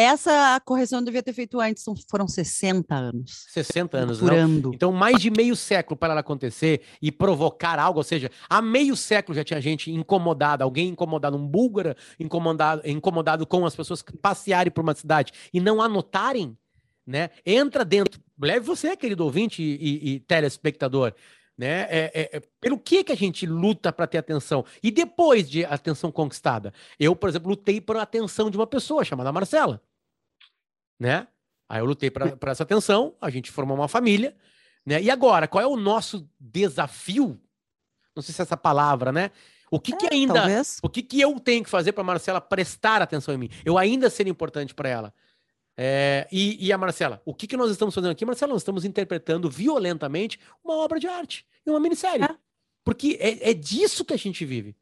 essa 0.00 0.60
correção 0.64 1.00
eu 1.00 1.04
devia 1.04 1.22
ter 1.22 1.32
feito 1.32 1.60
antes, 1.60 1.84
foram 2.08 2.26
60 2.26 2.94
anos. 2.94 3.46
60 3.50 3.98
anos, 3.98 4.20
não? 4.20 4.72
Então, 4.72 4.92
mais 4.92 5.20
de 5.20 5.30
meio 5.30 5.54
século 5.54 5.96
para 5.96 6.12
ela 6.12 6.20
acontecer 6.20 6.82
e 7.00 7.12
provocar 7.12 7.78
algo, 7.78 7.98
ou 7.98 8.04
seja, 8.04 8.30
há 8.48 8.62
meio 8.62 8.96
século 8.96 9.34
já 9.34 9.44
tinha 9.44 9.60
gente 9.60 9.90
incomodada, 9.90 10.64
alguém 10.64 10.88
incomodado, 10.88 11.36
um 11.36 11.46
búlgaro 11.46 11.94
incomodado, 12.18 12.82
incomodado 12.84 13.46
com 13.46 13.66
as 13.66 13.76
pessoas 13.76 14.02
passearem 14.22 14.70
por 14.70 14.82
uma 14.82 14.94
cidade 14.94 15.32
e 15.52 15.60
não 15.60 15.82
anotarem, 15.82 16.56
né? 17.06 17.30
Entra 17.44 17.84
dentro, 17.84 18.20
leve 18.40 18.64
você, 18.64 18.96
querido 18.96 19.24
ouvinte 19.24 19.62
e, 19.62 19.74
e, 19.74 20.14
e 20.14 20.20
telespectador, 20.20 21.14
né? 21.60 21.82
É, 21.90 22.10
é, 22.14 22.36
é, 22.36 22.42
pelo 22.58 22.78
que 22.78 23.04
que 23.04 23.12
a 23.12 23.16
gente 23.16 23.44
luta 23.44 23.92
para 23.92 24.06
ter 24.06 24.16
atenção? 24.16 24.64
E 24.82 24.90
depois 24.90 25.48
de 25.50 25.62
atenção 25.62 26.10
conquistada? 26.10 26.72
Eu, 26.98 27.14
por 27.14 27.28
exemplo, 27.28 27.50
lutei 27.50 27.82
por 27.82 27.98
a 27.98 28.02
atenção 28.02 28.50
de 28.50 28.56
uma 28.56 28.66
pessoa 28.66 29.04
chamada 29.04 29.30
Marcela, 29.30 29.82
né? 31.00 31.26
Aí 31.66 31.80
eu 31.80 31.86
lutei 31.86 32.10
para 32.10 32.36
essa 32.50 32.62
atenção, 32.62 33.14
a 33.20 33.30
gente 33.30 33.50
formou 33.50 33.76
uma 33.76 33.88
família, 33.88 34.36
né? 34.84 35.00
E 35.00 35.10
agora, 35.10 35.48
qual 35.48 35.62
é 35.62 35.66
o 35.66 35.76
nosso 35.76 36.28
desafio? 36.38 37.40
Não 38.14 38.22
sei 38.22 38.34
se 38.34 38.42
é 38.42 38.44
essa 38.44 38.56
palavra, 38.56 39.10
né? 39.10 39.30
O 39.70 39.78
que, 39.78 39.96
que 39.96 40.06
é, 40.06 40.10
ainda, 40.12 40.34
talvez. 40.34 40.78
o 40.82 40.88
que 40.88 41.00
que 41.02 41.20
eu 41.20 41.38
tenho 41.38 41.62
que 41.62 41.70
fazer 41.70 41.92
para 41.92 42.02
Marcela 42.02 42.40
prestar 42.40 43.00
atenção 43.00 43.32
em 43.32 43.38
mim? 43.38 43.50
Eu 43.64 43.78
ainda 43.78 44.10
ser 44.10 44.26
importante 44.26 44.74
para 44.74 44.88
ela. 44.88 45.14
É, 45.76 46.26
e, 46.30 46.66
e, 46.66 46.72
a 46.72 46.76
Marcela, 46.76 47.22
o 47.24 47.32
que, 47.32 47.46
que 47.46 47.56
nós 47.56 47.70
estamos 47.70 47.94
fazendo 47.94 48.10
aqui? 48.10 48.24
Marcela, 48.24 48.52
nós 48.52 48.62
estamos 48.62 48.84
interpretando 48.84 49.48
violentamente 49.48 50.38
uma 50.62 50.74
obra 50.74 50.98
de 50.98 51.06
arte, 51.06 51.46
uma 51.64 51.80
minissérie. 51.80 52.24
É. 52.24 52.36
Porque 52.84 53.16
é, 53.20 53.50
é 53.50 53.54
disso 53.54 54.04
que 54.04 54.12
a 54.12 54.16
gente 54.16 54.44
vive. 54.44 54.76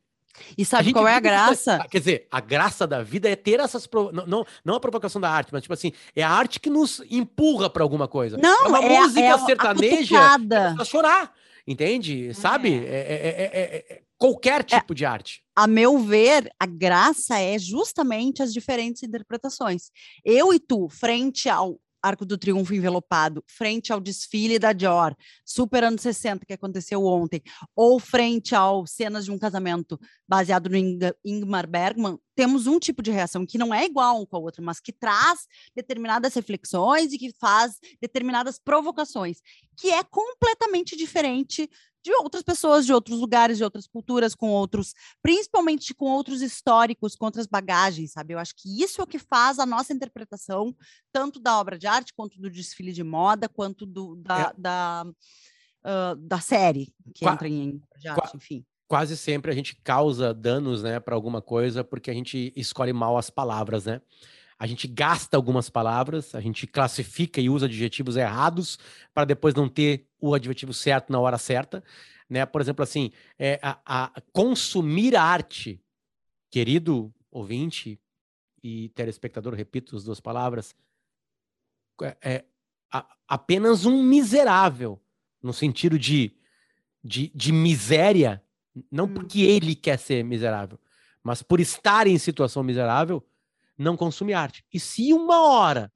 E 0.56 0.64
sabe 0.64 0.92
qual 0.92 1.06
é 1.06 1.14
a 1.14 1.20
graça? 1.20 1.86
quer 1.90 1.98
dizer, 1.98 2.26
a 2.30 2.40
graça 2.40 2.86
da 2.86 3.02
vida 3.02 3.28
é 3.28 3.36
ter 3.36 3.60
essas. 3.60 3.86
Pro... 3.86 4.10
Não, 4.12 4.26
não, 4.26 4.46
não 4.64 4.74
a 4.74 4.80
provocação 4.80 5.20
da 5.20 5.30
arte, 5.30 5.50
mas 5.52 5.62
tipo 5.62 5.74
assim, 5.74 5.92
é 6.14 6.22
a 6.22 6.30
arte 6.30 6.60
que 6.60 6.70
nos 6.70 7.02
empurra 7.10 7.70
para 7.70 7.82
alguma 7.82 8.08
coisa. 8.08 8.36
Não, 8.36 8.66
é 8.66 8.68
uma 8.68 8.84
é, 8.84 9.00
música 9.00 9.20
é 9.20 9.38
sertaneja 9.38 10.38
para 10.76 10.84
chorar. 10.84 11.32
Entende? 11.66 12.32
Sabe? 12.32 12.82
É, 12.86 13.50
é, 13.52 13.94
é 13.94 14.00
qualquer 14.18 14.64
tipo 14.64 14.94
de 14.94 15.04
arte. 15.04 15.42
A 15.54 15.66
meu 15.66 15.98
ver, 15.98 16.50
a 16.58 16.66
graça 16.66 17.38
é 17.38 17.58
justamente 17.58 18.42
as 18.42 18.52
diferentes 18.52 19.02
interpretações. 19.02 19.90
Eu 20.24 20.52
e 20.52 20.58
tu, 20.58 20.88
frente 20.88 21.48
ao 21.48 21.78
Arco 22.02 22.24
do 22.24 22.38
Triunfo 22.38 22.74
envelopado, 22.74 23.42
frente 23.46 23.92
ao 23.92 24.00
desfile 24.00 24.58
da 24.58 24.72
Dior, 24.72 25.16
super 25.44 25.84
anos 25.84 26.02
60 26.02 26.46
que 26.46 26.52
aconteceu 26.52 27.04
ontem, 27.04 27.42
ou 27.74 27.98
frente 27.98 28.54
ao 28.54 28.86
cenas 28.86 29.24
de 29.24 29.30
um 29.30 29.38
casamento 29.38 29.98
baseado 30.26 30.68
no 30.68 30.76
Ingmar 31.24 31.68
Bergman, 31.68 32.18
temos 32.34 32.66
um 32.66 32.78
tipo 32.78 33.02
de 33.02 33.10
reação 33.10 33.44
que 33.44 33.58
não 33.58 33.74
é 33.74 33.84
igual 33.84 34.20
um 34.20 34.26
com 34.26 34.36
a 34.36 34.40
outra, 34.40 34.62
mas 34.62 34.78
que 34.78 34.92
traz 34.92 35.40
determinadas 35.74 36.34
reflexões 36.34 37.12
e 37.12 37.18
que 37.18 37.32
faz 37.32 37.78
determinadas 38.00 38.58
provocações, 38.58 39.38
que 39.76 39.90
é 39.90 40.04
completamente 40.04 40.96
diferente 40.96 41.68
de 42.08 42.14
outras 42.22 42.42
pessoas, 42.42 42.86
de 42.86 42.92
outros 42.92 43.20
lugares, 43.20 43.58
de 43.58 43.64
outras 43.64 43.86
culturas, 43.86 44.34
com 44.34 44.48
outros, 44.48 44.94
principalmente 45.22 45.94
com 45.94 46.06
outros 46.06 46.40
históricos, 46.40 47.14
com 47.14 47.26
outras 47.26 47.46
bagagens, 47.46 48.12
sabe? 48.12 48.32
Eu 48.32 48.38
acho 48.38 48.54
que 48.56 48.82
isso 48.82 49.00
é 49.00 49.04
o 49.04 49.06
que 49.06 49.18
faz 49.18 49.58
a 49.58 49.66
nossa 49.66 49.92
interpretação, 49.92 50.74
tanto 51.12 51.38
da 51.38 51.58
obra 51.58 51.78
de 51.78 51.86
arte, 51.86 52.14
quanto 52.14 52.40
do 52.40 52.50
desfile 52.50 52.92
de 52.92 53.04
moda, 53.04 53.48
quanto 53.48 53.84
do, 53.84 54.16
da, 54.16 54.40
é. 54.40 54.60
da, 54.60 55.06
uh, 55.06 56.16
da 56.16 56.40
série 56.40 56.94
que 57.14 57.24
Qua 57.24 57.34
entra 57.34 57.48
em 57.48 57.82
de 57.98 58.08
arte, 58.08 58.36
enfim. 58.36 58.64
Quase 58.86 59.18
sempre 59.18 59.50
a 59.50 59.54
gente 59.54 59.76
causa 59.84 60.32
danos, 60.32 60.82
né, 60.82 60.98
para 60.98 61.14
alguma 61.14 61.42
coisa, 61.42 61.84
porque 61.84 62.10
a 62.10 62.14
gente 62.14 62.54
escolhe 62.56 62.92
mal 62.92 63.18
as 63.18 63.28
palavras, 63.28 63.84
né? 63.84 64.00
A 64.58 64.66
gente 64.66 64.88
gasta 64.88 65.36
algumas 65.36 65.70
palavras, 65.70 66.34
a 66.34 66.40
gente 66.40 66.66
classifica 66.66 67.40
e 67.40 67.48
usa 67.48 67.66
adjetivos 67.66 68.16
errados 68.16 68.78
para 69.14 69.24
depois 69.24 69.54
não 69.54 69.68
ter 69.68 70.08
o 70.20 70.34
adjetivo 70.34 70.74
certo 70.74 71.12
na 71.12 71.20
hora 71.20 71.38
certa. 71.38 71.82
Né? 72.28 72.44
Por 72.44 72.60
exemplo, 72.60 72.82
assim, 72.82 73.12
é, 73.38 73.60
a, 73.62 73.78
a 73.84 74.20
consumir 74.32 75.14
arte, 75.14 75.80
querido 76.50 77.14
ouvinte 77.30 78.00
e 78.62 78.88
telespectador, 78.90 79.54
repito 79.54 79.94
as 79.94 80.02
duas 80.02 80.18
palavras, 80.18 80.74
é, 82.02 82.16
é 82.20 82.44
a, 82.90 83.06
apenas 83.28 83.86
um 83.86 84.02
miserável, 84.02 85.00
no 85.40 85.52
sentido 85.52 85.96
de, 85.96 86.34
de, 87.02 87.30
de 87.32 87.52
miséria, 87.52 88.42
não 88.90 89.04
hum. 89.04 89.14
porque 89.14 89.42
ele 89.42 89.76
quer 89.76 89.98
ser 89.98 90.24
miserável, 90.24 90.80
mas 91.22 91.42
por 91.42 91.60
estar 91.60 92.08
em 92.08 92.18
situação 92.18 92.64
miserável, 92.64 93.24
não 93.78 93.96
consome 93.96 94.34
arte. 94.34 94.64
E 94.72 94.80
se 94.80 95.12
uma 95.12 95.42
hora 95.42 95.92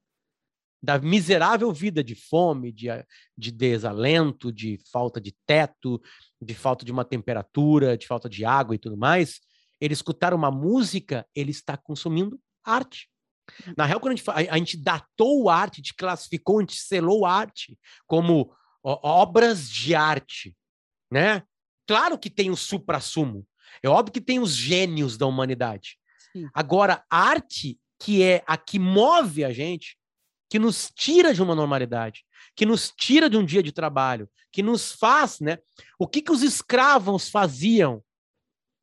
da 0.82 0.98
miserável 0.98 1.72
vida 1.72 2.02
de 2.02 2.14
fome, 2.14 2.72
de, 2.72 2.88
de 3.36 3.52
desalento, 3.52 4.52
de 4.52 4.78
falta 4.90 5.20
de 5.20 5.34
teto, 5.46 6.00
de 6.40 6.54
falta 6.54 6.84
de 6.84 6.90
uma 6.90 7.04
temperatura, 7.04 7.96
de 7.96 8.06
falta 8.06 8.28
de 8.28 8.44
água 8.44 8.74
e 8.74 8.78
tudo 8.78 8.96
mais, 8.96 9.40
ele 9.80 9.94
escutar 9.94 10.34
uma 10.34 10.50
música, 10.50 11.26
ele 11.34 11.50
está 11.50 11.76
consumindo 11.76 12.40
arte. 12.64 13.08
Na 13.76 13.84
real, 13.84 14.00
quando 14.00 14.12
a 14.12 14.16
gente, 14.16 14.30
a, 14.30 14.54
a 14.54 14.58
gente 14.58 14.76
datou 14.76 15.48
arte, 15.48 15.74
a 15.74 15.82
gente 15.82 15.94
classificou, 15.94 16.58
a 16.58 16.62
gente 16.62 16.76
selou 16.76 17.24
arte 17.24 17.78
como 18.06 18.52
ó, 18.82 18.98
obras 19.22 19.68
de 19.68 19.94
arte, 19.94 20.56
né? 21.10 21.42
Claro 21.86 22.18
que 22.18 22.30
tem 22.30 22.50
o 22.50 22.56
supra-sumo. 22.56 23.46
É 23.82 23.88
óbvio 23.88 24.12
que 24.12 24.20
tem 24.20 24.38
os 24.38 24.54
gênios 24.54 25.16
da 25.16 25.26
humanidade. 25.26 25.98
Agora, 26.52 27.04
arte, 27.10 27.78
que 27.98 28.22
é 28.22 28.42
a 28.46 28.56
que 28.56 28.78
move 28.78 29.44
a 29.44 29.52
gente, 29.52 29.96
que 30.48 30.58
nos 30.58 30.90
tira 30.94 31.32
de 31.32 31.42
uma 31.42 31.54
normalidade, 31.54 32.24
que 32.54 32.66
nos 32.66 32.90
tira 32.90 33.30
de 33.30 33.36
um 33.36 33.44
dia 33.44 33.62
de 33.62 33.72
trabalho, 33.72 34.28
que 34.50 34.62
nos 34.62 34.92
faz, 34.92 35.40
né? 35.40 35.58
O 35.98 36.06
que, 36.06 36.20
que 36.20 36.32
os 36.32 36.42
escravos 36.42 37.28
faziam 37.28 38.02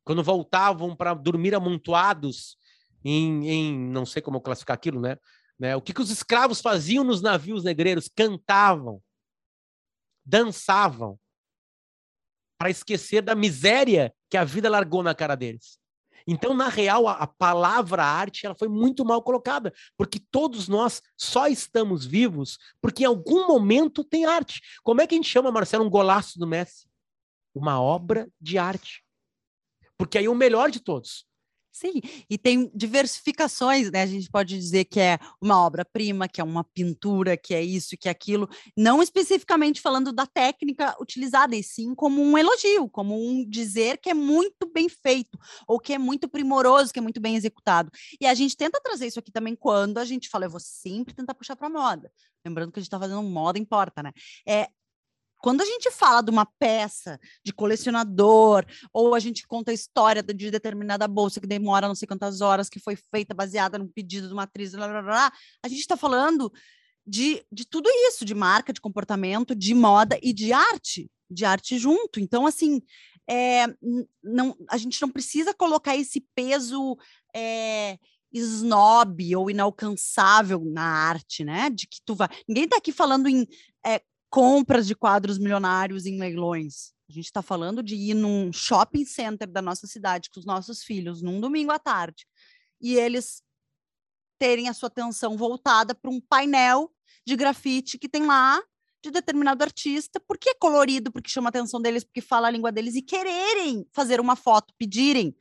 quando 0.04 0.22
voltavam 0.22 0.96
para 0.96 1.14
dormir 1.14 1.54
amontoados 1.54 2.56
em, 3.04 3.48
em, 3.48 3.78
não 3.78 4.04
sei 4.04 4.20
como 4.20 4.40
classificar 4.40 4.74
aquilo, 4.74 5.00
né? 5.00 5.16
né? 5.58 5.76
O 5.76 5.80
que, 5.80 5.92
que 5.92 6.00
os 6.00 6.10
escravos 6.10 6.60
faziam 6.60 7.04
nos 7.04 7.22
navios 7.22 7.62
negreiros? 7.62 8.08
Cantavam, 8.08 9.00
dançavam, 10.24 11.18
para 12.60 12.68
esquecer 12.68 13.22
da 13.22 13.34
miséria 13.34 14.14
que 14.28 14.36
a 14.36 14.44
vida 14.44 14.68
largou 14.68 15.02
na 15.02 15.14
cara 15.14 15.34
deles. 15.34 15.79
Então, 16.32 16.54
na 16.54 16.68
real, 16.68 17.08
a, 17.08 17.14
a, 17.14 17.26
palavra 17.26 18.04
arte 18.04 18.46
ela 18.46 18.54
foi 18.54 18.68
muito 18.68 19.04
mal 19.04 19.20
colocada, 19.20 19.74
porque 19.96 20.20
todos 20.30 20.68
nós 20.68 21.02
só 21.16 21.48
estamos 21.48 22.06
vivos 22.06 22.56
porque 22.80 23.02
em 23.02 23.06
algum 23.06 23.48
momento 23.48 24.04
tem 24.04 24.24
arte. 24.24 24.60
Como 24.84 25.00
é 25.00 25.08
que 25.08 25.14
a 25.14 25.18
gente 25.18 25.28
chama, 25.28 25.50
Marcelo, 25.50 25.84
um 25.84 25.90
golaço 25.90 26.38
do 26.38 26.46
Messi? 26.46 26.88
Uma 27.52 27.82
obra 27.82 28.30
de 28.40 28.58
arte. 28.58 29.04
Porque 29.98 30.18
aí 30.18 30.28
o 30.28 30.34
melhor 30.34 30.70
de 30.70 30.78
todos. 30.78 31.26
Sim, 31.72 32.00
e 32.28 32.36
tem 32.36 32.68
diversificações, 32.74 33.90
né? 33.92 34.02
A 34.02 34.06
gente 34.06 34.28
pode 34.28 34.58
dizer 34.58 34.84
que 34.86 34.98
é 34.98 35.18
uma 35.40 35.64
obra-prima, 35.64 36.28
que 36.28 36.40
é 36.40 36.44
uma 36.44 36.64
pintura, 36.64 37.36
que 37.36 37.54
é 37.54 37.62
isso, 37.62 37.96
que 37.96 38.08
é 38.08 38.10
aquilo, 38.10 38.48
não 38.76 39.00
especificamente 39.00 39.80
falando 39.80 40.12
da 40.12 40.26
técnica 40.26 40.96
utilizada, 41.00 41.54
e 41.54 41.62
sim 41.62 41.94
como 41.94 42.20
um 42.20 42.36
elogio, 42.36 42.88
como 42.88 43.14
um 43.16 43.48
dizer 43.48 43.98
que 43.98 44.10
é 44.10 44.14
muito 44.14 44.68
bem 44.72 44.88
feito, 44.88 45.38
ou 45.66 45.78
que 45.78 45.92
é 45.92 45.98
muito 45.98 46.28
primoroso, 46.28 46.92
que 46.92 46.98
é 46.98 47.02
muito 47.02 47.20
bem 47.20 47.36
executado. 47.36 47.90
E 48.20 48.26
a 48.26 48.34
gente 48.34 48.56
tenta 48.56 48.80
trazer 48.82 49.06
isso 49.06 49.20
aqui 49.20 49.30
também 49.30 49.54
quando 49.54 49.98
a 49.98 50.04
gente 50.04 50.28
fala, 50.28 50.46
eu 50.46 50.50
vou 50.50 50.60
sempre 50.60 51.14
tentar 51.14 51.34
puxar 51.34 51.54
para 51.54 51.70
moda. 51.70 52.10
Lembrando 52.44 52.72
que 52.72 52.78
a 52.78 52.82
gente 52.82 52.88
está 52.88 52.98
fazendo 52.98 53.22
moda, 53.22 53.58
importa, 53.58 54.02
né? 54.02 54.12
É, 54.46 54.68
quando 55.40 55.62
a 55.62 55.64
gente 55.64 55.90
fala 55.90 56.22
de 56.22 56.30
uma 56.30 56.46
peça 56.58 57.18
de 57.44 57.52
colecionador, 57.52 58.64
ou 58.92 59.14
a 59.14 59.18
gente 59.18 59.46
conta 59.46 59.70
a 59.70 59.74
história 59.74 60.22
de 60.22 60.50
determinada 60.50 61.08
bolsa 61.08 61.40
que 61.40 61.46
demora 61.46 61.88
não 61.88 61.94
sei 61.94 62.06
quantas 62.06 62.40
horas, 62.40 62.68
que 62.68 62.78
foi 62.78 62.96
feita 62.96 63.34
baseada 63.34 63.78
no 63.78 63.88
pedido 63.88 64.28
de 64.28 64.32
uma 64.32 64.44
atriz, 64.44 64.72
blá, 64.72 64.88
blá, 64.88 65.02
blá, 65.02 65.32
a 65.62 65.68
gente 65.68 65.80
está 65.80 65.96
falando 65.96 66.52
de, 67.06 67.44
de 67.50 67.66
tudo 67.66 67.88
isso, 68.08 68.24
de 68.24 68.34
marca, 68.34 68.72
de 68.72 68.80
comportamento, 68.80 69.54
de 69.54 69.74
moda 69.74 70.18
e 70.22 70.32
de 70.32 70.52
arte, 70.52 71.10
de 71.30 71.44
arte 71.44 71.78
junto. 71.78 72.20
Então, 72.20 72.46
assim, 72.46 72.82
é, 73.28 73.66
não, 74.22 74.56
a 74.68 74.76
gente 74.76 75.00
não 75.00 75.08
precisa 75.08 75.54
colocar 75.54 75.96
esse 75.96 76.20
peso 76.34 76.96
é, 77.34 77.98
snob 78.32 79.36
ou 79.36 79.50
inalcançável 79.50 80.62
na 80.64 80.82
arte, 80.82 81.44
né? 81.44 81.70
De 81.70 81.86
que 81.86 81.98
tu 82.04 82.14
vai. 82.14 82.28
Ninguém 82.48 82.64
está 82.64 82.76
aqui 82.76 82.92
falando 82.92 83.28
em 83.28 83.46
é, 83.84 84.00
compras 84.30 84.86
de 84.86 84.94
quadros 84.94 85.38
milionários 85.38 86.06
em 86.06 86.18
leilões. 86.18 86.92
A 87.08 87.12
gente 87.12 87.26
está 87.26 87.42
falando 87.42 87.82
de 87.82 87.96
ir 87.96 88.14
num 88.14 88.52
shopping 88.52 89.04
center 89.04 89.48
da 89.48 89.60
nossa 89.60 89.86
cidade 89.86 90.30
com 90.30 90.38
os 90.38 90.46
nossos 90.46 90.84
filhos 90.84 91.20
num 91.20 91.40
domingo 91.40 91.72
à 91.72 91.78
tarde 91.78 92.24
e 92.80 92.94
eles 92.94 93.42
terem 94.38 94.68
a 94.68 94.72
sua 94.72 94.86
atenção 94.86 95.36
voltada 95.36 95.94
para 95.94 96.10
um 96.10 96.20
painel 96.20 96.90
de 97.26 97.36
grafite 97.36 97.98
que 97.98 98.08
tem 98.08 98.24
lá 98.24 98.62
de 99.02 99.10
determinado 99.10 99.64
artista, 99.64 100.20
porque 100.20 100.50
é 100.50 100.54
colorido, 100.54 101.10
porque 101.10 101.30
chama 101.30 101.48
a 101.48 101.50
atenção 101.50 101.80
deles, 101.80 102.04
porque 102.04 102.20
fala 102.20 102.48
a 102.48 102.50
língua 102.50 102.70
deles 102.70 102.94
e 102.94 103.02
quererem 103.02 103.86
fazer 103.92 104.20
uma 104.20 104.36
foto, 104.36 104.72
pedirem 104.78 105.34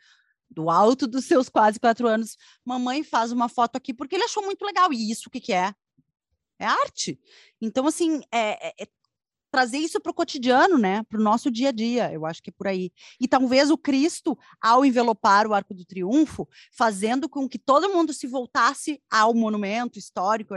do 0.49 0.69
alto 0.69 1.05
dos 1.05 1.25
seus 1.25 1.47
quase 1.47 1.79
quatro 1.79 2.07
anos, 2.07 2.35
mamãe 2.65 3.03
faz 3.03 3.31
uma 3.31 3.47
foto 3.47 3.75
aqui 3.75 3.93
porque 3.93 4.15
ele 4.15 4.23
achou 4.23 4.43
muito 4.43 4.65
legal. 4.65 4.91
E 4.91 5.11
isso 5.11 5.27
o 5.27 5.29
que, 5.29 5.39
que 5.39 5.53
é? 5.53 5.73
É 6.59 6.65
arte. 6.65 7.19
Então, 7.61 7.87
assim, 7.87 8.21
é, 8.31 8.69
é, 8.69 8.73
é 8.83 8.87
trazer 9.51 9.77
isso 9.77 9.99
para 9.99 10.11
o 10.11 10.13
cotidiano, 10.13 10.77
né? 10.77 11.03
Para 11.03 11.19
o 11.19 11.23
nosso 11.23 11.49
dia 11.49 11.69
a 11.69 11.71
dia, 11.71 12.11
eu 12.13 12.25
acho 12.25 12.41
que 12.41 12.49
é 12.49 12.53
por 12.55 12.67
aí. 12.67 12.91
E 13.19 13.27
talvez 13.27 13.71
o 13.71 13.77
Cristo, 13.77 14.37
ao 14.61 14.85
envelopar 14.85 15.47
o 15.47 15.53
Arco 15.53 15.73
do 15.73 15.85
Triunfo, 15.85 16.47
fazendo 16.71 17.27
com 17.27 17.47
que 17.47 17.57
todo 17.57 17.89
mundo 17.89 18.13
se 18.13 18.27
voltasse 18.27 19.01
ao 19.09 19.33
monumento 19.33 19.97
histórico, 19.97 20.53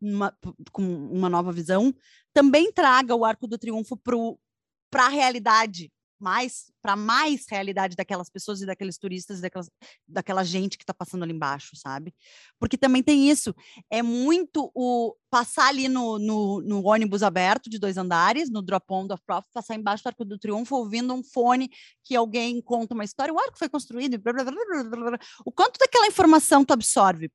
uma, 0.00 0.36
com 0.72 0.82
uma 0.82 1.28
nova 1.28 1.52
visão, 1.52 1.92
também 2.32 2.72
traga 2.72 3.14
o 3.14 3.24
Arco 3.24 3.46
do 3.46 3.58
Triunfo 3.58 3.96
para 3.96 5.06
a 5.06 5.08
realidade 5.08 5.90
mais 6.18 6.72
para 6.80 6.96
mais 6.96 7.46
realidade 7.48 7.96
daquelas 7.96 8.28
pessoas 8.28 8.60
e 8.60 8.66
daqueles 8.66 8.98
turistas, 8.98 9.40
daquelas, 9.40 9.70
daquela 10.06 10.44
gente 10.44 10.76
que 10.76 10.84
está 10.84 10.94
passando 10.94 11.22
ali 11.22 11.32
embaixo, 11.32 11.76
sabe? 11.76 12.14
Porque 12.58 12.76
também 12.76 13.02
tem 13.02 13.28
isso, 13.28 13.54
é 13.90 14.02
muito 14.02 14.70
o 14.74 15.14
passar 15.30 15.68
ali 15.68 15.88
no, 15.88 16.18
no, 16.18 16.60
no 16.60 16.84
ônibus 16.86 17.22
aberto 17.22 17.68
de 17.68 17.78
dois 17.78 17.96
andares, 17.96 18.50
no 18.50 18.62
drop-on 18.62 19.06
do 19.06 19.18
Prof, 19.26 19.46
passar 19.52 19.74
embaixo 19.74 20.04
do 20.04 20.08
Arco 20.08 20.24
do 20.24 20.38
Triunfo, 20.38 20.76
ouvindo 20.76 21.12
um 21.12 21.24
fone 21.24 21.70
que 22.04 22.14
alguém 22.14 22.60
conta 22.62 22.94
uma 22.94 23.04
história, 23.04 23.32
o 23.32 23.38
arco 23.38 23.58
foi 23.58 23.68
construído, 23.68 24.18
blá, 24.18 24.32
blá, 24.32 24.44
blá, 24.44 25.18
o 25.44 25.50
quanto 25.50 25.78
daquela 25.78 26.06
informação 26.06 26.64
tu 26.64 26.72
absorve? 26.72 27.30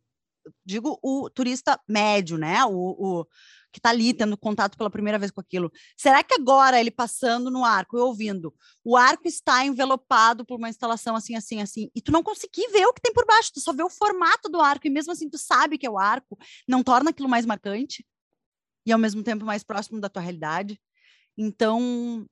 Digo 0.65 0.97
o 1.03 1.29
turista 1.29 1.79
médio, 1.87 2.37
né? 2.37 2.63
O, 2.65 2.71
o 3.21 3.25
que 3.71 3.79
está 3.79 3.89
ali 3.89 4.13
tendo 4.13 4.37
contato 4.37 4.77
pela 4.77 4.89
primeira 4.89 5.19
vez 5.19 5.31
com 5.31 5.41
aquilo. 5.41 5.71
Será 5.97 6.23
que 6.23 6.33
agora 6.33 6.79
ele 6.79 6.91
passando 6.91 7.51
no 7.51 7.63
arco 7.63 7.97
e 7.97 8.01
ouvindo, 8.01 8.53
o 8.83 8.97
arco 8.97 9.27
está 9.27 9.65
envelopado 9.65 10.45
por 10.45 10.57
uma 10.57 10.69
instalação 10.69 11.15
assim, 11.15 11.35
assim, 11.35 11.61
assim, 11.61 11.89
e 11.95 12.01
tu 12.01 12.11
não 12.11 12.23
conseguir 12.23 12.67
ver 12.71 12.85
o 12.85 12.93
que 12.93 13.01
tem 13.01 13.13
por 13.13 13.25
baixo, 13.25 13.51
tu 13.53 13.59
só 13.59 13.73
vê 13.73 13.83
o 13.83 13.89
formato 13.89 14.49
do 14.49 14.59
arco, 14.59 14.87
e 14.87 14.89
mesmo 14.89 15.11
assim 15.11 15.29
tu 15.29 15.37
sabe 15.37 15.77
que 15.77 15.85
é 15.85 15.89
o 15.89 15.99
arco, 15.99 16.37
não 16.67 16.83
torna 16.83 17.11
aquilo 17.11 17.29
mais 17.29 17.45
marcante 17.45 18.05
e 18.85 18.91
ao 18.91 18.99
mesmo 18.99 19.23
tempo 19.23 19.45
mais 19.45 19.63
próximo 19.63 19.99
da 19.99 20.09
tua 20.09 20.21
realidade. 20.21 20.79
Então, 21.37 22.25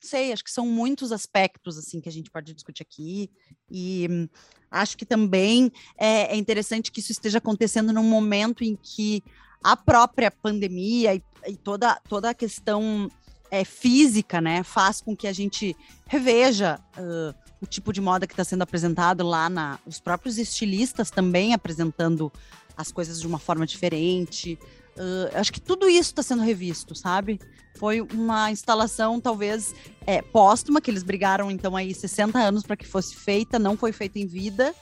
sei, 0.00 0.32
acho 0.32 0.42
que 0.42 0.50
são 0.50 0.66
muitos 0.66 1.12
aspectos 1.12 1.76
assim 1.76 2.00
que 2.00 2.08
a 2.08 2.12
gente 2.12 2.30
pode 2.30 2.54
discutir 2.54 2.82
aqui 2.82 3.30
e 3.70 4.08
hum, 4.10 4.28
acho 4.70 4.96
que 4.96 5.04
também 5.04 5.70
é, 5.98 6.34
é, 6.34 6.36
interessante 6.36 6.90
que 6.90 7.00
isso 7.00 7.12
esteja 7.12 7.38
acontecendo 7.38 7.92
num 7.92 8.04
momento 8.04 8.64
em 8.64 8.76
que 8.76 9.22
a 9.62 9.76
própria 9.76 10.30
pandemia 10.30 11.14
e, 11.14 11.22
e 11.46 11.56
toda, 11.56 12.00
toda 12.08 12.30
a 12.30 12.34
questão 12.34 13.10
é, 13.50 13.64
física, 13.64 14.40
né, 14.40 14.62
faz 14.62 15.00
com 15.00 15.16
que 15.16 15.26
a 15.26 15.32
gente 15.32 15.76
reveja 16.06 16.78
uh, 16.96 17.34
o 17.60 17.66
tipo 17.66 17.92
de 17.92 18.00
moda 18.00 18.26
que 18.26 18.32
está 18.32 18.44
sendo 18.44 18.62
apresentado 18.62 19.24
lá 19.24 19.48
na, 19.50 19.78
os 19.86 20.00
próprios 20.00 20.38
estilistas 20.38 21.10
também 21.10 21.52
apresentando 21.52 22.32
as 22.76 22.90
coisas 22.90 23.20
de 23.20 23.26
uma 23.26 23.38
forma 23.38 23.66
diferente. 23.66 24.58
Uh, 24.96 25.36
acho 25.38 25.52
que 25.52 25.60
tudo 25.60 25.88
isso 25.88 26.10
está 26.10 26.22
sendo 26.22 26.42
revisto, 26.42 26.94
sabe? 26.94 27.38
Foi 27.76 28.00
uma 28.00 28.50
instalação, 28.50 29.20
talvez, 29.20 29.74
é, 30.06 30.22
póstuma, 30.22 30.80
que 30.80 30.90
eles 30.90 31.02
brigaram, 31.02 31.50
então, 31.50 31.76
aí 31.76 31.94
60 31.94 32.38
anos 32.38 32.62
para 32.62 32.76
que 32.76 32.86
fosse 32.86 33.14
feita, 33.14 33.58
não 33.58 33.76
foi 33.76 33.92
feita 33.92 34.18
em 34.18 34.26
vida, 34.26 34.74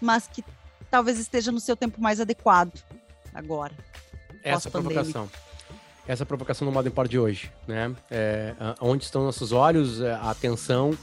mas 0.00 0.26
que 0.26 0.44
talvez 0.90 1.18
esteja 1.18 1.50
no 1.50 1.60
seu 1.60 1.76
tempo 1.76 2.00
mais 2.00 2.20
adequado 2.20 2.82
agora. 3.34 3.74
Essa 4.42 4.70
provocação. 4.70 5.28
Essa 6.06 6.24
provocação 6.24 6.64
no 6.64 6.72
modo 6.72 6.88
import 6.88 7.10
de 7.10 7.18
hoje, 7.18 7.50
né? 7.66 7.94
É, 8.10 8.54
onde 8.80 9.04
estão 9.04 9.24
nossos 9.24 9.52
olhos, 9.52 10.00
é, 10.00 10.12
a 10.12 10.30
atenção 10.30 10.96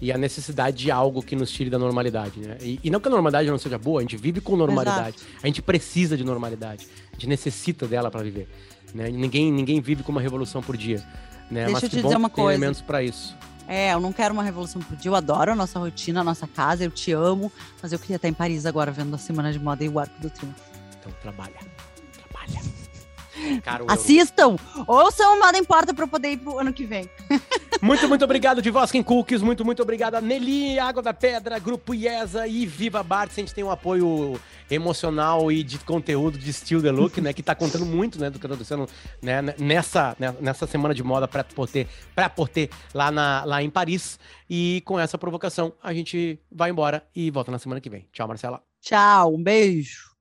e 0.00 0.12
a 0.12 0.18
necessidade 0.18 0.76
de 0.76 0.90
algo 0.90 1.22
que 1.22 1.34
nos 1.34 1.50
tire 1.50 1.68
da 1.68 1.78
normalidade, 1.78 2.40
né? 2.40 2.56
E, 2.60 2.78
e, 2.82 2.90
não 2.90 3.00
que 3.00 3.08
a 3.08 3.10
normalidade 3.10 3.50
não 3.50 3.58
seja 3.58 3.78
boa, 3.78 4.00
a 4.00 4.02
gente 4.02 4.16
vive 4.16 4.40
com 4.40 4.56
normalidade. 4.56 5.16
Exato. 5.16 5.38
A 5.42 5.46
gente 5.46 5.62
precisa 5.62 6.16
de 6.16 6.24
normalidade. 6.24 6.88
A 7.10 7.14
gente 7.14 7.28
necessita 7.28 7.86
dela 7.86 8.10
para 8.10 8.22
viver. 8.22 8.48
Né? 8.94 9.10
Ninguém, 9.10 9.50
ninguém 9.50 9.80
vive 9.80 10.02
com 10.02 10.12
uma 10.12 10.20
revolução 10.20 10.62
por 10.62 10.76
dia. 10.76 10.98
Né? 11.50 11.66
Deixa 11.66 11.70
Mas 11.72 11.82
eu 11.82 11.88
te 11.88 12.02
dizer 12.02 12.16
uma 12.16 12.30
coisa. 12.30 12.52
elementos 12.52 12.80
para 12.80 13.02
isso. 13.02 13.36
É, 13.68 13.92
eu 13.92 14.00
não 14.00 14.12
quero 14.12 14.34
uma 14.34 14.42
revolução 14.42 14.82
por 14.82 14.96
dia. 14.96 15.10
Eu 15.10 15.14
adoro 15.14 15.52
a 15.52 15.54
nossa 15.54 15.78
rotina, 15.78 16.20
a 16.20 16.24
nossa 16.24 16.46
casa, 16.46 16.84
eu 16.84 16.90
te 16.90 17.12
amo. 17.12 17.50
Mas 17.80 17.92
eu 17.92 17.98
queria 17.98 18.16
estar 18.16 18.28
em 18.28 18.34
Paris 18.34 18.66
agora 18.66 18.90
vendo 18.90 19.14
a 19.14 19.18
Semana 19.18 19.52
de 19.52 19.58
Moda 19.58 19.84
e 19.84 19.88
o 19.88 19.98
Arco 19.98 20.20
do 20.20 20.30
Triunfo. 20.30 20.60
Então. 20.98 21.12
Trabalha. 21.22 21.54
Caro 23.62 23.86
Assistam! 23.88 24.56
Eu... 24.76 24.84
Ouçam 24.86 25.36
o 25.36 25.40
Moda 25.40 25.58
Importa 25.58 25.94
para 25.94 26.04
eu 26.04 26.08
poder 26.08 26.32
ir 26.32 26.38
pro 26.38 26.58
ano 26.58 26.72
que 26.72 26.84
vem. 26.84 27.08
Muito, 27.82 28.08
muito 28.08 28.24
obrigado 28.24 28.62
de 28.62 28.70
Voskin 28.70 29.02
Cookies. 29.02 29.42
Muito, 29.42 29.64
muito 29.64 29.82
obrigado 29.82 30.14
a 30.14 30.20
Nelly, 30.20 30.78
Água 30.78 31.02
da 31.02 31.12
Pedra, 31.12 31.58
Grupo 31.58 31.92
IESA 31.92 32.46
e 32.46 32.64
Viva 32.64 33.02
Bart. 33.02 33.32
A 33.32 33.40
gente 33.40 33.52
tem 33.52 33.64
um 33.64 33.72
apoio 33.72 34.40
emocional 34.70 35.50
e 35.50 35.64
de 35.64 35.80
conteúdo 35.80 36.38
de 36.38 36.52
Still 36.52 36.80
the 36.80 36.92
Look, 36.92 37.20
né? 37.20 37.32
Que 37.32 37.42
tá 37.42 37.56
contando 37.56 37.84
muito, 37.84 38.20
né? 38.20 38.30
Do 38.30 38.38
que 38.38 38.46
tá 38.46 38.54
acontecendo 38.54 38.88
né, 39.20 39.42
nessa, 39.58 40.14
né, 40.16 40.32
nessa 40.40 40.64
semana 40.64 40.94
de 40.94 41.02
moda 41.02 41.26
para 41.26 41.42
Porter, 41.42 41.88
pra 42.14 42.30
Porter 42.30 42.70
lá, 42.94 43.10
na, 43.10 43.44
lá 43.44 43.60
em 43.60 43.68
Paris. 43.68 44.16
E 44.48 44.80
com 44.84 45.00
essa 45.00 45.18
provocação, 45.18 45.72
a 45.82 45.92
gente 45.92 46.38
vai 46.52 46.70
embora 46.70 47.04
e 47.16 47.32
volta 47.32 47.50
na 47.50 47.58
semana 47.58 47.80
que 47.80 47.90
vem. 47.90 48.06
Tchau, 48.12 48.28
Marcela. 48.28 48.62
Tchau, 48.80 49.34
um 49.34 49.42
beijo. 49.42 50.11